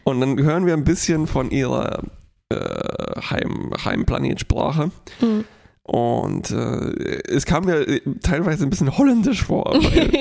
Und 0.03 0.21
dann 0.21 0.37
hören 0.37 0.67
wir 0.67 0.73
ein 0.73 0.83
bisschen 0.83 1.25
von 1.25 1.49
ihrer 1.49 2.03
äh, 2.49 3.21
Heim, 3.29 3.71
Heimplanetsprache. 3.83 4.91
Mhm. 5.21 5.45
Und 5.83 6.49
äh, 6.49 7.21
es 7.27 7.45
kam 7.45 7.65
mir 7.65 7.87
äh, 7.87 8.01
teilweise 8.23 8.63
ein 8.63 8.71
bisschen 8.71 8.97
holländisch 8.97 9.43
vor, 9.43 9.65
weil 9.65 10.13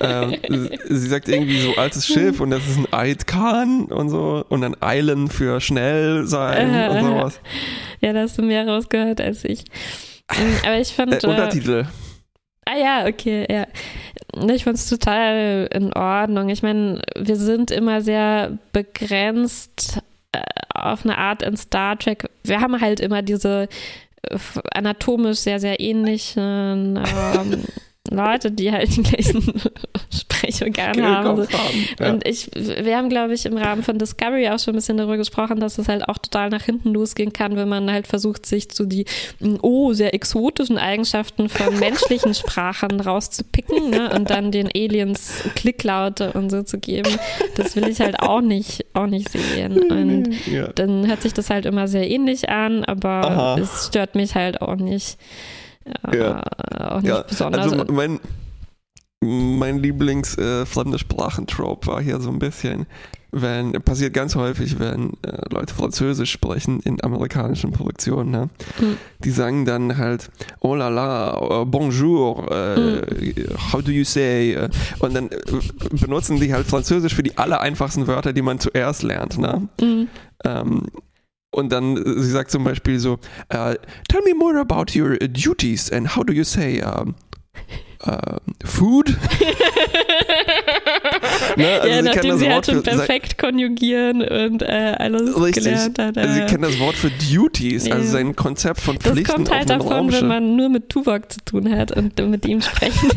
äh, 0.32 0.78
sie 0.88 1.06
sagt 1.06 1.28
irgendwie 1.28 1.60
so 1.60 1.76
altes 1.76 2.04
Schiff 2.04 2.40
und 2.40 2.50
das 2.50 2.66
ist 2.66 2.78
ein 2.78 2.92
Eidkan 2.92 3.84
und 3.84 4.08
so 4.08 4.44
und 4.48 4.62
dann 4.62 4.76
Eilen 4.80 5.28
für 5.28 5.60
schnell 5.60 6.26
sein 6.26 6.74
äh, 6.74 6.88
und 6.88 7.04
sowas. 7.04 7.40
Ja, 8.00 8.12
da 8.12 8.22
hast 8.22 8.38
du 8.38 8.42
mehr 8.42 8.66
rausgehört 8.66 9.20
als 9.20 9.44
ich. 9.44 9.64
Ähm, 10.36 10.56
aber 10.64 10.80
ich 10.80 10.88
fand. 10.88 11.12
Äh, 11.12 11.26
Untertitel. 11.26 11.86
Ah 12.64 12.76
ja, 12.76 13.06
okay, 13.06 13.46
ja. 13.48 13.66
Ich 14.52 14.64
fand 14.64 14.78
es 14.78 14.88
total 14.88 15.68
in 15.72 15.92
Ordnung. 15.92 16.48
Ich 16.48 16.64
meine, 16.64 17.02
wir 17.16 17.36
sind 17.36 17.70
immer 17.70 18.00
sehr 18.00 18.58
begrenzt 18.72 19.98
äh, 19.98 20.13
auf 20.74 21.04
eine 21.04 21.18
Art 21.18 21.42
in 21.42 21.56
Star 21.56 21.98
Trek. 21.98 22.28
Wir 22.42 22.60
haben 22.60 22.80
halt 22.80 23.00
immer 23.00 23.22
diese 23.22 23.68
anatomisch 24.72 25.38
sehr, 25.38 25.60
sehr 25.60 25.80
ähnlichen 25.80 26.96
ähm, 26.96 27.64
Leute, 28.10 28.50
die 28.50 28.70
halt 28.70 28.94
die 28.94 29.02
gleichen 29.02 29.42
Sprechorgane 30.12 31.02
haben. 31.02 31.40
haben 31.40 31.88
ja. 31.98 32.12
Und 32.12 32.28
ich, 32.28 32.50
wir 32.54 32.98
haben, 32.98 33.08
glaube 33.08 33.32
ich, 33.32 33.46
im 33.46 33.56
Rahmen 33.56 33.82
von 33.82 33.98
Discovery 33.98 34.48
auch 34.50 34.58
schon 34.58 34.74
ein 34.74 34.76
bisschen 34.76 34.98
darüber 34.98 35.16
gesprochen, 35.16 35.58
dass 35.58 35.78
es 35.78 35.88
halt 35.88 36.06
auch 36.06 36.18
total 36.18 36.50
nach 36.50 36.62
hinten 36.62 36.92
losgehen 36.92 37.32
kann, 37.32 37.56
wenn 37.56 37.68
man 37.68 37.90
halt 37.90 38.06
versucht, 38.06 38.44
sich 38.44 38.68
zu 38.68 38.84
die, 38.84 39.06
oh, 39.62 39.94
sehr 39.94 40.12
exotischen 40.12 40.76
Eigenschaften 40.76 41.48
von 41.48 41.78
menschlichen 41.80 42.34
Sprachen 42.34 43.00
rauszupicken 43.00 43.90
ne? 43.90 44.10
und 44.14 44.28
dann 44.28 44.52
den 44.52 44.68
Aliens 44.74 45.42
Klicklaute 45.54 46.32
und 46.32 46.50
so 46.50 46.62
zu 46.62 46.78
geben. 46.78 47.10
Das 47.56 47.74
will 47.74 47.88
ich 47.88 48.00
halt 48.00 48.20
auch 48.20 48.42
nicht, 48.42 48.84
auch 48.92 49.06
nicht 49.06 49.30
sehen. 49.30 49.90
Und 49.94 50.28
ja. 50.46 50.68
dann 50.68 51.06
hört 51.06 51.22
sich 51.22 51.32
das 51.32 51.50
halt 51.50 51.66
immer 51.66 51.88
sehr 51.88 52.10
ähnlich 52.10 52.48
an, 52.48 52.84
aber 52.84 53.08
Aha. 53.08 53.58
es 53.58 53.86
stört 53.86 54.14
mich 54.14 54.34
halt 54.34 54.60
auch 54.60 54.76
nicht 54.76 55.16
ja. 56.12 56.42
auch 56.78 57.00
nicht 57.00 57.08
ja. 57.08 57.22
besonders. 57.22 57.72
Also 57.72 57.92
mein, 57.92 58.20
mein 59.20 59.78
Lieblings 59.78 60.36
äh, 60.38 60.66
fremde 60.66 60.98
Sprachentrope 60.98 61.86
war 61.86 62.02
hier 62.02 62.20
so 62.20 62.30
ein 62.30 62.38
bisschen, 62.38 62.86
wenn, 63.32 63.72
passiert 63.72 64.14
ganz 64.14 64.36
häufig, 64.36 64.78
wenn 64.78 65.14
äh, 65.22 65.38
Leute 65.50 65.74
Französisch 65.74 66.30
sprechen 66.30 66.80
in 66.80 67.02
amerikanischen 67.02 67.72
Produktionen, 67.72 68.30
ne? 68.30 68.48
Hm. 68.78 68.96
die 69.24 69.30
sagen 69.30 69.64
dann 69.64 69.96
halt, 69.98 70.30
oh 70.60 70.74
la 70.74 70.88
la, 70.88 71.60
uh, 71.62 71.64
bonjour, 71.64 72.44
uh, 72.44 72.76
hm. 72.76 73.02
how 73.72 73.82
do 73.82 73.90
you 73.90 74.04
say, 74.04 74.56
uh, 74.56 74.68
und 75.04 75.14
dann 75.14 75.30
benutzen 75.90 76.38
die 76.38 76.54
halt 76.54 76.66
Französisch 76.66 77.14
für 77.14 77.24
die 77.24 77.36
aller 77.36 77.60
einfachsten 77.60 78.06
Wörter, 78.06 78.32
die 78.32 78.42
man 78.42 78.60
zuerst 78.60 79.02
lernt. 79.02 79.38
Ne? 79.38 79.68
Hm. 79.80 80.08
Ähm, 80.44 80.82
und 81.54 81.70
dann, 81.70 81.96
sie 81.96 82.30
sagt 82.30 82.50
zum 82.50 82.64
Beispiel 82.64 82.98
so, 82.98 83.12
uh, 83.52 83.74
tell 84.08 84.22
me 84.24 84.34
more 84.34 84.58
about 84.58 84.98
your 84.98 85.16
duties 85.18 85.90
and 85.90 86.16
how 86.16 86.24
do 86.24 86.32
you 86.32 86.42
say 86.44 86.82
um, 86.82 87.14
uh, 88.06 88.38
food? 88.64 89.16
ne? 91.56 91.80
also 91.80 91.88
ja, 91.88 91.96
sie 91.96 92.02
nachdem 92.02 92.38
sie 92.38 92.50
halt 92.50 92.66
schon 92.66 92.82
perfekt 92.82 93.38
konjugieren 93.38 94.22
und 94.22 94.62
äh, 94.62 94.94
alles 94.98 95.40
richtig. 95.40 95.64
gelernt 95.64 95.98
hat. 95.98 96.16
Äh, 96.16 96.20
also 96.20 96.34
sie 96.34 96.46
kennen 96.46 96.62
das 96.62 96.78
Wort 96.78 96.96
für 96.96 97.10
Duties, 97.10 97.86
ja. 97.86 97.94
also 97.94 98.10
sein 98.10 98.36
Konzept 98.36 98.80
von 98.80 98.98
Pflichten 98.98 99.24
Das 99.24 99.34
kommt 99.34 99.50
halt 99.50 99.70
davon, 99.70 99.92
Raumschiff. 99.92 100.22
wenn 100.22 100.28
man 100.28 100.56
nur 100.56 100.68
mit 100.68 100.88
Tuvok 100.88 101.30
zu 101.30 101.44
tun 101.44 101.74
hat 101.74 101.92
und 101.92 102.18
mit 102.30 102.46
ihm 102.46 102.60
sprechen 102.60 103.10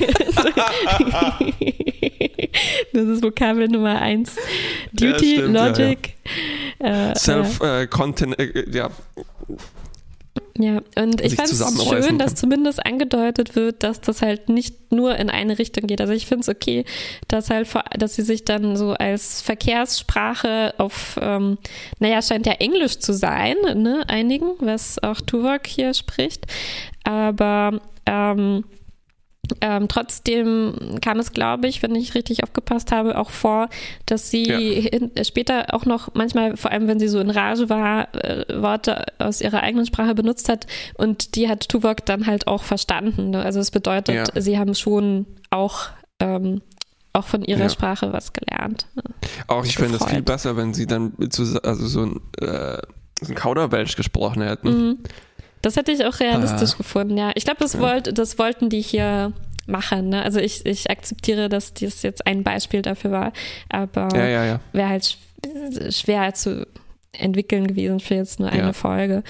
Das 2.93 3.07
ist 3.07 3.23
Vokabel 3.23 3.67
Nummer 3.67 4.01
eins. 4.01 4.35
Duty, 4.93 5.35
ja, 5.35 5.41
stimmt, 5.41 5.53
Logic. 5.53 6.13
Ja, 6.81 7.11
äh, 7.11 7.15
Self-Content, 7.15 8.39
äh, 8.39 8.43
äh, 8.43 8.89
ja. 10.57 10.81
Und 10.95 11.21
ich 11.21 11.35
fand 11.35 11.49
es 11.49 11.83
schön, 11.83 12.17
dass 12.17 12.35
zumindest 12.35 12.85
angedeutet 12.85 13.55
wird, 13.55 13.83
dass 13.83 14.01
das 14.01 14.21
halt 14.21 14.49
nicht 14.49 14.91
nur 14.91 15.15
in 15.15 15.29
eine 15.29 15.59
Richtung 15.59 15.87
geht. 15.87 16.01
Also 16.01 16.13
ich 16.13 16.25
finde 16.27 16.41
es 16.41 16.49
okay, 16.49 16.85
dass 17.27 17.49
halt, 17.49 17.67
dass 17.97 18.15
sie 18.15 18.23
sich 18.23 18.45
dann 18.45 18.75
so 18.75 18.93
als 18.93 19.41
Verkehrssprache 19.41 20.73
auf, 20.77 21.19
ähm, 21.21 21.57
naja, 21.99 22.21
scheint 22.21 22.45
ja 22.45 22.53
Englisch 22.53 22.99
zu 22.99 23.13
sein, 23.13 23.55
ne, 23.75 24.03
einigen, 24.07 24.51
was 24.59 25.01
auch 25.01 25.21
Tuvok 25.21 25.67
hier 25.67 25.93
spricht. 25.93 26.45
Aber 27.03 27.79
ähm, 28.05 28.63
ähm, 29.61 29.87
trotzdem 29.87 30.99
kam 31.01 31.19
es, 31.19 31.31
glaube 31.31 31.67
ich, 31.67 31.81
wenn 31.83 31.95
ich 31.95 32.15
richtig 32.15 32.43
aufgepasst 32.43 32.91
habe, 32.91 33.17
auch 33.17 33.29
vor, 33.29 33.69
dass 34.05 34.29
sie 34.29 34.47
ja. 34.47 34.57
hin, 34.57 35.11
später 35.23 35.73
auch 35.73 35.85
noch 35.85 36.13
manchmal, 36.13 36.57
vor 36.57 36.71
allem 36.71 36.87
wenn 36.87 36.99
sie 36.99 37.07
so 37.07 37.19
in 37.19 37.29
Rage 37.29 37.69
war, 37.69 38.13
äh, 38.15 38.45
Worte 38.61 39.05
aus 39.19 39.41
ihrer 39.41 39.63
eigenen 39.63 39.85
Sprache 39.85 40.15
benutzt 40.15 40.49
hat 40.49 40.67
und 40.95 41.35
die 41.35 41.49
hat 41.49 41.69
Tuvok 41.69 42.05
dann 42.05 42.27
halt 42.27 42.47
auch 42.47 42.63
verstanden. 42.63 43.31
Ne? 43.31 43.41
Also 43.41 43.59
es 43.59 43.71
bedeutet, 43.71 44.31
ja. 44.33 44.41
sie 44.41 44.57
haben 44.57 44.75
schon 44.75 45.25
auch 45.49 45.87
ähm, 46.19 46.61
auch 47.13 47.25
von 47.25 47.43
ihrer 47.43 47.61
ja. 47.61 47.69
Sprache 47.69 48.13
was 48.13 48.31
gelernt. 48.33 48.87
Ne? 48.95 49.03
Auch 49.47 49.65
ich 49.65 49.75
finde 49.75 49.97
es 49.97 50.05
viel 50.05 50.21
besser, 50.21 50.55
wenn 50.55 50.73
sie 50.73 50.85
dann 50.85 51.13
zu, 51.29 51.59
also 51.63 51.87
so 51.87 52.03
ein, 52.03 52.21
äh, 52.39 52.77
so 53.21 53.31
ein 53.31 53.35
Kauderwelsch 53.35 53.95
gesprochen 53.95 54.43
hätten. 54.43 54.67
Mhm. 54.67 54.97
Das 55.61 55.75
hätte 55.75 55.91
ich 55.91 56.05
auch 56.05 56.19
realistisch 56.19 56.73
ah. 56.73 56.77
gefunden, 56.77 57.17
ja. 57.17 57.31
Ich 57.35 57.45
glaube, 57.45 57.59
das, 57.59 57.79
wollt, 57.79 58.17
das 58.17 58.37
wollten 58.37 58.69
die 58.69 58.81
hier 58.81 59.33
machen. 59.65 60.09
Ne? 60.09 60.23
Also 60.23 60.39
ich, 60.39 60.65
ich 60.65 60.89
akzeptiere, 60.89 61.49
dass 61.49 61.73
das 61.73 62.01
jetzt 62.01 62.25
ein 62.25 62.43
Beispiel 62.43 62.81
dafür 62.81 63.11
war, 63.11 63.33
aber 63.69 64.09
ja, 64.15 64.27
ja, 64.27 64.45
ja. 64.45 64.59
wäre 64.71 64.89
halt 64.89 65.17
schwer 65.89 66.33
zu 66.33 66.65
entwickeln 67.11 67.67
gewesen 67.67 67.99
für 67.99 68.15
jetzt 68.15 68.39
nur 68.39 68.49
eine 68.49 68.73
Folge. 68.73 69.23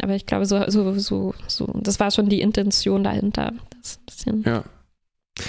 Aber 0.00 0.14
ich 0.14 0.26
glaube, 0.26 0.46
so, 0.46 0.62
so, 0.68 0.92
so, 0.98 1.34
so, 1.46 1.66
das 1.74 2.00
war 2.00 2.10
schon 2.10 2.28
die 2.28 2.40
Intention 2.40 3.04
dahinter. 3.04 3.52
Das 3.80 3.98
bisschen 4.06 4.42
ja. 4.44 4.64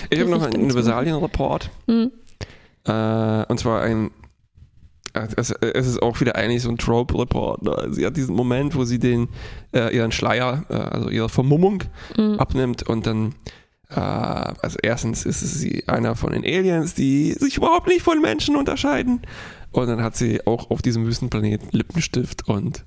Ich 0.10 0.20
habe 0.20 0.30
noch 0.30 0.42
einen 0.42 0.64
Universalien-Report. 0.64 1.70
Mhm. 1.88 2.12
Äh, 2.86 3.46
und 3.46 3.60
zwar 3.60 3.82
ein 3.82 4.12
es, 5.16 5.52
es, 5.52 5.88
ist 5.88 6.02
auch 6.02 6.20
wieder 6.22 6.36
eigentlich 6.36 6.64
so 6.64 6.70
ein 6.70 6.78
Trope-Report. 6.78 7.64
Ne? 7.64 7.88
Sie 7.92 8.06
hat 8.06 8.18
diesen 8.18 8.36
Moment, 8.36 8.76
wo 8.76 8.84
sie 8.84 9.00
den, 9.00 9.30
äh, 9.74 9.96
ihren 9.96 10.12
Schleier, 10.12 10.66
äh, 10.70 10.74
also 10.74 11.10
ihre 11.10 11.30
Vermummung 11.30 11.84
mhm. 12.18 12.40
abnimmt 12.40 12.84
und 12.84 13.06
dann, 13.08 13.36
äh, 13.90 14.00
also 14.00 14.78
erstens 14.82 15.26
ist 15.26 15.40
sie 15.40 15.88
einer 15.88 16.16
von 16.16 16.34
den 16.34 16.44
Aliens, 16.44 16.94
die 16.94 17.34
sich 17.34 17.58
überhaupt 17.58 17.88
nicht 17.88 18.02
von 18.02 18.22
Menschen 18.22 18.56
unterscheiden. 18.56 19.22
Und 19.72 19.88
dann 19.88 20.02
hat 20.02 20.16
sie 20.16 20.46
auch 20.46 20.72
auf 20.72 20.82
diesem 20.82 21.06
Wüstenplanet 21.06 21.74
Lippenstift 21.74 22.48
und 22.48 22.86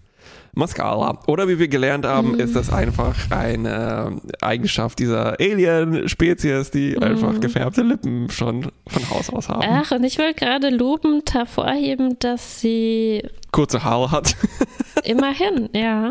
Mascara. 0.55 1.21
Oder 1.27 1.49
wie 1.49 1.59
wir 1.59 1.69
gelernt 1.69 2.05
haben, 2.07 2.33
Mhm. 2.33 2.41
ist 2.41 2.57
das 2.57 2.73
einfach 2.73 3.15
eine 3.31 4.21
Eigenschaft 4.41 4.99
dieser 4.99 5.39
Alien-Spezies, 5.41 6.71
die 6.71 6.97
Mhm. 6.97 7.03
einfach 7.03 7.41
gefärbte 7.41 7.83
Lippen 7.83 8.31
schon 8.31 8.71
von 8.87 9.11
Haus 9.11 9.31
aus 9.31 9.49
haben. 9.49 9.63
Ach, 9.69 9.91
und 9.93 10.05
ich 10.05 10.19
will 10.19 10.35
gerade 10.35 10.71
lobend 10.71 11.33
hervorheben, 11.35 12.19
dass 12.19 12.61
sie 12.61 13.23
Kurze 13.53 13.85
Haare 13.85 14.11
hat. 14.11 14.35
immerhin, 15.05 15.69
ja. 15.75 16.11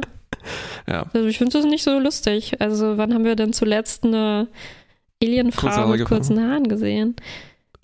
ja. 0.88 1.06
Also 1.14 1.28
ich 1.28 1.38
finde 1.38 1.54
das 1.54 1.66
nicht 1.66 1.84
so 1.84 2.00
lustig. 2.00 2.60
Also 2.60 2.98
wann 2.98 3.14
haben 3.14 3.26
wir 3.26 3.36
denn 3.36 3.54
zuletzt 3.54 4.04
eine 4.06 4.48
Alienfrau 5.22 5.88
mit 5.88 6.06
kurzen 6.06 6.40
Haaren 6.40 6.68
gesehen? 6.68 7.16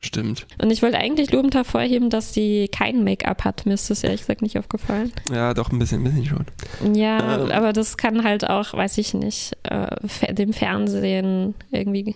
Stimmt. 0.05 0.45
Und 0.61 0.69
ich 0.69 0.81
wollte 0.83 0.97
eigentlich 0.97 1.31
lobend 1.31 1.55
hervorheben, 1.55 2.09
dass 2.09 2.33
sie 2.33 2.67
kein 2.67 3.05
Make-up 3.05 3.45
hat. 3.45 3.65
Mir 3.65 3.73
ist 3.75 3.89
das 3.89 4.03
ehrlich 4.03 4.19
gesagt 4.21 4.41
nicht 4.41 4.57
aufgefallen. 4.59 5.13
Ja, 5.31 5.53
doch 5.53 5.71
ein 5.71 5.79
bisschen, 5.79 6.01
ein 6.01 6.03
bisschen 6.03 6.25
schon. 6.25 6.93
Ja, 6.93 7.35
Ähm. 7.41 7.51
aber 7.51 7.71
das 7.71 7.95
kann 7.95 8.23
halt 8.25 8.49
auch, 8.49 8.73
weiß 8.73 8.97
ich 8.97 9.13
nicht, 9.13 9.53
äh, 9.63 10.33
dem 10.33 10.51
Fernsehen 10.51 11.55
irgendwie 11.71 12.15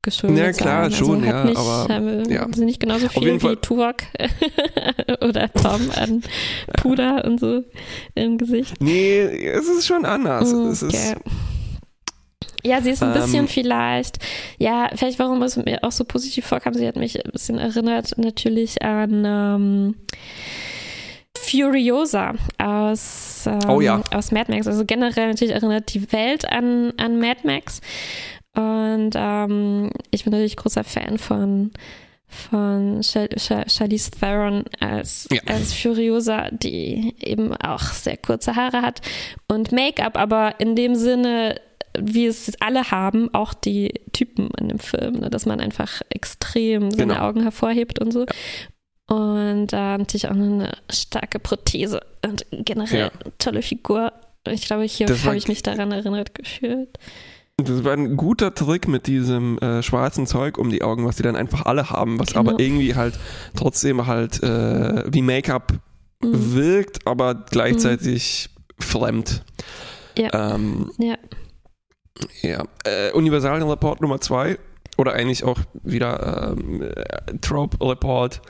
geschuldet 0.00 0.38
Ja, 0.38 0.52
klar, 0.52 0.90
sein. 0.90 0.98
schon, 0.98 1.22
also 1.22 1.26
ja, 1.26 1.44
nicht, 1.44 1.56
aber, 1.58 1.94
haben, 1.94 2.30
ja. 2.30 2.46
sind 2.52 2.64
nicht 2.64 2.80
genauso 2.80 3.08
viel 3.08 3.40
wie 3.42 3.56
Tuvok 3.56 3.96
oder 5.20 5.52
Tom 5.52 5.90
an 5.94 6.22
Puder 6.78 7.24
und 7.24 7.38
so 7.38 7.62
im 8.14 8.38
Gesicht. 8.38 8.74
Nee, 8.80 9.20
es 9.20 9.68
ist 9.68 9.86
schon 9.86 10.04
anders. 10.04 10.50
Es 10.50 10.82
ist, 10.82 10.94
Okay. 10.94 11.14
Ja, 12.64 12.80
sie 12.80 12.90
ist 12.90 13.02
ein 13.02 13.14
Ähm, 13.14 13.20
bisschen 13.22 13.48
vielleicht, 13.48 14.18
ja, 14.58 14.88
vielleicht 14.94 15.18
warum 15.18 15.42
es 15.42 15.56
mir 15.56 15.82
auch 15.82 15.92
so 15.92 16.04
positiv 16.04 16.46
vorkam, 16.46 16.74
sie 16.74 16.86
hat 16.86 16.96
mich 16.96 17.24
ein 17.24 17.32
bisschen 17.32 17.58
erinnert 17.58 18.16
natürlich 18.18 18.82
an 18.82 19.24
ähm, 19.26 19.94
Furiosa 21.36 22.34
aus, 22.58 23.44
ähm, 23.46 23.68
Oh 23.68 23.80
ja. 23.80 24.02
aus 24.12 24.30
Mad 24.32 24.50
Max. 24.52 24.66
Also 24.66 24.84
generell 24.84 25.28
natürlich 25.28 25.54
erinnert 25.54 25.92
die 25.92 26.10
Welt 26.12 26.44
an, 26.50 26.92
an 26.98 27.18
Mad 27.18 27.40
Max. 27.44 27.80
Und 28.54 29.10
ähm, 29.16 29.90
ich 30.10 30.24
bin 30.24 30.30
natürlich 30.32 30.56
großer 30.56 30.84
Fan 30.84 31.18
von 31.18 31.70
von 32.28 33.02
Char 33.02 33.28
Char 33.36 33.68
Charlize 33.68 34.10
Theron 34.10 34.64
als, 34.80 35.28
Ja. 35.30 35.42
als 35.46 35.74
Furiosa, 35.74 36.48
die 36.50 37.14
eben 37.20 37.54
auch 37.56 37.80
sehr 37.82 38.16
kurze 38.16 38.56
Haare 38.56 38.80
hat 38.80 39.02
und 39.48 39.70
Make-up, 39.72 40.16
aber 40.16 40.54
in 40.58 40.74
dem 40.74 40.94
Sinne, 40.94 41.60
wie 41.98 42.26
es 42.26 42.52
alle 42.60 42.90
haben, 42.90 43.32
auch 43.34 43.54
die 43.54 43.92
Typen 44.12 44.48
in 44.58 44.68
dem 44.68 44.78
Film, 44.78 45.20
ne, 45.20 45.30
dass 45.30 45.46
man 45.46 45.60
einfach 45.60 46.00
extrem 46.10 46.90
seine 46.90 47.14
Genau. 47.14 47.26
Augen 47.28 47.42
hervorhebt 47.42 47.98
und 47.98 48.12
so. 48.12 48.26
Und 49.08 49.72
äh, 49.72 49.98
natürlich 49.98 50.26
auch 50.28 50.30
eine 50.32 50.72
starke 50.90 51.38
Prothese 51.38 52.00
und 52.24 52.46
generell 52.50 53.10
Ja. 53.14 53.30
tolle 53.38 53.62
Figur. 53.62 54.12
Ich 54.48 54.62
glaube, 54.66 54.84
hier 54.84 55.06
habe 55.24 55.36
ich 55.36 55.48
mich 55.48 55.62
daran 55.62 55.92
erinnert 55.92 56.34
gefühlt. 56.34 56.98
Das 57.58 57.84
war 57.84 57.92
ein 57.92 58.16
guter 58.16 58.54
Trick 58.54 58.88
mit 58.88 59.06
diesem 59.06 59.58
äh, 59.58 59.82
schwarzen 59.82 60.26
Zeug 60.26 60.56
um 60.58 60.70
die 60.70 60.82
Augen, 60.82 61.04
was 61.04 61.16
die 61.16 61.22
dann 61.22 61.36
einfach 61.36 61.66
alle 61.66 61.90
haben, 61.90 62.18
was 62.18 62.28
Genau. 62.32 62.40
aber 62.50 62.58
irgendwie 62.58 62.94
halt 62.94 63.18
trotzdem 63.54 64.06
halt 64.06 64.42
äh, 64.42 65.04
wie 65.12 65.22
Make-up 65.22 65.74
Mhm. 66.24 66.54
wirkt, 66.54 67.06
aber 67.06 67.34
gleichzeitig 67.34 68.48
fremd. 68.78 69.42
Ja. 70.16 70.54
Ähm, 70.54 70.90
Ja. 70.98 71.16
Ja. 72.42 72.64
Äh, 72.84 73.12
Universal 73.12 73.62
Report 73.62 74.00
Nummer 74.00 74.20
zwei 74.20 74.58
oder 74.98 75.12
eigentlich 75.14 75.44
auch 75.44 75.58
wieder 75.82 76.54
ähm, 76.56 76.82
äh, 76.82 77.38
Trope 77.40 77.78
Report. 77.84 78.40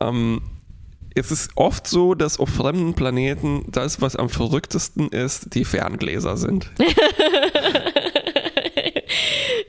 Ähm, 0.00 0.42
es 1.14 1.30
ist 1.30 1.50
oft 1.54 1.86
so, 1.86 2.14
dass 2.14 2.38
auf 2.38 2.50
fremden 2.50 2.92
Planeten 2.94 3.64
das, 3.70 4.02
was 4.02 4.16
am 4.16 4.28
verrücktesten 4.28 5.08
ist, 5.08 5.54
die 5.54 5.64
Ferngläser 5.64 6.36
sind. 6.36 6.70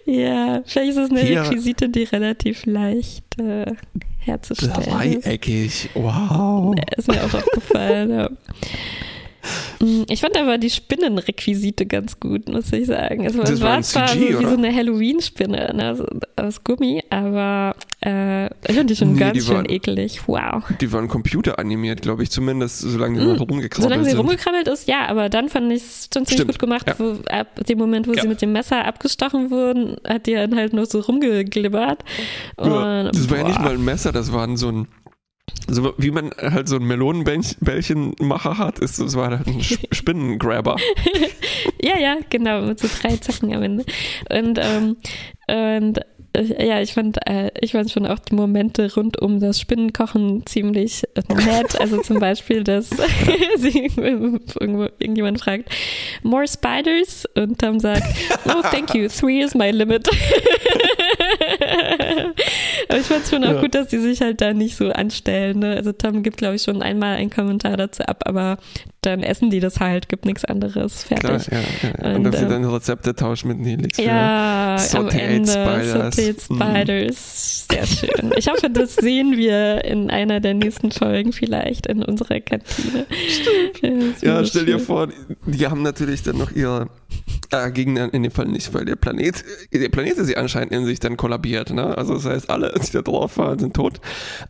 ja, 0.06 0.62
vielleicht 0.66 0.92
ist 0.92 0.98
es 0.98 1.10
eine 1.10 1.22
Hier- 1.22 1.44
Requisite, 1.44 1.88
die 1.90 2.04
relativ 2.04 2.66
leicht 2.66 3.40
äh, 3.40 3.74
herzustellen 4.18 4.74
ist. 4.80 4.90
Dreieckig, 5.26 5.90
wow. 5.94 6.76
Ist 6.98 7.08
mir 7.08 7.24
auch 7.24 7.34
aufgefallen, 7.34 8.10
ja. 8.10 8.30
Mm, 9.80 10.04
Ich 10.10 10.22
fand 10.22 10.38
aber 10.38 10.58
die 10.58 10.70
Spinnenrequisite 10.70 11.86
ganz 11.86 12.20
gut, 12.20 12.48
muss 12.50 12.72
ich 12.74 12.88
sagen. 12.88 13.26
Es 13.26 13.36
war, 13.36 13.42
Das 13.44 13.52
es 13.52 13.62
war 13.62 13.82
zwar 13.82 14.08
CG, 14.08 14.34
so 14.34 14.40
wie 14.40 14.46
so 14.46 14.54
eine 14.58 14.74
Halloween-Spinne 14.74 15.74
ne, 15.76 15.96
so 15.96 16.06
aus 16.36 16.64
Gummi, 16.64 17.04
aber 17.10 17.76
äh, 18.06 18.46
ich 18.68 18.76
fand 18.76 18.90
die 18.90 18.96
schon 18.96 19.14
Nee, 19.14 19.20
ganz 19.20 19.34
die 19.34 19.42
schön 19.42 19.56
waren- 19.58 19.70
eklig. 19.70 20.22
Wow. 20.28 20.64
Die 20.82 20.92
waren 20.92 21.08
computeranimiert, 21.08 22.02
glaube 22.02 22.24
ich, 22.24 22.32
zumindest 22.32 22.80
solange 22.80 23.20
die 23.20 23.26
Mm, 23.26 23.32
rumgekrabbelt 23.38 23.84
Solange 23.84 24.04
sie 24.04 24.10
sind. 24.12 24.20
rumgekrabbelt 24.20 24.68
ist, 24.68 24.88
ja, 24.88 25.08
aber 25.08 25.30
dann 25.30 25.50
fand 25.50 25.72
ich 25.72 25.82
es 25.84 26.10
schon 26.14 26.26
ziemlich 26.26 26.34
Stimmt, 26.42 26.52
gut 26.52 26.60
gemacht. 26.60 26.88
ja. 26.88 26.96
Wo, 26.98 27.18
ab 27.30 27.48
dem 27.66 27.78
Moment, 27.78 28.08
wo 28.08 28.14
Ja. 28.14 28.22
sie 28.22 28.28
mit 28.28 28.42
dem 28.42 28.52
Messer 28.52 28.86
abgestochen 28.86 29.52
wurden, 29.52 29.98
hat 30.08 30.26
die 30.28 30.34
dann 30.34 30.56
halt 30.56 30.74
nur 30.74 30.86
so 30.86 31.00
rumgeglibbert. 31.00 32.04
Ja, 32.60 32.64
Und, 33.06 33.16
das 33.16 33.30
war 33.30 33.38
ja 33.38 33.44
nicht 33.48 33.60
mal 33.60 33.74
ein 33.74 33.84
Messer, 33.86 34.12
das 34.12 34.32
war 34.32 34.48
so 34.58 34.70
ein, 34.70 34.88
so 35.70 35.94
wie 35.98 36.12
man 36.12 36.32
halt 36.38 36.70
so 36.70 36.78
ein 36.78 36.84
Melonenbällchenmacher 36.86 38.58
hat, 38.58 38.80
ist, 38.80 39.00
das 39.00 39.16
war 39.16 39.32
halt 39.38 39.48
ein 39.48 39.60
Sp- 39.64 39.88
Spinnengrabber. 39.92 40.78
Ja, 41.82 41.98
ja, 41.98 42.18
genau, 42.30 42.62
mit 42.62 42.80
so 42.80 42.88
drei 43.02 43.18
Zacken 43.18 43.54
am 43.54 43.64
Ende. 43.64 43.86
Und, 44.30 44.60
ähm, 44.62 44.98
und 45.50 46.00
äh, 46.34 46.68
ja, 46.68 46.82
ich 46.82 46.94
fand, 46.94 47.18
äh, 47.28 47.52
ich 47.62 47.72
fand 47.74 47.90
schon 47.92 48.06
auch 48.06 48.20
die 48.20 48.36
Momente 48.36 48.94
rund 48.96 49.22
um 49.22 49.40
das 49.40 49.60
Spinnenkochen 49.60 50.46
ziemlich 50.46 51.04
nett. 51.30 51.80
Also 51.80 52.02
zum 52.02 52.20
Beispiel, 52.20 52.64
dass 52.64 52.90
sie 53.58 53.90
irgendjemand 53.98 55.40
fragt, 55.42 55.70
more 56.24 56.48
spiders? 56.48 57.26
Und 57.36 57.60
Tom 57.60 57.80
sagt, 57.80 58.04
oh, 58.46 58.62
thank 58.72 58.94
you, 58.94 59.08
three 59.08 59.42
is 59.42 59.54
my 59.56 59.72
limit. 59.72 60.08
Aber 62.90 63.00
ich 63.00 63.06
fand 63.06 63.24
es 63.24 63.30
schon 63.30 63.44
auch 63.44 63.54
Ja. 63.56 63.62
gut, 63.62 63.76
dass 63.76 63.88
die 63.88 63.98
sich 64.00 64.22
halt 64.22 64.42
da 64.42 64.54
nicht 64.54 64.76
so 64.76 64.90
anstellen. 64.92 65.60
Ne? 65.60 65.76
Also 65.76 65.92
Tom 65.92 66.24
gibt, 66.24 66.38
glaube 66.38 66.56
ich, 66.56 66.64
schon 66.64 66.82
einmal 66.82 67.18
einen 67.18 67.30
Kommentar 67.30 67.78
dazu 67.78 68.04
ab, 68.04 68.24
aber 68.26 68.58
dann 69.02 69.24
essen 69.24 69.50
die 69.50 69.60
das 69.60 69.80
halt, 69.80 70.10
gibt 70.10 70.26
nichts 70.26 70.44
anderes. 70.44 71.04
Fertig. 71.04 71.48
Klar, 71.48 71.62
ja, 71.62 71.90
ja. 72.02 72.10
Und, 72.10 72.16
Und, 72.18 72.24
dass 72.26 72.38
sie 72.40 72.46
ähm, 72.46 72.50
dann 72.52 72.66
Rezepte 72.66 73.16
tauschen 73.16 73.48
mit 73.50 73.60
Nelix. 73.60 73.98
Ja, 73.98 74.76
Sauteed 74.78 75.48
Spiders. 75.48 75.92
Sauteed 75.92 76.42
Spiders. 76.42 77.68
Sehr 77.72 77.86
schön. 77.86 78.34
Ich 78.38 78.48
hoffe, 78.50 78.70
das 78.70 78.96
sehen 78.96 79.38
wir 79.38 79.86
in 79.86 80.10
einer 80.10 80.40
der 80.40 80.54
nächsten 80.56 80.92
Folgen 80.92 81.32
vielleicht 81.32 81.88
in 81.88 82.04
unserer 82.04 82.40
Kantine. 82.42 83.06
Stimmt. 83.30 84.22
Ja, 84.22 84.44
stell 84.46 84.66
dir 84.66 84.80
vor, 84.80 85.08
die 85.46 85.68
haben 85.68 85.82
natürlich 85.84 86.24
dann 86.24 86.38
noch 86.38 86.52
ihre 86.52 86.90
äh, 87.52 87.72
Gegner, 87.72 88.14
in 88.14 88.24
dem 88.24 88.32
Fall 88.32 88.48
nicht, 88.48 88.74
weil 88.74 88.86
der 88.86 88.96
Planet, 88.96 89.44
der 89.74 89.90
Planet 89.90 90.18
ist 90.18 90.28
sie 90.28 90.38
anscheinend 90.38 90.72
in 90.72 90.86
sich 90.86 91.00
dann 91.00 91.18
kollabiert. 91.18 91.72
Ne? 91.72 91.98
Also 91.98 92.14
das 92.16 92.26
heißt, 92.26 92.50
alle, 92.50 92.74
die 92.86 92.92
da 92.92 93.02
drauf 93.02 93.38
waren, 93.38 93.60
sind 93.60 93.76
tot. 93.76 94.00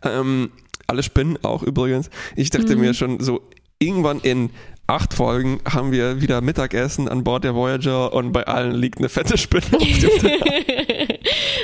Ähm, 0.03 0.51
alle 0.88 1.03
Spinnen 1.03 1.38
auch 1.43 1.63
übrigens. 1.63 2.09
Ich 2.36 2.49
dachte 2.49 2.75
Mhm. 2.75 2.82
mir 2.82 2.93
schon 2.93 3.19
so, 3.19 3.41
irgendwann 3.80 4.19
in 4.21 4.49
acht 4.89 5.13
Folgen 5.13 5.59
haben 5.69 5.91
wir 5.91 6.21
wieder 6.21 6.39
Mittagessen 6.39 7.09
an 7.09 7.25
Bord 7.25 7.43
der 7.43 7.53
Voyager 7.53 8.13
und 8.13 8.32
bei 8.32 8.47
allen 8.47 8.73
liegt 8.73 8.99
eine 8.99 9.09
fette 9.09 9.38
Spinne 9.38 9.65
auf 9.73 9.84
dem 9.84 10.19
Teller. 10.19 10.45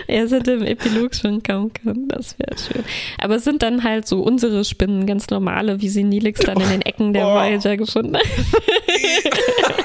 Er 0.08 0.28
hätte 0.30 0.52
im 0.52 0.64
Epilog 0.64 1.16
schon 1.16 1.42
kommen 1.42 1.72
können, 1.72 2.10
das 2.10 2.38
wäre 2.38 2.58
schön. 2.58 2.84
Aber 3.20 3.36
es 3.36 3.46
sind 3.46 3.64
dann 3.64 3.84
halt 3.84 4.06
so 4.06 4.22
unsere 4.22 4.66
Spinnen, 4.66 5.06
ganz 5.08 5.30
normale, 5.30 5.82
wie 5.82 5.88
sie 5.88 6.04
Nilix 6.04 6.42
dann 6.42 6.60
in 6.60 6.70
den 6.70 6.82
Ecken 6.82 7.14
der 7.14 7.26
Oh. 7.28 7.36
Voyager 7.36 7.78
gefunden 7.78 8.18
hat. 8.18 8.24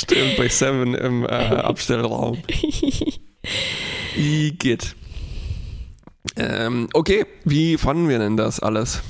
Stimmt, 0.00 0.36
bei 0.36 0.48
Seven 0.48 0.94
im 0.94 1.24
äh, 1.24 1.28
Abstellraum. 1.28 2.42
Igitt. 4.16 4.94
Ähm, 6.36 6.88
okay, 6.92 7.26
wie 7.44 7.78
fanden 7.78 8.08
wir 8.08 8.18
denn 8.18 8.36
das 8.36 8.60
alles? 8.60 9.02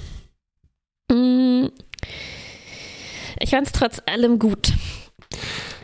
Mm, 1.11 1.67
Ich 3.41 3.51
fand 3.51 3.67
es 3.67 3.73
trotz 3.73 4.01
allem 4.07 4.39
gut. 4.39 4.73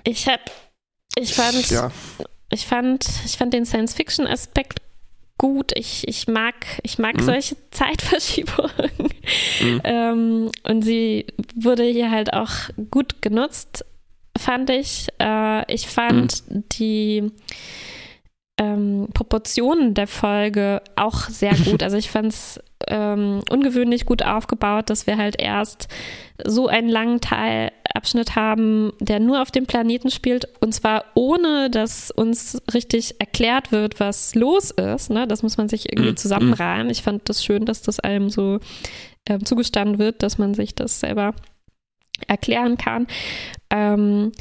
Ich 0.04 0.26
hab, 0.28 0.40
ich 1.18 1.34
fand, 1.34 1.70
Ja, 1.70 1.90
ich 2.50 2.66
fand, 2.66 3.06
ich 3.24 3.36
fand 3.36 3.54
den 3.54 3.64
Science-Fiction-Aspekt 3.66 4.78
gut. 5.38 5.72
Ich, 5.76 6.06
ich 6.06 6.28
mag, 6.28 6.54
ich 6.82 6.98
mag 6.98 7.16
Mhm. 7.16 7.22
solche 7.24 7.56
Zeitverschiebungen. 7.70 8.90
Mhm. 9.60 9.80
Ähm, 9.84 10.50
und 10.64 10.82
sie 10.82 11.26
wurde 11.56 11.84
hier 11.84 12.10
halt 12.10 12.32
auch 12.32 12.50
gut 12.90 13.22
genutzt, 13.22 13.84
fand 14.44 14.70
ich. 14.70 15.08
Äh, 15.20 15.72
ich 15.72 15.88
fand 15.88 16.44
die 16.78 17.30
ähm, 18.56 19.08
Proportionen 19.12 19.94
der 19.94 20.06
Folge 20.06 20.80
auch 20.96 21.28
sehr 21.28 21.54
gut. 21.54 21.82
Also 21.82 21.96
ich 21.96 22.10
fand 22.10 22.28
es 22.32 22.60
ähm, 22.86 23.40
ungewöhnlich 23.50 24.04
gut 24.06 24.22
aufgebaut, 24.22 24.90
dass 24.90 25.06
wir 25.06 25.16
halt 25.16 25.40
erst 25.40 25.88
so 26.44 26.68
einen 26.68 26.88
langen 26.88 27.20
Teil 27.20 27.72
Abschnitt 27.94 28.36
haben, 28.36 28.92
der 29.00 29.20
nur 29.20 29.40
auf 29.40 29.50
dem 29.50 29.66
Planeten 29.66 30.10
spielt 30.10 30.48
und 30.60 30.72
zwar 30.74 31.04
ohne, 31.14 31.70
dass 31.70 32.10
uns 32.10 32.60
richtig 32.72 33.20
erklärt 33.20 33.72
wird, 33.72 34.00
was 34.00 34.34
los 34.34 34.70
ist. 34.70 35.10
Ne? 35.10 35.26
Das 35.26 35.42
muss 35.42 35.56
man 35.56 35.68
sich 35.68 35.92
irgendwie 35.92 36.10
Mhm. 36.10 36.16
zusammenreimen. 36.16 36.90
Ich 36.90 37.02
fand 37.02 37.28
das 37.28 37.44
schön, 37.44 37.64
dass 37.64 37.82
das 37.82 38.00
einem 38.00 38.30
so 38.30 38.60
ähm, 39.26 39.44
zugestanden 39.44 39.98
wird, 39.98 40.22
dass 40.22 40.38
man 40.38 40.54
sich 40.54 40.74
das 40.74 41.00
selber 41.00 41.34
erklären 42.28 42.76
kann. 42.78 43.06
Ähm, 43.74 44.32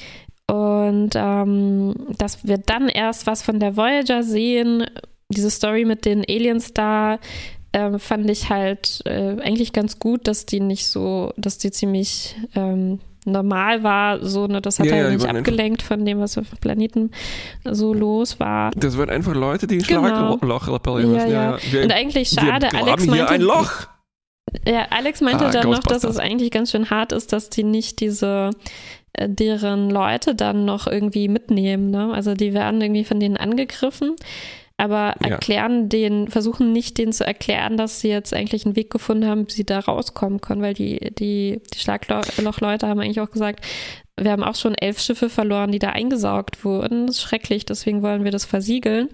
und 0.48 1.12
ähm, 1.16 1.96
dass 2.18 2.46
wir 2.46 2.58
dann 2.58 2.90
erst 2.90 3.26
was 3.28 3.42
von 3.42 3.60
der 3.60 3.76
Voyager 3.78 4.24
sehen, 4.24 4.86
diese 5.30 5.50
Story 5.50 5.86
mit 5.86 6.06
den 6.06 6.20
Aliens 6.28 6.74
da, 6.74 7.18
ähm, 7.74 7.98
fand 8.00 8.30
ich 8.30 8.50
halt 8.50 9.02
äh, 9.06 9.38
eigentlich 9.42 9.74
ganz 9.74 9.98
gut, 10.00 10.28
dass 10.28 10.46
die 10.46 10.60
nicht 10.60 10.88
so, 10.88 11.34
dass 11.38 11.58
die 11.58 11.72
ziemlich 11.72 12.36
ähm, 12.56 13.00
normal 13.26 13.84
war, 13.84 14.24
so, 14.24 14.48
ne, 14.48 14.62
das 14.62 14.80
hat 14.80 14.86
Ja, 14.86 14.94
halt 14.94 15.04
ja, 15.06 15.10
nicht 15.12 15.26
waren 15.26 15.38
abgelenkt 15.38 15.82
von 15.82 16.06
dem, 16.06 16.20
was 16.20 16.38
auf 16.38 16.50
dem 16.50 16.58
Planeten 16.60 17.12
so 17.64 17.94
los 17.94 18.40
war. 18.40 18.72
Das 18.76 18.94
sind 18.94 19.10
einfach 19.10 19.34
Leute, 19.34 19.66
die 19.66 19.78
ein 19.78 19.84
Genau. 19.84 20.38
Schlagloch 20.38 20.68
reparieren 20.68 21.16
Ja, 21.16 21.18
müssen. 21.18 21.32
ja. 21.32 21.58
Wir, 21.72 21.84
Und 21.84 21.92
eigentlich 21.94 22.30
schade, 22.30 22.68
wir 22.72 22.84
Alex 22.84 23.04
hier 23.04 23.12
meinte, 23.12 23.30
ein 23.30 23.42
Loch. 23.42 23.72
Ja, 24.68 24.86
Alex 24.92 25.22
meinte 25.22 25.46
Ah, 25.46 25.52
dann 25.52 25.70
noch, 25.72 25.80
dass 25.80 26.04
es 26.04 26.18
eigentlich 26.18 26.52
ganz 26.52 26.70
schön 26.72 26.90
hart 26.90 27.12
ist, 27.14 27.32
dass 27.34 27.50
die 27.50 27.64
nicht 27.64 28.02
diese 28.02 28.52
äh, 28.52 28.58
deren 29.20 29.89
Leute 29.89 30.36
dann 30.36 30.66
noch 30.66 30.88
irgendwie 30.88 31.28
mitnehmen. 31.28 31.91
Ne? 31.91 32.11
Also 32.14 32.34
die 32.34 32.53
werden 32.53 32.82
irgendwie 32.82 33.03
von 33.03 33.20
denen 33.20 33.38
angegriffen, 33.38 34.16
aber 34.78 35.16
Ja. 35.24 35.32
erklären 35.32 35.88
den, 35.89 36.28
versuchen 36.28 36.72
nicht 36.74 36.97
denen 36.97 37.14
zu 37.14 37.26
erklären, 37.26 37.78
dass 37.78 37.99
sie 38.01 38.09
jetzt 38.09 38.34
eigentlich 38.34 38.66
einen 38.66 38.76
Weg 38.76 38.89
gefunden 38.89 39.28
haben, 39.28 39.47
wie 39.47 39.51
sie 39.53 39.66
da 39.66 39.80
rauskommen 39.80 40.41
können, 40.41 40.61
weil 40.61 40.74
die, 40.74 40.99
die, 41.18 41.61
die 41.74 41.80
Schlaglochleute 41.80 42.88
haben 42.88 42.99
eigentlich 42.99 43.22
auch 43.22 43.30
gesagt, 43.32 43.64
wir 44.20 44.32
haben 44.32 44.43
auch 44.43 44.55
schon 44.55 44.76
elf 44.76 44.99
Schiffe 44.99 45.28
verloren, 45.30 45.72
die 45.72 45.80
da 45.80 45.89
eingesaugt 45.89 46.64
wurden. 46.64 47.07
Das 47.07 47.16
ist 47.18 47.22
schrecklich, 47.24 47.66
deswegen 47.66 48.03
wollen 48.03 48.24
wir 48.24 48.32
das 48.32 48.45
versiegeln. 48.45 49.09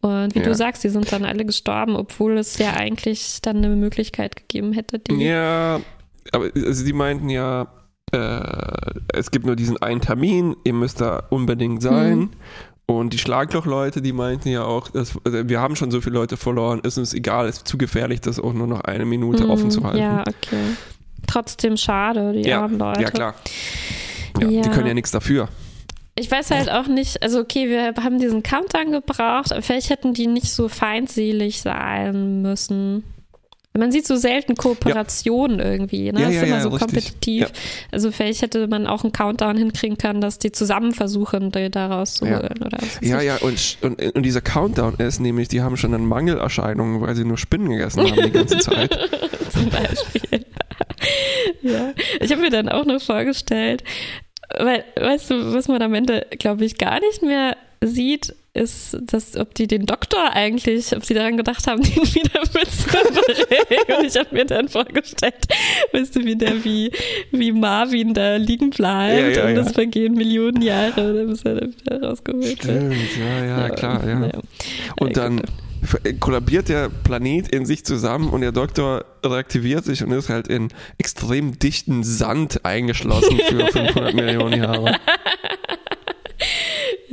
Und 0.00 0.34
wie 0.34 0.40
Ja. 0.40 0.44
du 0.44 0.54
sagst, 0.54 0.84
die 0.84 0.90
sind 0.90 1.10
dann 1.12 1.24
alle 1.24 1.44
gestorben, 1.44 1.96
obwohl 1.96 2.38
es 2.38 2.58
ja 2.58 2.72
eigentlich 2.74 3.40
dann 3.42 3.56
eine 3.58 3.70
Möglichkeit 3.70 4.36
gegeben 4.36 4.72
hätte, 4.72 4.98
die. 5.00 5.24
Ja, 5.24 5.80
aber 6.32 6.50
also 6.54 6.84
die 6.84 6.92
meinten 6.92 7.30
ja, 7.30 7.66
äh, 8.14 9.00
es 9.12 9.30
gibt 9.30 9.46
nur 9.46 9.56
diesen 9.56 9.76
einen 9.82 10.00
Termin, 10.00 10.56
ihr 10.64 10.72
müsst 10.72 11.00
da 11.00 11.24
unbedingt 11.30 11.82
sein. 11.82 12.18
Mhm. 12.18 12.30
Und 12.86 13.14
die 13.14 13.18
Schlaglochleute, 13.18 14.02
die 14.02 14.12
meinten 14.12 14.48
ja 14.50 14.64
auch, 14.64 14.88
dass, 14.88 15.14
also 15.24 15.48
wir 15.48 15.60
haben 15.60 15.74
schon 15.74 15.90
so 15.90 16.00
viele 16.02 16.14
Leute 16.14 16.36
verloren, 16.36 16.80
ist 16.80 16.98
uns 16.98 17.14
egal, 17.14 17.48
ist 17.48 17.66
zu 17.66 17.78
gefährlich, 17.78 18.20
das 18.20 18.38
auch 18.38 18.52
nur 18.52 18.66
noch 18.66 18.82
eine 18.82 19.06
Minute 19.06 19.44
Mhm, 19.44 19.50
offen 19.50 19.70
zu 19.70 19.82
halten. 19.84 19.98
Ja, 19.98 20.20
okay. 20.20 20.76
Trotzdem 21.26 21.78
schade, 21.78 22.32
die 22.34 22.42
ja, 22.48 22.60
armen 22.62 22.78
Leute. 22.78 23.02
ja 23.02 23.10
klar. 23.10 23.34
Ja, 24.40 24.48
Ja. 24.48 24.62
Die 24.62 24.68
können 24.68 24.86
ja 24.86 24.94
nichts 24.94 25.10
dafür. 25.12 25.48
Ich 26.16 26.30
weiß 26.30 26.50
halt 26.52 26.70
auch 26.70 26.86
nicht, 26.86 27.22
also 27.22 27.40
okay, 27.40 27.68
wir 27.68 27.94
haben 28.04 28.18
diesen 28.20 28.42
Countdown 28.42 28.92
gebraucht, 28.92 29.52
vielleicht 29.60 29.90
hätten 29.90 30.12
die 30.14 30.26
nicht 30.28 30.52
so 30.52 30.68
feindselig 30.68 31.62
sein 31.62 32.42
müssen. 32.42 33.02
Man 33.76 33.90
sieht 33.90 34.06
so 34.06 34.14
selten 34.14 34.54
Kooperationen 34.54 35.58
irgendwie, 35.58 36.12
ne? 36.12 36.20
Ja, 36.20 36.26
das 36.26 36.34
ja, 36.34 36.42
ist 36.42 36.46
immer 36.46 36.56
ja, 36.58 36.62
so 36.62 36.68
richtig. 36.68 36.86
kompetitiv. 36.86 37.40
Ja. 37.42 37.48
Also 37.90 38.12
vielleicht 38.12 38.42
hätte 38.42 38.68
man 38.68 38.86
auch 38.86 39.02
einen 39.02 39.10
Countdown 39.10 39.56
hinkriegen 39.56 39.98
können, 39.98 40.20
dass 40.20 40.38
die 40.38 40.52
zusammen 40.52 40.92
versuchen, 40.92 41.50
die 41.50 41.70
da 41.72 41.88
rauszuholen 41.88 42.62
oder 42.64 42.78
was 42.80 43.02
weiß 43.02 43.08
Ja, 43.08 43.20
ja, 43.20 43.36
und, 43.38 43.78
und, 43.82 44.00
und 44.14 44.22
dieser 44.22 44.42
Countdown 44.42 44.94
ist 44.98 45.18
nämlich, 45.18 45.48
die 45.48 45.60
haben 45.60 45.76
schon 45.76 45.90
dann 45.90 46.06
Mangelerscheinungen, 46.06 47.00
weil 47.00 47.16
sie 47.16 47.24
nur 47.24 47.36
Spinnen 47.36 47.68
gegessen 47.68 48.08
haben 48.08 48.22
die 48.22 48.30
ganze 48.30 48.58
Zeit. 48.60 48.96
zum 49.50 49.68
Beispiel. 49.70 50.46
ja, 51.62 51.92
ich 52.20 52.30
habe 52.30 52.42
mir 52.42 52.50
dann 52.50 52.68
auch 52.68 52.84
noch 52.84 53.02
vorgestellt, 53.02 53.82
weil, 54.56 54.84
weißt 54.96 55.30
du, 55.30 55.52
was 55.52 55.66
man 55.66 55.82
am 55.82 55.94
Ende, 55.94 56.28
glaube 56.38 56.64
ich, 56.64 56.78
gar 56.78 57.00
nicht 57.00 57.22
mehr 57.22 57.56
sieht, 57.80 58.34
ist, 58.54 58.96
dass, 59.02 59.36
ob 59.36 59.52
die 59.54 59.66
den 59.66 59.84
Doktor 59.84 60.30
eigentlich, 60.32 60.94
ob 60.96 61.04
sie 61.04 61.12
daran 61.14 61.36
gedacht 61.36 61.66
haben, 61.66 61.82
den 61.82 61.96
wieder 62.04 62.40
mitzubringen. 62.40 63.98
Und 63.98 64.06
ich 64.06 64.16
habe 64.16 64.28
mir 64.32 64.44
dann 64.46 64.68
vorgestellt, 64.68 65.46
weißt 65.92 66.14
du, 66.16 66.24
wie 66.24 66.36
der 66.36 66.64
wie, 66.64 66.92
wie 67.32 67.50
Marvin 67.52 68.14
da 68.14 68.36
liegen 68.36 68.70
bleibt 68.70 69.36
Ja, 69.36 69.42
ja, 69.42 69.48
und 69.48 69.56
ja. 69.56 69.62
es 69.62 69.72
vergehen 69.72 70.14
Millionen 70.14 70.62
Jahre, 70.62 71.14
dann 71.14 71.26
bis 71.28 71.42
er 71.42 71.56
dann 71.56 71.74
wieder 71.74 72.02
rausgeholt 72.02 72.44
wird. 72.44 72.60
Stimmt, 72.62 72.94
ja, 73.18 73.44
ja, 73.44 73.68
klar, 73.70 74.08
ja. 74.08 74.30
Und 75.00 75.16
dann 75.16 75.40
f- 75.82 75.98
kollabiert 76.20 76.68
der 76.68 76.88
Planet 76.90 77.48
in 77.48 77.66
sich 77.66 77.84
zusammen 77.84 78.30
und 78.30 78.40
der 78.42 78.52
Doktor 78.52 79.04
reaktiviert 79.24 79.84
sich 79.84 80.04
und 80.04 80.12
ist 80.12 80.28
halt 80.28 80.46
in 80.46 80.68
extrem 80.98 81.58
dichten 81.58 82.04
Sand 82.04 82.64
eingeschlossen 82.64 83.36
für 83.48 83.66
500 83.72 84.14
Millionen 84.14 84.62
Jahre. 84.62 84.96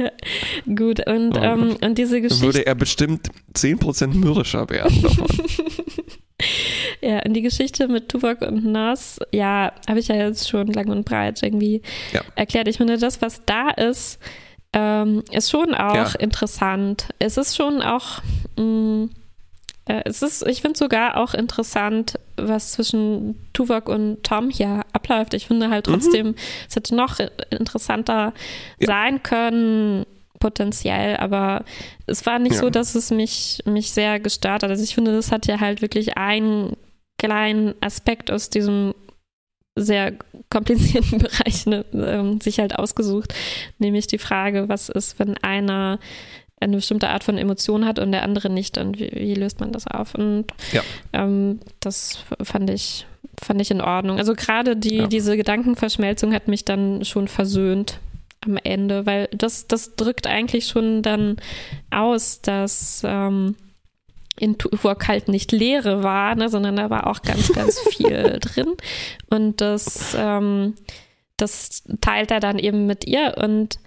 Gut, 0.75 1.05
und, 1.07 1.37
Oh 1.37 1.41
ähm, 1.41 1.77
und 1.81 1.97
diese 1.97 2.21
Geschichte. 2.21 2.43
würde 2.45 2.65
er 2.65 2.75
bestimmt 2.75 3.29
10% 3.55 4.07
mürrischer 4.15 4.69
werden 4.69 5.01
davon. 5.01 5.27
Ja, 7.01 7.19
und 7.23 7.33
die 7.33 7.41
Geschichte 7.43 7.87
mit 7.87 8.09
Tuvok 8.09 8.41
und 8.41 8.65
Nas, 8.65 9.19
ja, 9.31 9.71
habe 9.87 9.99
ich 9.99 10.07
ja 10.07 10.15
jetzt 10.15 10.49
schon 10.49 10.67
lang 10.67 10.87
und 10.89 11.05
breit 11.05 11.41
irgendwie 11.43 11.81
Ja. 12.13 12.21
erklärt. 12.35 12.67
Ich 12.67 12.77
finde, 12.77 12.97
das, 12.97 13.21
was 13.21 13.43
da 13.45 13.69
ist, 13.69 14.19
ähm, 14.73 15.23
ist 15.31 15.51
schon 15.51 15.73
auch 15.75 15.95
Ja. 16.13 16.19
interessant. 16.19 17.07
Es 17.19 17.37
ist 17.37 17.55
schon 17.55 17.81
auch, 17.83 18.21
mh, 18.57 19.05
äh, 19.05 19.07
es 19.85 20.21
ist, 20.21 20.45
ich 20.47 20.61
finde 20.61 20.77
sogar 20.77 21.17
auch 21.17 21.33
interessant, 21.33 22.17
was 22.37 22.73
zwischen 22.73 23.35
Tuvok 23.53 23.89
und 23.89 24.23
Tom 24.23 24.49
hier 24.49 24.81
abläuft. 24.93 25.33
Ich 25.33 25.47
finde 25.47 25.69
halt 25.69 25.85
trotzdem, 25.87 26.35
es 26.69 26.75
hätte 26.75 26.95
noch 26.95 27.19
interessanter 27.49 28.27
Mhm. 28.27 28.31
Ja. 28.79 28.87
sein 28.87 29.23
können, 29.23 30.05
potenziell, 30.39 31.17
aber 31.17 31.63
es 32.07 32.25
war 32.25 32.39
nicht 32.39 32.53
Ja. 32.55 32.59
so, 32.61 32.69
dass 32.69 32.95
es 32.95 33.11
mich, 33.11 33.59
mich 33.65 33.91
sehr 33.91 34.19
gestört 34.19 34.63
hat. 34.63 34.69
Also 34.71 34.83
ich 34.83 34.95
finde, 34.95 35.11
das 35.13 35.31
hat 35.31 35.45
ja 35.47 35.59
halt 35.59 35.81
wirklich 35.81 36.17
einen 36.17 36.75
kleinen 37.19 37.75
Aspekt 37.81 38.31
aus 38.31 38.49
diesem 38.49 38.95
sehr 39.75 40.13
komplizierten 40.49 41.17
Bereich 41.19 41.65
ne, 41.65 41.85
ähm, 41.93 42.41
sich 42.41 42.59
halt 42.59 42.77
ausgesucht, 42.77 43.33
nämlich 43.77 44.07
die 44.07 44.17
Frage, 44.17 44.67
was 44.67 44.89
ist, 44.89 45.17
wenn 45.19 45.37
einer 45.37 45.99
eine 46.61 46.77
bestimmte 46.77 47.09
Art 47.09 47.23
von 47.23 47.37
Emotion 47.37 47.85
hat 47.85 47.99
und 47.99 48.11
der 48.11 48.23
andere 48.23 48.49
nicht 48.49 48.77
und 48.77 48.97
wie, 48.99 49.11
wie 49.13 49.33
löst 49.33 49.59
man 49.59 49.71
das 49.71 49.87
auf? 49.87 50.15
Und 50.15 50.45
Ja. 50.71 50.81
ähm, 51.11 51.59
das 51.79 52.23
fand 52.41 52.69
ich, 52.69 53.05
fand 53.41 53.59
ich 53.61 53.71
in 53.71 53.81
Ordnung. 53.81 54.17
Also 54.19 54.33
gerade 54.35 54.77
die, 54.77 54.97
Ja. 54.97 55.07
diese 55.07 55.35
Gedankenverschmelzung 55.35 56.33
hat 56.33 56.47
mich 56.47 56.63
dann 56.63 57.03
schon 57.03 57.27
versöhnt 57.27 57.99
am 58.41 58.57
Ende, 58.57 59.05
weil 59.05 59.27
das, 59.33 59.67
das 59.67 59.95
drückt 59.95 60.27
eigentlich 60.27 60.67
schon 60.67 61.01
dann 61.01 61.37
aus, 61.91 62.41
dass 62.41 63.01
ähm, 63.05 63.55
in 64.39 64.57
Tuvok 64.57 65.07
halt 65.07 65.27
nicht 65.27 65.51
Leere 65.51 66.01
war, 66.03 66.33
ne, 66.35 66.49
sondern 66.49 66.75
da 66.75 66.89
war 66.89 67.07
auch 67.07 67.21
ganz, 67.21 67.51
ganz 67.53 67.79
viel 67.89 68.37
drin. 68.39 68.69
Und 69.29 69.61
das, 69.61 70.15
ähm, 70.17 70.73
das 71.37 71.83
teilt 72.01 72.31
er 72.31 72.39
dann 72.39 72.57
eben 72.59 72.85
mit 72.87 73.05
ihr 73.05 73.35
und, 73.43 73.79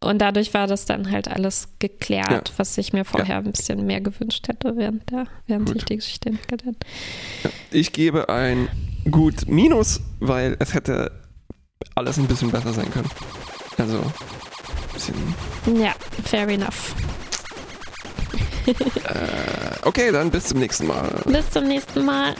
und 0.00 0.18
dadurch 0.20 0.52
war 0.54 0.66
das 0.66 0.84
dann 0.84 1.10
halt 1.10 1.28
alles 1.28 1.68
geklärt, 1.78 2.30
Ja. 2.30 2.54
was 2.58 2.76
ich 2.78 2.92
mir 2.92 3.04
vorher 3.04 3.38
ein 3.38 3.50
bisschen 3.50 3.86
mehr 3.86 4.00
gewünscht 4.00 4.46
hätte, 4.48 4.76
während, 4.76 5.10
der, 5.10 5.26
während 5.46 5.66
Gut. 5.66 5.74
sich 5.76 5.84
die 5.86 5.96
Geschichte 5.96 6.28
entwickelt 6.30 6.64
hat. 6.66 6.74
Ich 7.70 7.92
gebe 7.92 8.28
ein 8.28 8.68
gut 9.10 9.48
Minus, 9.48 10.00
weil 10.20 10.56
es 10.58 10.74
hätte 10.74 11.10
alles 11.94 12.18
ein 12.18 12.26
bisschen 12.26 12.50
besser 12.50 12.72
sein 12.72 12.90
können. 12.90 13.08
Also, 13.78 13.98
ein 13.98 14.92
bisschen. 14.94 15.14
Ja, 15.80 15.94
fair 16.24 16.48
enough. 16.48 16.94
Okay, 19.82 20.10
dann 20.10 20.30
bis 20.30 20.44
zum 20.46 20.58
nächsten 20.58 20.86
Mal. 20.88 21.08
Bis 21.26 21.48
zum 21.50 21.64
nächsten 21.68 22.04
Mal. 22.04 22.34